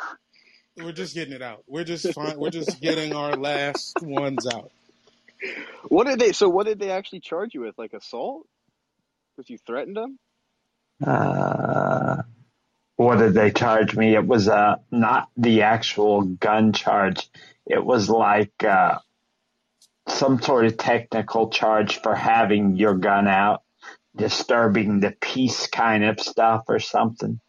We're 0.77 0.93
just 0.93 1.15
getting 1.15 1.35
it 1.35 1.43
out. 1.43 1.65
We're 1.67 1.85
just 1.85 2.13
fine. 2.15 2.39
We're 2.39 2.51
just 2.51 2.81
getting 2.81 3.15
our 3.15 3.37
last 3.37 3.97
ones 4.03 4.47
out. 4.47 4.71
What 5.89 6.07
did 6.07 6.19
they? 6.19 6.33
So 6.33 6.49
what 6.49 6.67
did 6.67 6.79
they 6.79 6.91
actually 6.91 7.21
charge 7.21 7.55
you 7.55 7.61
with? 7.63 7.79
Like 7.79 7.93
assault? 7.93 8.47
Because 9.37 9.51
you 9.51 9.59
threatened 9.59 9.97
them? 9.97 10.19
Uh, 11.05 12.23
what 12.97 13.19
did 13.19 13.35
they 13.35 13.51
charge 13.51 13.97
me? 13.97 14.15
It 14.15 14.27
was 14.27 14.49
uh, 14.49 14.77
not 14.91 15.29
the 15.37 15.63
actual 15.63 16.23
gun 16.23 16.73
charge. 16.73 17.29
It 17.67 17.85
was 17.85 18.09
like 18.09 18.63
uh, 18.63 18.99
some 20.09 20.41
sort 20.41 20.67
of 20.67 20.77
technical 20.77 21.51
charge 21.51 22.01
for 22.01 22.15
having 22.15 22.77
your 22.77 22.95
gun 22.95 23.27
out, 23.27 23.63
disturbing 24.15 25.01
the 25.01 25.15
peace 25.21 25.67
kind 25.67 26.05
of 26.05 26.21
stuff 26.21 26.65
or 26.69 26.79
something. 26.79 27.41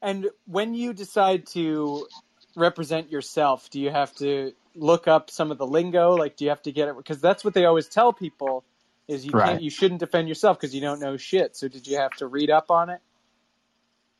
And 0.00 0.28
when 0.46 0.74
you 0.74 0.92
decide 0.92 1.46
to 1.48 2.06
represent 2.56 3.10
yourself, 3.10 3.70
do 3.70 3.80
you 3.80 3.90
have 3.90 4.14
to 4.16 4.52
look 4.74 5.08
up 5.08 5.30
some 5.30 5.50
of 5.50 5.58
the 5.58 5.66
lingo? 5.66 6.14
Like, 6.16 6.36
do 6.36 6.44
you 6.44 6.50
have 6.50 6.62
to 6.62 6.72
get 6.72 6.88
it? 6.88 6.96
Because 6.96 7.20
that's 7.20 7.44
what 7.44 7.54
they 7.54 7.64
always 7.66 7.88
tell 7.88 8.12
people 8.12 8.64
is 9.08 9.26
you 9.26 9.34
Right. 9.34 9.34
can't, 9.34 9.62
you 9.62 9.70
shouldn't 9.70 10.00
defend 10.00 10.28
yourself 10.28 10.58
because 10.60 10.74
you 10.74 10.80
don't 10.80 11.00
know 11.00 11.16
shit. 11.16 11.56
So 11.56 11.68
did 11.68 11.86
you 11.86 11.98
have 11.98 12.14
to 12.16 12.26
read 12.26 12.50
up 12.50 12.70
on 12.70 12.90
it? 12.90 13.00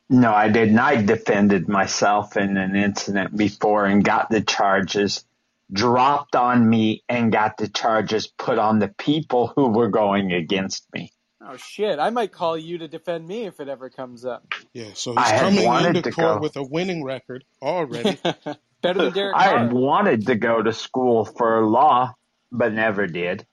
No, 0.09 0.33
I 0.33 0.49
didn't. 0.49 0.79
I 0.79 1.03
defended 1.03 1.69
myself 1.69 2.37
in 2.37 2.57
an 2.57 2.77
incident 2.77 3.37
before 3.37 3.87
and 3.87 4.05
got 4.05 4.31
the 4.31 4.41
charges 4.41 5.25
dropped 5.73 6.37
on 6.37 6.69
me 6.69 7.03
and 7.09 7.33
got 7.33 7.57
the 7.57 7.69
charges 7.69 8.29
put 8.29 8.59
on 8.59 8.79
the 8.79 8.89
people 8.89 9.53
who 9.55 9.69
were 9.69 9.89
going 9.89 10.33
against 10.33 10.87
me. 10.93 11.11
Oh 11.41 11.55
shit! 11.55 11.99
I 11.99 12.09
might 12.09 12.31
call 12.33 12.57
you 12.57 12.79
to 12.79 12.87
defend 12.87 13.25
me 13.27 13.45
if 13.45 13.59
it 13.61 13.69
ever 13.69 13.89
comes 13.89 14.25
up. 14.25 14.53
Yeah, 14.73 14.89
so 14.93 15.15
he's 15.15 15.29
had 15.29 15.39
coming 15.41 15.85
into 15.95 16.11
court 16.11 16.35
go. 16.35 16.39
with 16.41 16.57
a 16.57 16.63
winning 16.63 17.03
record 17.03 17.45
already. 17.61 18.17
Better 18.81 19.03
than 19.03 19.13
Derek 19.13 19.35
I 19.35 19.43
had 19.57 19.71
wanted 19.73 20.27
to 20.27 20.35
go 20.35 20.61
to 20.61 20.73
school 20.73 21.25
for 21.25 21.65
law, 21.65 22.13
but 22.51 22.73
never 22.73 23.07
did. 23.07 23.45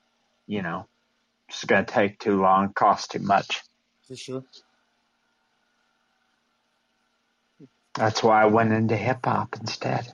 You 0.49 0.62
know, 0.62 0.89
it's 1.49 1.64
going 1.64 1.84
to 1.84 1.93
take 1.93 2.18
too 2.18 2.41
long, 2.41 2.72
cost 2.72 3.12
too 3.12 3.18
much. 3.20 3.62
for 4.07 4.16
sure. 4.16 4.45
That's 7.95 8.22
why 8.22 8.43
I 8.43 8.47
went 8.47 8.72
into 8.72 8.97
hip 8.97 9.24
hop 9.24 9.57
instead. 9.61 10.12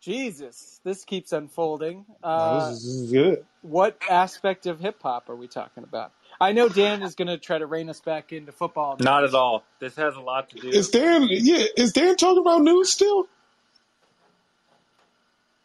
Jesus, 0.00 0.80
this 0.84 1.04
keeps 1.04 1.32
unfolding. 1.32 2.06
No, 2.22 2.28
Uh, 2.28 2.70
this, 2.70 2.78
is, 2.78 2.84
this 2.84 2.94
is 2.94 3.12
good. 3.12 3.46
what 3.62 3.98
aspect 4.08 4.66
of 4.66 4.80
hip 4.80 5.02
hop 5.02 5.28
are 5.28 5.36
we 5.36 5.48
talking 5.48 5.82
about? 5.82 6.12
I 6.40 6.52
know 6.52 6.68
Dan 6.68 7.02
is 7.02 7.14
going 7.14 7.28
to 7.28 7.38
try 7.38 7.58
to 7.58 7.66
rein 7.66 7.88
us 7.88 8.00
back 8.00 8.32
into 8.32 8.52
football. 8.52 8.96
Not 9.00 9.24
at 9.24 9.34
all. 9.34 9.64
This 9.80 9.96
has 9.96 10.16
a 10.16 10.20
lot 10.20 10.50
to 10.50 10.58
do. 10.58 10.68
Is 10.68 10.90
Dan? 10.90 11.26
Yeah, 11.30 11.64
is 11.76 11.92
Dan 11.92 12.16
talking 12.16 12.40
about 12.40 12.62
news 12.62 12.90
still? 12.90 13.26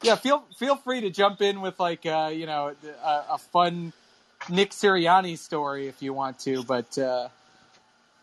Yeah, 0.02 0.16
feel 0.16 0.44
feel 0.58 0.76
free 0.78 1.02
to 1.02 1.10
jump 1.10 1.42
in 1.42 1.62
with 1.62 1.80
like 1.80 2.06
uh, 2.06 2.32
you 2.34 2.46
know 2.46 2.74
a, 3.04 3.24
a 3.32 3.38
fun 3.38 3.94
Nick 4.50 4.72
Sirianni 4.72 5.38
story 5.38 5.88
if 5.88 6.02
you 6.02 6.14
want 6.14 6.40
to, 6.40 6.64
but 6.64 6.98
uh, 6.98 7.30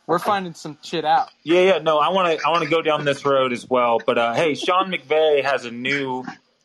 we're 0.07 0.19
finding 0.19 0.55
some 0.55 0.79
shit 0.83 1.05
out. 1.05 1.29
Yeah, 1.45 1.61
yeah. 1.61 1.79
No, 1.79 1.99
I 1.99 2.09
want 2.09 2.39
to. 2.39 2.47
I 2.47 2.51
want 2.51 2.65
to 2.65 2.71
go 2.71 2.83
down 2.83 3.05
this 3.05 3.25
road 3.25 3.53
as 3.53 3.69
well. 3.69 3.99
But 4.05 4.19
uh, 4.19 4.35
hey, 4.35 4.55
Sean 4.55 4.91
McVay 4.91 5.45
has 5.45 5.65
a 5.67 5.71
new. 5.71 6.25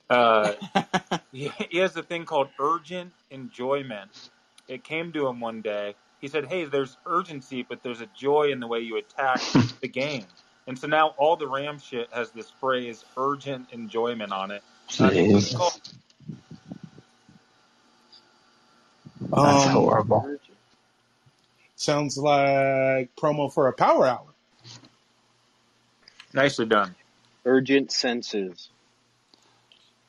Uh, 0.09 0.53
he, 1.31 1.51
he 1.69 1.77
has 1.77 1.95
a 1.95 2.03
thing 2.03 2.25
called 2.25 2.49
urgent 2.59 3.11
enjoyment. 3.29 4.29
It 4.67 4.83
came 4.83 5.13
to 5.13 5.27
him 5.27 5.39
one 5.41 5.61
day. 5.61 5.95
He 6.21 6.27
said, 6.29 6.47
"Hey, 6.47 6.65
there's 6.65 6.97
urgency, 7.05 7.63
but 7.63 7.83
there's 7.83 8.01
a 8.01 8.07
joy 8.07 8.51
in 8.51 8.59
the 8.61 8.67
way 8.67 8.79
you 8.81 8.97
attack 8.97 9.43
the 9.81 9.89
game." 9.89 10.27
And 10.67 10.79
so 10.79 10.87
now 10.87 11.09
all 11.17 11.37
the 11.37 11.47
Ram 11.47 11.79
shit 11.79 12.09
has 12.13 12.31
this 12.31 12.51
phrase 12.51 13.05
"urgent 13.17 13.69
enjoyment" 13.71 14.33
on 14.33 14.51
it. 14.51 14.63
It's 15.29 15.55
Jeez. 15.57 15.81
That's 19.41 19.65
Um, 19.65 19.65
horrible. 19.65 20.29
Sounds 21.75 22.17
like 22.17 23.15
promo 23.15 23.53
for 23.53 23.67
a 23.69 23.73
power 23.73 24.07
hour. 24.07 24.35
nicely 26.33 26.65
done. 26.67 26.95
Urgent 27.45 27.91
senses. 27.91 28.69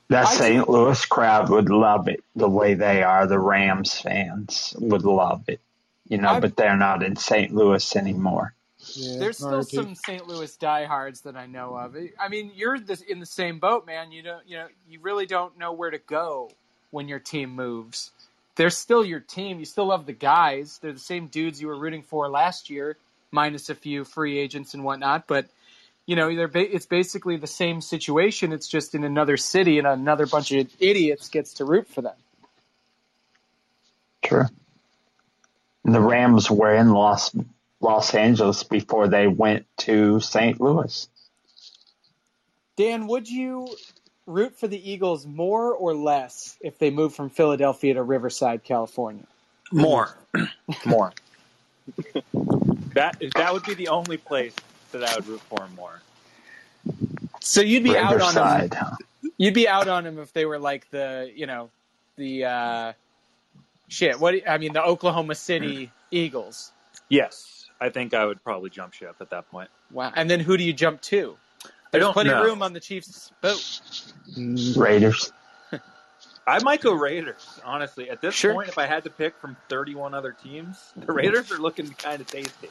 That 0.09 0.29
St. 0.29 0.69
Louis 0.69 1.05
crowd 1.07 1.51
would 1.51 1.71
love 1.71 2.09
it 2.09 2.23
the 2.37 2.49
way 2.49 2.75
they 2.75 3.03
are. 3.03 3.27
The 3.27 3.39
Rams 3.41 3.99
fans 4.01 4.75
would 4.79 5.05
love 5.05 5.45
it, 5.49 5.61
you 6.09 6.19
know, 6.19 6.31
I- 6.31 6.41
but 6.41 6.57
they're 6.57 6.77
not 6.77 7.03
in 7.03 7.17
St. 7.17 7.55
Louis 7.55 7.97
anymore. 7.97 8.55
Yeah, 8.95 9.19
There's 9.19 9.39
still 9.39 9.49
R.I.P. 9.55 9.77
some 9.77 9.95
St. 9.95 10.27
Louis 10.29 10.55
diehards 10.57 11.23
that 11.23 11.37
I 11.37 11.47
know 11.47 11.75
of. 11.75 11.97
I 12.21 12.29
mean, 12.29 12.53
you're 12.55 12.79
this, 12.79 13.01
in 13.01 13.19
the 13.19 13.27
same 13.27 13.59
boat, 13.59 13.87
man. 13.87 14.13
You 14.13 14.23
don't, 14.23 14.47
you 14.49 14.59
know, 14.59 14.69
you 14.89 15.01
really 15.01 15.27
don't 15.27 15.59
know 15.59 15.73
where 15.73 15.91
to 15.91 15.99
go 15.99 16.51
when 16.91 17.09
your 17.09 17.19
team 17.19 17.51
moves. 17.51 18.11
They're 18.57 18.71
still 18.71 19.05
your 19.05 19.21
team. 19.21 19.59
You 19.59 19.65
still 19.65 19.87
love 19.87 20.07
the 20.07 20.13
guys. 20.13 20.79
They're 20.83 20.93
the 20.93 20.99
same 20.99 21.29
dudes 21.29 21.61
you 21.63 21.69
were 21.69 21.77
rooting 21.79 22.03
for 22.03 22.29
last 22.29 22.69
year, 22.71 22.99
minus 23.33 23.71
a 23.71 23.75
few 23.75 24.05
free 24.05 24.39
agents 24.39 24.75
and 24.75 24.85
whatnot. 24.85 25.27
But 25.27 25.47
you 26.07 26.17
know, 26.17 26.35
they're 26.35 26.49
ba- 26.49 26.75
it's 26.75 26.87
basically 26.87 27.37
the 27.37 27.47
same 27.47 27.81
situation. 27.81 28.53
It's 28.53 28.69
just 28.69 28.95
in 28.95 29.05
another 29.05 29.37
city, 29.37 29.79
and 29.79 29.87
another 29.87 30.27
bunch 30.27 30.53
of 30.53 30.69
idiots 30.79 31.29
gets 31.29 31.55
to 31.55 31.65
root 31.65 31.89
for 31.89 32.03
them. 32.03 32.17
True. 34.23 34.45
And 35.85 35.95
the 35.95 36.01
Rams 36.01 36.51
were 36.51 36.75
in 36.75 36.91
Los 36.91 37.35
Los 37.81 38.15
Angeles 38.15 38.63
before 38.65 39.09
they 39.09 39.27
went 39.27 39.67
to 39.79 40.21
St. 40.21 40.61
Louis. 40.61 41.09
Dan, 42.77 43.07
would 43.07 43.29
you 43.29 43.69
root 44.27 44.59
for 44.59 44.67
the 44.67 44.91
Eagles 44.91 45.27
more 45.27 45.75
or 45.75 45.95
less 45.95 46.57
if 46.61 46.79
they 46.79 46.91
moved 46.91 47.15
from 47.15 47.31
Philadelphia 47.31 47.95
to 47.95 48.03
Riverside, 48.03 48.65
California? 48.65 49.25
More, 49.71 50.17
more. 50.85 51.13
that 52.95 53.17
that 53.37 53.53
would 53.53 53.65
be 53.65 53.75
the 53.75 53.89
only 53.89 54.17
place 54.17 54.55
that 54.99 55.11
I 55.11 55.15
would 55.17 55.27
root 55.27 55.41
for 55.43 55.63
him 55.65 55.75
more. 55.75 56.01
So 57.41 57.61
you'd 57.61 57.85
be 57.85 57.97
out 57.97 58.21
on 58.21 58.35
them. 58.35 58.45
Riverside. 58.45 58.75
huh? 58.75 58.97
You'd 59.37 59.55
be 59.55 59.69
out 59.69 59.89
on 59.89 60.05
them 60.05 60.19
if 60.19 60.33
they 60.33 60.45
were 60.47 60.59
like 60.59 60.89
the, 60.91 61.31
you 61.35 61.47
know, 61.47 61.71
the 62.17 62.45
uh, 62.45 62.93
shit. 63.89 64.19
What 64.21 64.33
do 64.33 64.41
I 64.49 64.59
mean, 64.59 64.73
the 64.73 64.83
Oklahoma 64.85 65.35
City 65.35 65.91
Eagles. 66.11 66.73
Yes, 67.09 67.67
I 67.81 67.91
think 67.91 68.15
I 68.15 68.25
would 68.25 68.43
probably 68.45 68.71
jump 68.71 68.93
ship 68.95 69.17
at 69.21 69.31
that 69.31 69.51
point. 69.51 69.69
Wow. 69.91 70.13
And 70.15 70.29
then 70.31 70.41
who 70.41 70.57
do 70.57 70.65
you 70.65 70.73
jump 70.73 71.01
to? 71.03 71.37
I 71.65 71.69
There's 71.93 72.05
don't 72.05 72.13
plenty 72.13 72.31
of 72.31 72.39
know. 72.39 72.45
room 72.45 72.63
on 72.63 72.73
the 72.73 72.81
Chiefs 72.81 73.31
boat. 73.41 73.59
Mm, 74.37 74.77
Raiders. 74.77 75.33
I 76.47 76.63
might 76.63 76.81
go 76.83 76.93
Raiders, 76.93 77.61
honestly. 77.65 78.11
At 78.11 78.21
this 78.21 78.35
Sure. 78.35 78.53
point, 78.53 78.69
if 78.69 78.79
I 78.79 78.87
had 78.87 79.05
to 79.05 79.11
pick 79.11 79.37
from 79.39 79.57
31 79.69 80.13
other 80.15 80.33
teams, 80.33 80.93
the 80.97 81.13
Raiders 81.13 81.51
are 81.53 81.59
looking 81.59 81.89
kind 81.91 82.21
of 82.21 82.27
tasty. 82.27 82.69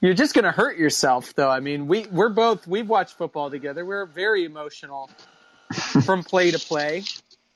You're 0.00 0.14
just 0.14 0.34
going 0.34 0.44
to 0.44 0.52
hurt 0.52 0.78
yourself, 0.78 1.34
though. 1.34 1.50
I 1.50 1.60
mean, 1.60 1.88
we 1.88 2.06
we're 2.06 2.28
both 2.28 2.66
we've 2.66 2.88
watched 2.88 3.16
football 3.16 3.50
together. 3.50 3.84
We're 3.84 4.06
very 4.06 4.44
emotional 4.44 5.10
from 6.04 6.22
play 6.22 6.50
to 6.52 6.58
play. 6.58 7.04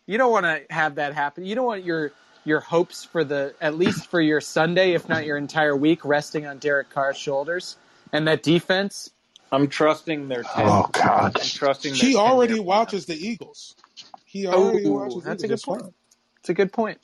You 0.06 0.18
don't 0.18 0.32
want 0.32 0.46
to 0.46 0.62
have 0.70 0.96
that 0.96 1.14
happen. 1.14 1.44
You 1.46 1.54
don't 1.54 1.66
want 1.66 1.84
your 1.84 2.12
your 2.44 2.60
hopes 2.60 3.04
for 3.04 3.24
the 3.24 3.54
at 3.60 3.76
least 3.76 4.06
for 4.08 4.20
your 4.20 4.40
Sunday, 4.40 4.92
if 4.94 5.08
not 5.08 5.24
your 5.24 5.36
entire 5.36 5.76
week, 5.76 6.04
resting 6.04 6.46
on 6.46 6.58
Derek 6.58 6.90
Carr's 6.90 7.16
shoulders. 7.16 7.76
And 8.12 8.26
that 8.28 8.42
defense, 8.42 9.10
I'm 9.52 9.68
trusting 9.68 10.28
their 10.28 10.42
10. 10.42 10.50
Oh 10.68 10.88
God. 10.92 11.36
I'm 11.36 11.42
trusting 11.46 11.92
their 11.92 12.08
He 12.08 12.14
10 12.14 12.20
already 12.20 12.54
year 12.54 12.62
watches 12.62 13.06
the 13.06 13.14
Eagles. 13.14 13.76
He 14.24 14.46
oh, 14.46 14.52
already 14.52 14.86
Oh, 14.86 14.92
watches. 14.92 15.22
that's 15.24 15.42
the 15.42 15.46
a 15.46 15.48
good 15.48 15.62
point. 15.62 15.94
it's 16.40 16.48
a 16.50 16.54
good 16.54 16.72
point. 16.72 16.98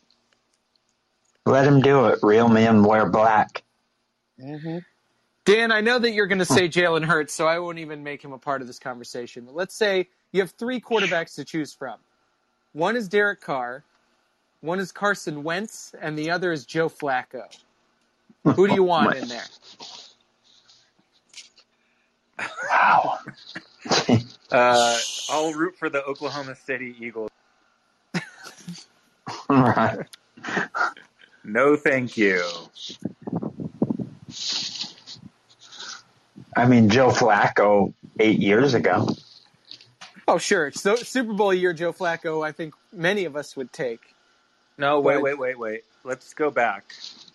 Let 1.46 1.66
him 1.66 1.80
do 1.80 2.06
it. 2.06 2.18
Real 2.22 2.48
men 2.48 2.82
wear 2.84 3.08
black. 3.08 3.62
Mhm. 4.40 4.84
Dan, 5.44 5.72
I 5.72 5.80
know 5.80 5.98
that 5.98 6.12
you're 6.12 6.26
going 6.26 6.40
to 6.40 6.44
say 6.44 6.68
Jalen 6.68 7.04
Hurts, 7.04 7.32
so 7.32 7.46
I 7.46 7.58
won't 7.58 7.78
even 7.78 8.02
make 8.02 8.22
him 8.22 8.32
a 8.32 8.38
part 8.38 8.60
of 8.60 8.66
this 8.66 8.78
conversation. 8.78 9.44
But 9.46 9.54
let's 9.54 9.74
say 9.74 10.08
you 10.32 10.40
have 10.42 10.50
three 10.52 10.80
quarterbacks 10.80 11.34
to 11.36 11.44
choose 11.44 11.72
from. 11.72 11.98
One 12.74 12.96
is 12.96 13.08
Derek 13.08 13.40
Carr, 13.40 13.82
one 14.60 14.78
is 14.78 14.92
Carson 14.92 15.42
Wentz, 15.42 15.94
and 16.00 16.18
the 16.18 16.30
other 16.30 16.52
is 16.52 16.66
Joe 16.66 16.88
Flacco. 16.88 17.44
Who 18.44 18.66
do 18.66 18.74
you 18.74 18.82
want 18.84 19.16
in 19.16 19.28
there? 19.28 19.46
Wow. 22.70 23.18
Uh, 24.50 24.96
I'll 25.28 25.52
root 25.52 25.76
for 25.78 25.90
the 25.90 26.02
Oklahoma 26.04 26.54
City 26.56 26.96
Eagles. 26.98 27.30
right. 29.50 29.98
No, 31.44 31.76
thank 31.76 32.16
you. 32.16 32.42
I 36.58 36.66
mean, 36.66 36.88
Joe 36.88 37.08
Flacco 37.08 37.92
eight 38.18 38.38
years 38.40 38.74
ago. 38.74 39.08
Oh, 40.26 40.38
sure. 40.38 40.70
So, 40.72 40.96
Super 40.96 41.32
Bowl 41.32 41.54
year 41.54 41.72
Joe 41.72 41.92
Flacco, 41.92 42.44
I 42.46 42.52
think 42.52 42.74
many 42.92 43.24
of 43.24 43.36
us 43.36 43.56
would 43.56 43.72
take. 43.72 44.00
No, 44.76 45.00
wait, 45.00 45.14
But- 45.14 45.22
wait, 45.22 45.38
wait, 45.38 45.58
wait. 45.58 45.84
Let's 46.04 46.34
go 46.34 46.50
back. 46.50 46.84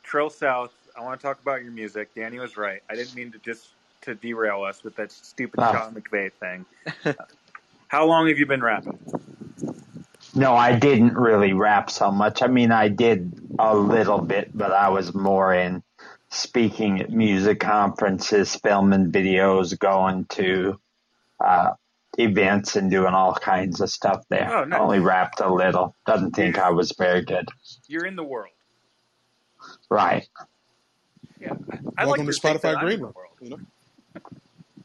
Trill 0.04 0.30
South. 0.30 0.72
I 0.98 1.02
want 1.02 1.20
to 1.20 1.26
talk 1.26 1.42
about 1.42 1.64
your 1.64 1.72
music. 1.72 2.14
Danny 2.16 2.40
was 2.40 2.56
right. 2.58 2.82
I 2.90 2.96
didn't 2.96 3.16
mean 3.16 3.32
to 3.32 3.40
just 3.40 3.68
to 4.02 4.14
derail 4.16 4.64
us 4.64 4.84
with 4.84 4.96
that 4.98 5.12
stupid 5.12 5.60
Oh. 5.62 5.72
Sean 5.72 5.94
McVay 5.96 6.32
thing. 6.34 6.66
How 7.88 8.06
long 8.06 8.28
have 8.28 8.38
you 8.38 8.46
been 8.46 8.62
rapping? 8.62 9.00
No, 10.36 10.56
I 10.56 10.76
didn't 10.76 11.16
really 11.16 11.54
rap 11.54 11.90
so 11.92 12.12
much. 12.12 12.42
I 12.42 12.48
mean, 12.48 12.72
I 12.72 12.88
did 12.90 13.32
a 13.60 13.76
little 13.76 14.20
bit, 14.20 14.50
but 14.56 14.72
I 14.72 14.90
was 14.90 15.14
more 15.14 15.54
in 15.54 15.84
speaking 16.34 17.00
at 17.00 17.12
music 17.12 17.60
conferences, 17.60 18.56
filming 18.56 19.12
videos, 19.12 19.78
going 19.78 20.26
to 20.26 20.80
uh, 21.40 21.72
events, 22.18 22.76
and 22.76 22.90
doing 22.90 23.14
all 23.14 23.34
kinds 23.34 23.82
of 23.82 23.90
stuff 23.90 24.24
there. 24.30 24.50
Oh, 24.52 24.64
nice. 24.66 24.80
Only 24.80 25.00
rapped 25.00 25.40
a 25.40 25.54
little. 25.54 25.96
Doesn't 26.06 26.32
think 26.36 26.58
I 26.58 26.72
was 26.72 26.94
very 26.98 27.24
good. 27.24 27.48
You're 27.88 28.06
in 28.06 28.16
the 28.16 28.24
world. 28.24 28.50
Right. 29.90 30.28
Yeah, 31.40 31.54
I 31.98 32.06
Welcome 32.06 32.26
like 32.26 32.36
to 32.36 32.42
Spotify 32.42 32.80
Green 32.80 33.02
Room. 33.02 33.14
world. 33.16 33.38
You 33.42 33.50
know? 33.52 33.60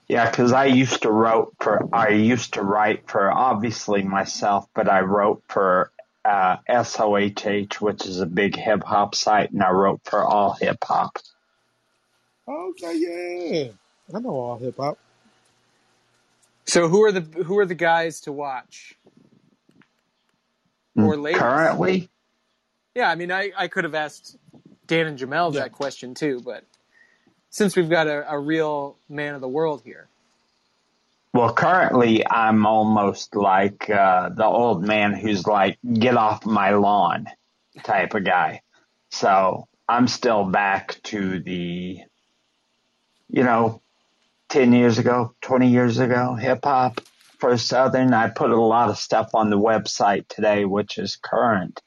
Yeah, 0.09 0.28
because 0.30 0.53
I 0.53 0.66
used 0.66 1.03
to 1.03 1.11
wrote 1.12 1.55
for 1.61 1.88
I 1.94 2.09
used 2.11 2.55
to 2.55 2.62
write 2.62 3.09
for 3.11 3.30
obviously 3.30 4.03
myself, 4.03 4.66
but 4.74 4.88
I 4.88 5.01
wrote 5.01 5.42
for 5.49 5.92
uh, 6.24 6.57
SOHH, 6.68 7.80
which 7.80 8.07
is 8.07 8.20
a 8.20 8.26
big 8.26 8.57
hip 8.57 8.82
hop 8.84 9.14
site, 9.14 9.51
and 9.51 9.62
I 9.62 9.70
wrote 9.70 10.01
for 10.05 10.20
AllHipHop. 10.20 11.16
Okay, 12.49 12.94
yeah. 12.96 13.72
I 14.16 14.20
know 14.20 14.30
AllHipHop. 14.30 14.96
So, 16.66 16.88
who 16.88 17.03
are 17.05 17.12
the 17.12 17.20
who 17.44 17.59
are 17.59 17.66
the 17.66 17.74
guys 17.74 18.20
to 18.22 18.32
watch? 18.32 18.94
Or 20.96 21.16
ladies. 21.16 21.40
Currently, 21.40 22.09
Yeah, 22.94 23.11
I 23.11 23.14
mean, 23.16 23.32
I, 23.32 23.53
I 23.57 23.68
could 23.68 23.84
have 23.84 23.94
asked 23.94 24.36
Dan 24.86 25.07
and 25.07 25.18
Jamel 25.18 25.55
Yeah. 25.55 25.62
that 25.62 25.72
question 25.72 26.14
too, 26.14 26.40
but 26.44 26.64
since 27.51 27.76
we've 27.76 27.90
got 27.90 28.07
a, 28.09 28.30
a 28.32 28.38
real 28.38 28.96
man 29.09 29.34
of 29.34 29.40
the 29.40 29.49
world 29.49 29.82
here, 29.84 30.09
well, 31.34 31.53
currently 31.55 32.26
I'm 32.28 32.66
almost 32.66 33.36
like 33.36 33.88
uh, 33.90 34.30
the 34.30 34.46
old 34.46 34.84
man 34.84 35.14
who's 35.14 35.46
like, 35.46 35.78
"Get 35.92 36.16
off 36.16 36.46
my 36.46 36.70
lawn," 36.72 37.28
type 37.84 38.14
of 38.14 38.24
guy. 38.24 38.62
So 39.11 39.68
I'm 39.88 40.09
still 40.09 40.44
back 40.44 41.01
to 41.05 41.40
the, 41.40 42.01
you 43.29 43.43
know, 43.43 43.83
ten 44.49 44.72
years 44.72 44.99
ago, 44.99 45.35
twenty 45.41 45.68
years 45.68 45.99
ago, 45.99 46.35
hip 46.35 46.61
hop 46.64 47.01
for 47.39 47.57
Southern. 47.57 48.12
I 48.12 48.29
put 48.29 48.51
a 48.51 48.61
lot 48.61 48.91
of 48.91 48.99
stuff 48.99 49.35
on 49.35 49.51
the 49.51 49.59
website 49.59 50.29
today, 50.29 50.64
which 50.64 50.99
is 50.99 51.16
current. 51.16 51.81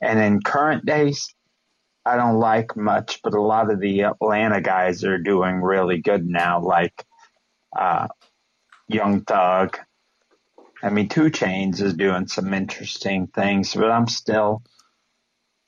And 0.00 0.18
in 0.18 0.42
current 0.42 0.86
days, 0.86 1.34
I 2.04 2.16
don't 2.16 2.38
like 2.38 2.76
much, 2.76 3.20
but 3.22 3.34
a 3.34 3.42
lot 3.42 3.70
of 3.70 3.80
the 3.80 4.02
Atlanta 4.02 4.60
guys 4.60 5.04
are 5.04 5.18
doing 5.18 5.60
really 5.60 5.98
good 5.98 6.26
now, 6.26 6.60
like 6.60 7.04
uh, 7.76 8.08
Young 8.88 9.22
Thug. 9.22 9.78
I 10.82 10.90
mean, 10.90 11.08
2 11.08 11.24
Chainz 11.24 11.82
is 11.82 11.94
doing 11.94 12.28
some 12.28 12.54
interesting 12.54 13.26
things, 13.26 13.74
but 13.74 13.90
I'm 13.90 14.06
still 14.06 14.62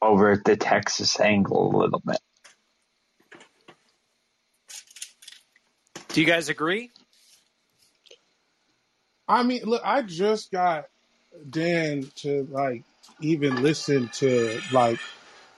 over 0.00 0.30
at 0.30 0.44
the 0.44 0.56
Texas 0.56 1.18
angle 1.20 1.74
a 1.74 1.76
little 1.76 2.02
bit. 2.04 2.20
Do 6.12 6.20
you 6.20 6.26
guys 6.26 6.48
agree? 6.48 6.90
I 9.28 9.42
mean, 9.44 9.62
look, 9.64 9.82
I 9.84 10.02
just 10.02 10.50
got 10.50 10.86
Dan 11.48 12.10
to 12.16 12.46
like 12.50 12.82
even 13.20 13.62
listen 13.62 14.08
to 14.14 14.60
like 14.72 14.98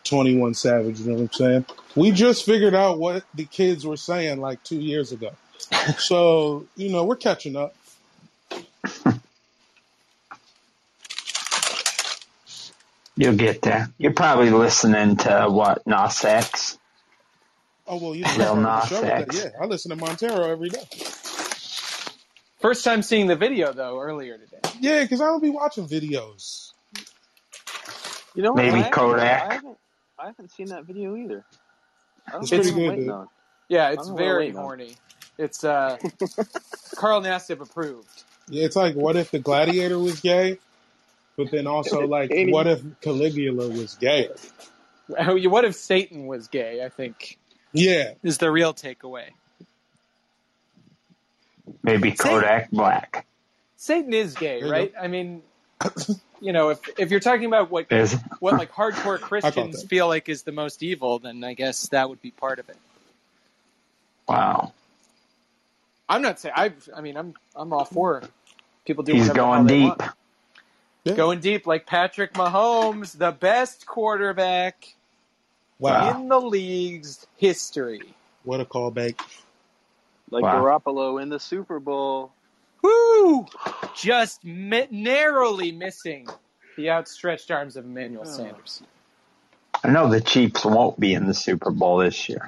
21 0.05 0.55
Savage, 0.55 1.00
you 1.00 1.07
know 1.07 1.14
what 1.14 1.22
I'm 1.22 1.32
saying? 1.32 1.66
We 1.96 2.11
just 2.11 2.44
figured 2.44 2.74
out 2.74 2.98
what 2.98 3.24
the 3.34 3.44
kids 3.44 3.86
were 3.86 3.96
saying 3.96 4.40
like 4.40 4.62
two 4.62 4.80
years 4.80 5.12
ago. 5.12 5.30
so, 5.98 6.66
you 6.76 6.90
know, 6.90 7.05
we're 7.05 7.16
catching 7.16 7.57
up. 7.57 7.74
You'll 13.16 13.36
get 13.36 13.62
there. 13.62 13.88
You're 13.98 14.14
probably 14.14 14.50
listening 14.50 15.16
to 15.18 15.46
what 15.48 15.86
Nas 15.86 16.24
X. 16.24 16.78
Oh, 17.87 17.99
well, 17.99 18.14
you 18.14 18.22
know, 18.22 18.55
Lil 18.55 18.66
I 18.66 18.80
started 18.80 18.80
the 18.80 18.80
Nas 18.80 18.89
show 18.89 19.01
that. 19.03 19.22
X. 19.22 19.39
Yeah, 19.39 19.51
I 19.61 19.66
listen 19.66 19.91
to 19.91 19.97
Montero 19.97 20.51
every 20.51 20.68
day. 20.68 20.85
First 22.61 22.85
time 22.85 23.03
seeing 23.03 23.26
the 23.26 23.35
video 23.37 23.72
though 23.72 24.01
earlier 24.01 24.39
today. 24.39 24.61
Yeah, 24.80 25.03
because 25.03 25.20
I 25.20 25.24
don't 25.24 25.43
be 25.43 25.51
watching 25.51 25.89
videos. 25.89 26.72
You 28.35 28.43
know? 28.43 28.55
Maybe 28.55 28.70
I 28.70 28.76
haven't- 28.76 28.93
Kodak. 28.93 29.43
I 29.51 29.55
haven't, 29.55 29.78
I 30.18 30.26
haven't 30.26 30.51
seen 30.53 30.66
that 30.68 30.85
video 30.85 31.16
either. 31.16 31.45
It's 32.35 32.51
pretty 32.51 32.70
good, 32.70 32.97
dude. 32.97 33.26
Yeah, 33.68 33.91
it's 33.91 33.97
don't 33.97 34.07
know 34.07 34.12
what 34.14 34.20
I'm 34.22 34.26
very 34.26 34.39
waiting 34.47 34.55
horny. 34.57 34.97
It's 35.39 35.64
uh 35.64 35.97
Carl 36.95 37.22
Nassib 37.22 37.61
approved. 37.61 38.24
Yeah, 38.49 38.64
it's 38.64 38.76
like, 38.76 38.95
what 38.95 39.16
if 39.16 39.30
the 39.33 39.39
gladiator 39.41 39.99
was 39.99 40.20
gay? 40.20 40.59
But 41.37 41.51
then 41.51 41.66
also, 41.66 42.01
like, 42.07 42.30
what 42.33 42.66
if 42.66 42.80
Caligula 43.01 43.68
was 43.68 43.95
gay? 43.95 44.28
What 45.09 45.64
if 45.64 45.74
Satan 45.74 46.26
was 46.26 46.49
gay? 46.49 46.83
I 46.83 46.89
think 46.89 47.39
Yeah, 47.73 48.12
is 48.23 48.39
the 48.39 48.51
real 48.51 48.75
takeaway. 48.75 49.31
Maybe 51.83 52.12
Kodak 52.12 52.70
Black. 52.70 53.27
Satan 53.77 54.12
is 54.12 54.35
gay, 54.35 54.62
right? 54.62 54.93
I 55.01 55.09
mean, 55.09 55.43
you 56.41 56.53
know, 56.53 56.70
if 56.70 56.81
if 56.99 57.11
you're 57.11 57.20
talking 57.20 57.47
about 57.47 57.70
what 57.70 57.91
Is 57.91 58.16
what 58.41 58.55
like 58.55 58.73
hardcore 58.73 59.20
Christians 59.20 59.83
feel 59.85 60.07
like 60.09 60.29
is 60.29 60.43
the 60.43 60.53
most 60.53 60.83
evil, 60.83 61.18
then 61.18 61.43
I 61.45 61.55
guess 61.55 61.89
that 61.89 62.09
would 62.09 62.20
be 62.23 62.31
part 62.31 62.59
of 62.59 62.68
it. 62.68 62.77
wow. 64.29 64.73
I'm 66.09 66.20
not 66.20 66.39
saying 66.41 66.55
I. 66.57 66.73
I 66.95 67.01
mean, 67.01 67.16
I'm 67.16 67.35
I'm 67.57 67.73
all 67.73 67.85
for 67.87 68.23
people 68.85 69.03
doing 69.03 69.18
He's 69.18 69.29
whatever 69.29 69.47
going 69.49 69.66
they 69.66 69.79
deep. 69.79 69.99
want. 69.99 70.03
Yeah. 71.05 71.14
Going 71.14 71.41
deep, 71.41 71.66
like 71.66 71.87
Patrick 71.87 72.35
Mahomes, 72.35 73.16
the 73.18 73.33
best 73.33 73.87
quarterback 73.87 74.95
wow, 75.83 76.11
in 76.20 76.28
the 76.28 76.41
league's 76.41 77.26
history. 77.37 78.14
what 78.45 78.61
a 78.61 78.64
callback. 78.64 79.20
Like 80.30 80.45
Wow. 80.45 80.62
Garoppolo 80.62 81.20
in 81.22 81.28
the 81.28 81.39
Super 81.39 81.78
Bowl. 81.78 82.33
Woo! 82.83 83.47
Just 83.95 84.45
mi- 84.45 84.89
narrowly 84.91 85.72
missing 85.72 86.26
the 86.76 86.91
outstretched 86.91 87.51
arms 87.51 87.76
of 87.76 87.85
Emmanuel 87.85 88.24
oh. 88.26 88.30
Sanders. 88.30 88.83
I 89.85 89.89
know 89.89 90.09
the 90.09 90.20
Chiefs 90.20 90.64
won't 90.64 90.99
be 90.99 91.12
in 91.12 91.26
the 91.26 91.35
Super 91.35 91.70
Bowl 91.70 91.99
this 91.99 92.28
year. 92.28 92.45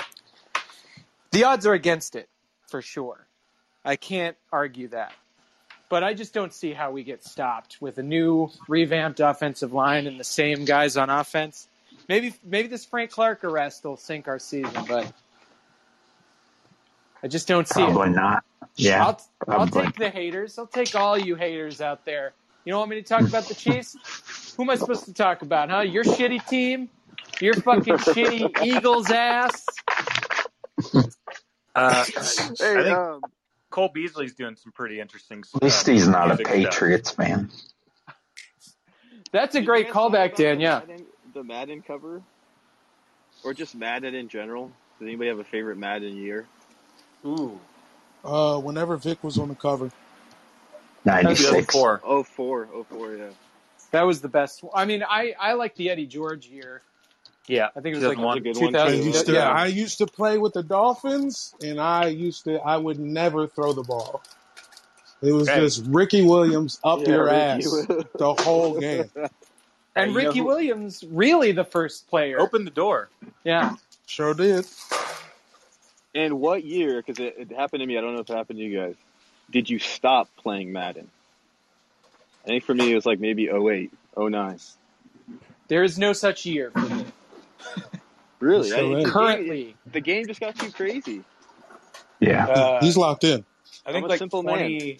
The 1.33 1.45
odds 1.45 1.67
are 1.67 1.75
against 1.75 2.15
it, 2.17 2.29
for 2.69 2.81
sure. 2.81 3.27
I 3.85 3.97
can't 3.97 4.37
argue 4.53 4.89
that. 4.89 5.13
But 5.89 6.03
I 6.03 6.15
just 6.15 6.33
don't 6.33 6.53
see 6.53 6.73
how 6.73 6.91
we 6.91 7.05
get 7.05 7.25
stopped 7.25 7.79
with 7.81 7.99
a 7.99 8.03
new 8.03 8.51
revamped 8.69 9.21
offensive 9.21 9.73
line 9.73 10.07
and 10.07 10.19
the 10.19 10.25
same 10.25 10.65
guys 10.65 10.97
on 10.97 11.11
offense. 11.11 11.69
Maybe 12.09 12.35
maybe 12.45 12.69
this 12.69 12.85
Frank 12.85 13.11
Clark 13.11 13.45
arrest 13.45 13.85
will 13.85 13.97
sink 13.97 14.29
our 14.29 14.39
season, 14.39 14.85
but 14.87 15.11
I 17.23 17.29
just 17.29 17.49
don't 17.49 17.67
see 17.67 17.83
Probably 17.83 18.11
it. 18.11 18.13
not. 18.13 18.45
Yeah. 18.77 19.05
I'll, 19.07 19.21
I'll 19.49 19.67
take 19.69 19.97
the 19.97 20.11
haters. 20.11 20.59
I'll 20.59 20.67
take 20.67 20.95
all 20.95 21.17
you 21.19 21.37
haters 21.37 21.81
out 21.81 22.05
there. 22.05 22.35
You 22.65 22.73
don't 22.73 22.81
want 22.81 22.91
me 22.91 22.97
to 22.97 23.03
talk 23.07 23.23
about 23.23 23.45
the 23.45 23.55
Chiefs? 23.55 23.97
Who 24.57 24.65
am 24.65 24.71
I 24.71 24.77
supposed 24.77 25.05
to 25.07 25.13
talk 25.15 25.43
about, 25.43 25.71
huh? 25.71 25.81
Your 25.81 26.05
shitty 26.05 26.47
team? 26.49 26.89
Your 27.41 27.55
fucking 27.55 27.95
shitty 27.99 28.63
Eagles 28.65 29.11
ass? 29.11 29.65
Uh, 31.75 32.05
Hey, 32.15 32.79
I 32.79 32.83
think 32.83 32.97
um, 32.97 33.21
Cole 33.71 33.91
Beasley's 33.93 34.35
doing 34.35 34.57
some 34.57 34.73
pretty 34.73 35.01
interesting 35.01 35.43
stuff. 35.45 35.63
At 35.63 35.65
least 35.65 35.87
he's 35.87 36.09
not 36.09 36.25
a 36.27 36.29
music 36.29 36.47
stuff. 36.47 36.57
Patriots 36.57 37.11
fan. 37.11 37.51
That's 39.33 39.55
a 39.57 39.63
great 39.63 39.89
callback, 39.89 40.27
about 40.27 40.37
Dan. 40.37 40.61
Yeah. 40.61 40.83
Madden, 41.35 41.49
the 41.49 41.55
Madden 41.55 41.83
cover, 41.83 42.23
or 43.45 43.55
just 43.55 43.75
Madden 43.75 44.15
in 44.15 44.29
general. 44.29 44.71
Does 44.99 45.07
anybody 45.09 45.29
have 45.29 45.39
a 45.39 45.45
favorite 45.45 45.79
Madden 45.79 46.17
year? 46.17 46.47
Ooh. 47.25 47.59
Uh, 48.25 48.59
whenever 48.59 48.97
Vic 48.97 49.23
was 49.23 49.39
on 49.39 49.49
the 49.49 49.55
cover, 49.55 49.91
ninety 51.05 51.35
six. 51.35 51.75
Oh 51.75 52.23
four, 52.23 52.69
oh 52.73 52.85
four, 52.85 53.17
yeah. 53.17 53.27
That 53.91 54.03
was 54.03 54.21
the 54.21 54.29
best. 54.29 54.65
I 54.75 54.85
mean, 54.87 55.05
I, 55.09 55.35
I 55.39 55.53
like 55.55 55.77
the 55.77 55.91
Eddie 55.91 56.07
George 56.07 56.47
year. 56.47 56.83
Yeah, 57.47 57.69
I 57.77 57.81
think 57.81 57.95
it 57.95 57.99
was 57.99 58.05
like 58.09 58.19
a 58.19 58.41
good 58.41 58.57
one, 58.57 58.73
2000. 58.73 58.99
too. 58.99 59.05
used 59.05 59.27
to, 59.27 59.33
yeah. 59.33 59.51
I 59.51 59.67
used 59.67 59.99
to 59.99 60.07
play 60.07 60.39
with 60.39 60.55
the 60.55 60.63
Dolphins, 60.63 61.55
and 61.63 61.79
I 61.79 62.07
used 62.07 62.45
to, 62.45 62.59
I 62.59 62.79
would 62.79 62.99
never 62.99 63.47
throw 63.47 63.75
the 63.75 63.83
ball. 63.83 64.23
It 65.21 65.31
was 65.33 65.49
Okay. 65.49 65.61
just 65.61 65.85
Ricky 65.87 66.23
Williams 66.23 66.81
up 66.83 67.01
Yeah, 67.01 67.09
your 67.09 67.25
Ricky 67.25 67.37
ass 67.37 67.67
Will- 67.67 68.05
the 68.17 68.35
whole 68.35 68.81
game. 68.81 69.11
and 69.97 70.13
you 70.13 70.19
know 70.19 70.27
Ricky 70.29 70.39
who- 70.41 70.45
Williams, 70.47 71.05
really 71.09 71.53
the 71.53 71.65
first 71.65 72.09
player. 72.09 72.39
Open 72.41 72.65
the 72.65 72.71
door. 72.71 73.09
Yeah. 73.45 73.77
Sure 74.07 74.35
did. 74.35 74.67
And 76.15 76.41
what 76.41 76.65
year? 76.65 77.03
Because 77.03 77.19
it, 77.19 77.35
it 77.39 77.53
happened 77.57 77.81
to 77.81 77.87
me. 77.87 77.99
I 77.99 78.01
don't 78.01 78.15
know 78.15 78.21
if 78.21 78.31
it 78.31 78.37
happened 78.37 78.59
to 78.59 78.65
you 78.65 78.79
guys. 78.79 78.95
Did 79.51 79.69
you 79.69 79.79
stop 79.79 80.29
playing 80.37 80.73
Madden? 80.73 81.11
I 82.45 82.49
think 82.49 82.65
for 82.65 82.75
me 82.75 82.93
it 82.93 82.95
was 82.95 83.07
like 83.07 83.21
maybe 83.21 83.49
08, 83.49 83.91
09. 84.17 84.59
There 85.69 85.83
is 85.83 85.99
no 85.99 86.13
such 86.13 86.45
year 86.47 86.71
for 86.71 86.81
me. 86.81 87.05
Really? 88.41 88.69
So 88.69 88.77
I- 88.77 88.81
is. 88.81 88.89
the, 88.91 88.95
game, 89.05 89.11
Currently. 89.13 89.77
the 89.91 90.01
game 90.01 90.27
just 90.27 90.39
got 90.41 90.55
too 90.59 90.71
crazy. 90.71 91.23
Yeah. 92.21 92.47
Uh, 92.47 92.81
He's 92.83 92.95
locked 92.97 93.25
in. 93.25 93.43
I 93.87 93.93
think 93.93 94.05
I'm 94.05 94.11
like 94.11 94.19
simple 94.19 94.43
20. 94.43 94.99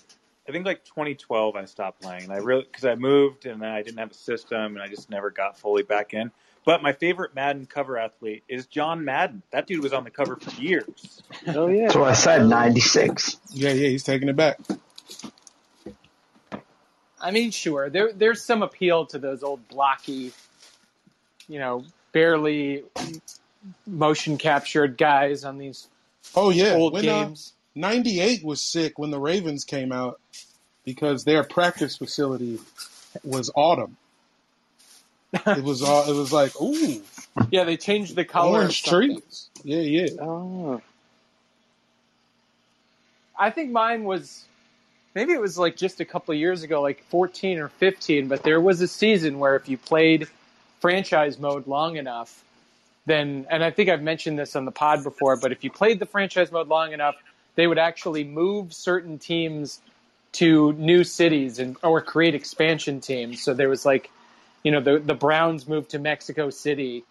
I 0.49 0.53
think 0.53 0.67
like 0.67 0.85
2012, 0.85 1.57
I 1.57 1.65
stopped 1.65 2.03
playing, 2.03 2.25
and 2.25 2.33
I 2.33 2.37
really 2.37 2.65
because 2.65 2.85
I 2.85 2.95
moved 2.97 3.47
and 3.47 3.63
then 3.63 3.71
I 3.71 3.83
didn't 3.83 3.99
have 3.99 4.11
a 4.11 4.15
system, 4.15 4.75
and 4.75 4.83
I 4.83 4.89
just 4.89 5.09
never 5.09 5.31
got 5.31 5.59
fully 5.59 5.83
back 5.83 6.13
in. 6.13 6.31
But 6.65 6.83
my 6.83 6.93
favorite 6.93 7.35
Madden 7.35 7.67
cover 7.67 7.99
athlete 7.99 8.43
is 8.49 8.67
John 8.67 9.05
Madden. 9.05 9.43
That 9.51 9.67
dude 9.67 9.83
was 9.83 9.93
on 9.93 10.05
the 10.05 10.11
cover 10.11 10.37
for 10.37 10.61
years. 10.61 11.23
Oh 11.47 11.67
yeah. 11.67 11.83
That's 11.83 11.97
what 11.97 12.09
I 12.09 12.15
said, 12.15 12.47
96. 12.47 13.39
Yeah, 13.51 13.71
yeah, 13.71 13.89
he's 13.89 14.03
taking 14.03 14.29
it 14.31 14.37
back. 14.37 14.59
I 17.21 17.31
mean, 17.31 17.51
sure. 17.51 17.91
There, 17.91 18.13
there's 18.13 18.43
some 18.43 18.63
appeal 18.63 19.05
to 19.07 19.19
those 19.19 19.43
old 19.43 19.67
blocky, 19.69 20.33
you 21.49 21.59
know, 21.59 21.85
barely 22.13 22.85
motion 23.87 24.39
captured 24.39 24.97
guys 24.97 25.45
on 25.45 25.59
these 25.59 25.89
Oh 26.35 26.51
yeah, 26.51 26.73
old 26.75 26.95
when, 26.95 27.09
uh, 27.09 27.25
games. 27.25 27.53
98 27.75 28.45
was 28.45 28.61
sick 28.61 28.99
when 28.99 29.11
the 29.11 29.19
Ravens 29.19 29.65
came 29.65 29.93
out 29.93 30.21
because 30.85 31.25
their 31.25 31.43
practice 31.45 31.97
facility 31.97 32.59
was 33.25 33.51
autumn. 33.55 33.97
It 35.47 35.65
was 35.65 35.83
all. 35.83 36.09
It 36.09 36.17
was 36.17 36.33
like 36.33 36.61
ooh, 36.61 37.03
yeah, 37.51 37.65
they 37.65 37.77
changed 37.77 38.15
the 38.15 38.25
color. 38.25 38.61
orange 38.61 38.85
trees. 38.85 39.49
Yeah, 39.65 39.81
yeah. 39.81 40.09
Oh. 40.21 40.81
I 43.37 43.51
think 43.51 43.73
mine 43.73 44.05
was 44.05 44.45
maybe 45.15 45.33
it 45.33 45.41
was 45.41 45.59
like 45.59 45.77
just 45.77 46.01
a 46.01 46.05
couple 46.05 46.33
of 46.33 46.39
years 46.39 46.63
ago, 46.63 46.81
like 46.81 47.03
14 47.09 47.59
or 47.59 47.69
15. 47.69 48.29
But 48.29 48.43
there 48.45 48.61
was 48.61 48.81
a 48.81 48.89
season 48.89 49.39
where 49.39 49.57
if 49.57 49.69
you 49.69 49.77
played 49.77 50.29
franchise 50.81 51.39
mode 51.39 51.67
long 51.67 51.97
enough, 51.97 52.45
then 53.07 53.47
and 53.51 53.65
I 53.65 53.71
think 53.71 53.89
I've 53.89 54.03
mentioned 54.03 54.39
this 54.39 54.55
on 54.55 54.65
the 54.65 54.71
pod 54.71 55.03
before, 55.03 55.37
but 55.37 55.51
if 55.51 55.65
you 55.65 55.71
played 55.71 55.99
the 55.99 56.07
franchise 56.07 56.53
mode 56.53 56.69
long 56.69 56.93
enough, 56.93 57.17
they 57.57 57.67
would 57.67 57.79
actually 57.79 58.25
move 58.25 58.73
certain 58.73 59.19
teams 59.19 59.81
to 60.33 60.73
new 60.75 61.05
cities 61.05 61.59
and 61.59 61.77
or 61.83 62.01
create 62.01 62.35
expansion 62.35 63.01
teams. 63.01 63.43
So 63.43 63.55
there 63.55 63.69
was 63.69 63.87
like, 63.87 64.11
you 64.63 64.73
know, 64.73 64.81
the 64.81 64.99
the 64.99 65.15
Browns 65.15 65.69
moved 65.69 65.91
to 65.91 65.99
Mexico 65.99 66.51
City, 66.51 67.05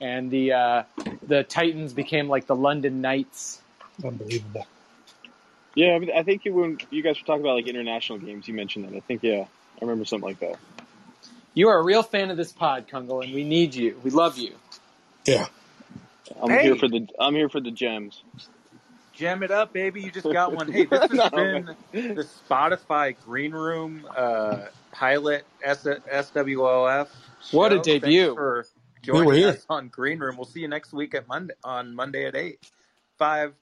and 0.00 0.30
the 0.30 0.52
uh, 0.52 0.82
the 1.26 1.42
Titans 1.44 1.92
became 1.92 2.28
like 2.28 2.46
the 2.46 2.56
London 2.56 3.00
Knights. 3.00 3.60
Unbelievable. 4.04 4.66
Yeah, 5.74 5.94
I 5.94 5.98
mean, 5.98 6.10
I 6.14 6.22
think 6.22 6.42
when 6.44 6.78
you 6.90 7.02
guys 7.02 7.20
were 7.20 7.26
talking 7.26 7.42
about 7.42 7.56
like 7.56 7.66
international 7.66 8.18
games, 8.18 8.48
you 8.48 8.54
mentioned 8.54 8.86
that. 8.86 8.96
I 8.96 9.00
think 9.00 9.22
yeah, 9.22 9.44
I 9.44 9.80
remember 9.80 10.04
something 10.04 10.28
like 10.28 10.40
that. 10.40 10.56
You 11.54 11.68
are 11.68 11.78
a 11.78 11.82
real 11.82 12.02
fan 12.04 12.30
of 12.30 12.36
this 12.36 12.52
pod, 12.52 12.86
Kungle, 12.88 13.24
and 13.24 13.34
we 13.34 13.42
need 13.44 13.74
you. 13.74 14.00
We 14.04 14.10
love 14.10 14.38
you. 14.38 14.54
Yeah. 15.24 15.46
I'm 16.40 16.50
Hey. 16.50 16.62
here 16.62 16.76
for 16.76 16.88
the 16.88 17.08
I'm 17.18 17.34
here 17.34 17.48
for 17.48 17.60
the 17.60 17.70
gems. 17.70 18.22
Jam 19.18 19.42
it 19.44 19.52
up, 19.52 19.74
baby! 19.74 20.02
You 20.02 20.12
just 20.12 20.30
got 20.30 20.54
one. 20.54 20.70
Hey, 20.70 20.86
this 20.86 21.08
has 21.10 21.26
No, 21.32 21.32
been 21.34 21.76
the 22.14 22.22
Spotify 22.24 23.18
Green 23.18 23.52
Room 23.52 24.06
uh, 24.16 24.66
pilot 24.92 25.46
S- 25.62 25.86
SWOF. 25.86 27.08
What 27.52 27.72
a 27.72 27.80
debut. 27.80 28.00
Thanks 28.00 28.34
for 28.34 28.66
joining 29.02 29.34
here. 29.34 29.56
us 29.56 29.66
on 29.70 29.88
Green 29.88 30.20
Room. 30.20 30.36
We'll 30.38 30.46
see 30.46 30.60
you 30.60 30.68
next 30.68 30.94
week 30.94 31.14
at 31.16 31.28
Monday 31.28 31.54
on 31.64 31.94
Monday 31.96 32.26
at 32.26 32.36
eight 32.36 32.60
five. 33.18 33.54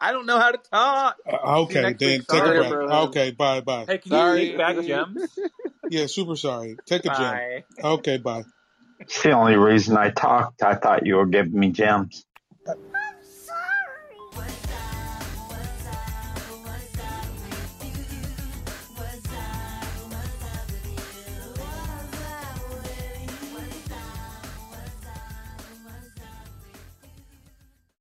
I 0.00 0.12
don't 0.12 0.26
know 0.26 0.38
how 0.40 0.52
to 0.52 0.58
talk. 0.58 1.18
Uh, 1.30 1.62
okay, 1.62 1.82
next 1.82 2.00
then 2.00 2.20
week. 2.20 2.24
take 2.30 2.46
Sorry, 2.46 2.60
a 2.60 2.64
break. 2.64 2.78
bro. 2.78 2.88
Okay, 2.90 3.32
bye, 3.32 3.62
bye. 3.62 3.88
Hey, 3.88 3.98
can 3.98 4.12
Sorry. 4.12 4.42
you 4.42 4.46
take 4.48 4.56
back 4.56 4.80
gems? 4.82 5.38
Yeah, 5.88 6.06
super 6.06 6.36
sorry. 6.36 6.80
Take 6.86 7.06
a 7.06 7.10
gem. 7.10 7.42
Okay, 7.82 8.18
bye. 8.18 8.44
It's 9.00 9.22
the 9.22 9.32
only 9.32 9.56
reason 9.56 9.96
I 9.96 10.10
talked. 10.10 10.62
I 10.62 10.76
thought 10.76 11.06
you 11.06 11.16
were 11.16 11.26
giving 11.26 11.58
me 11.58 11.70
gems. 11.72 12.26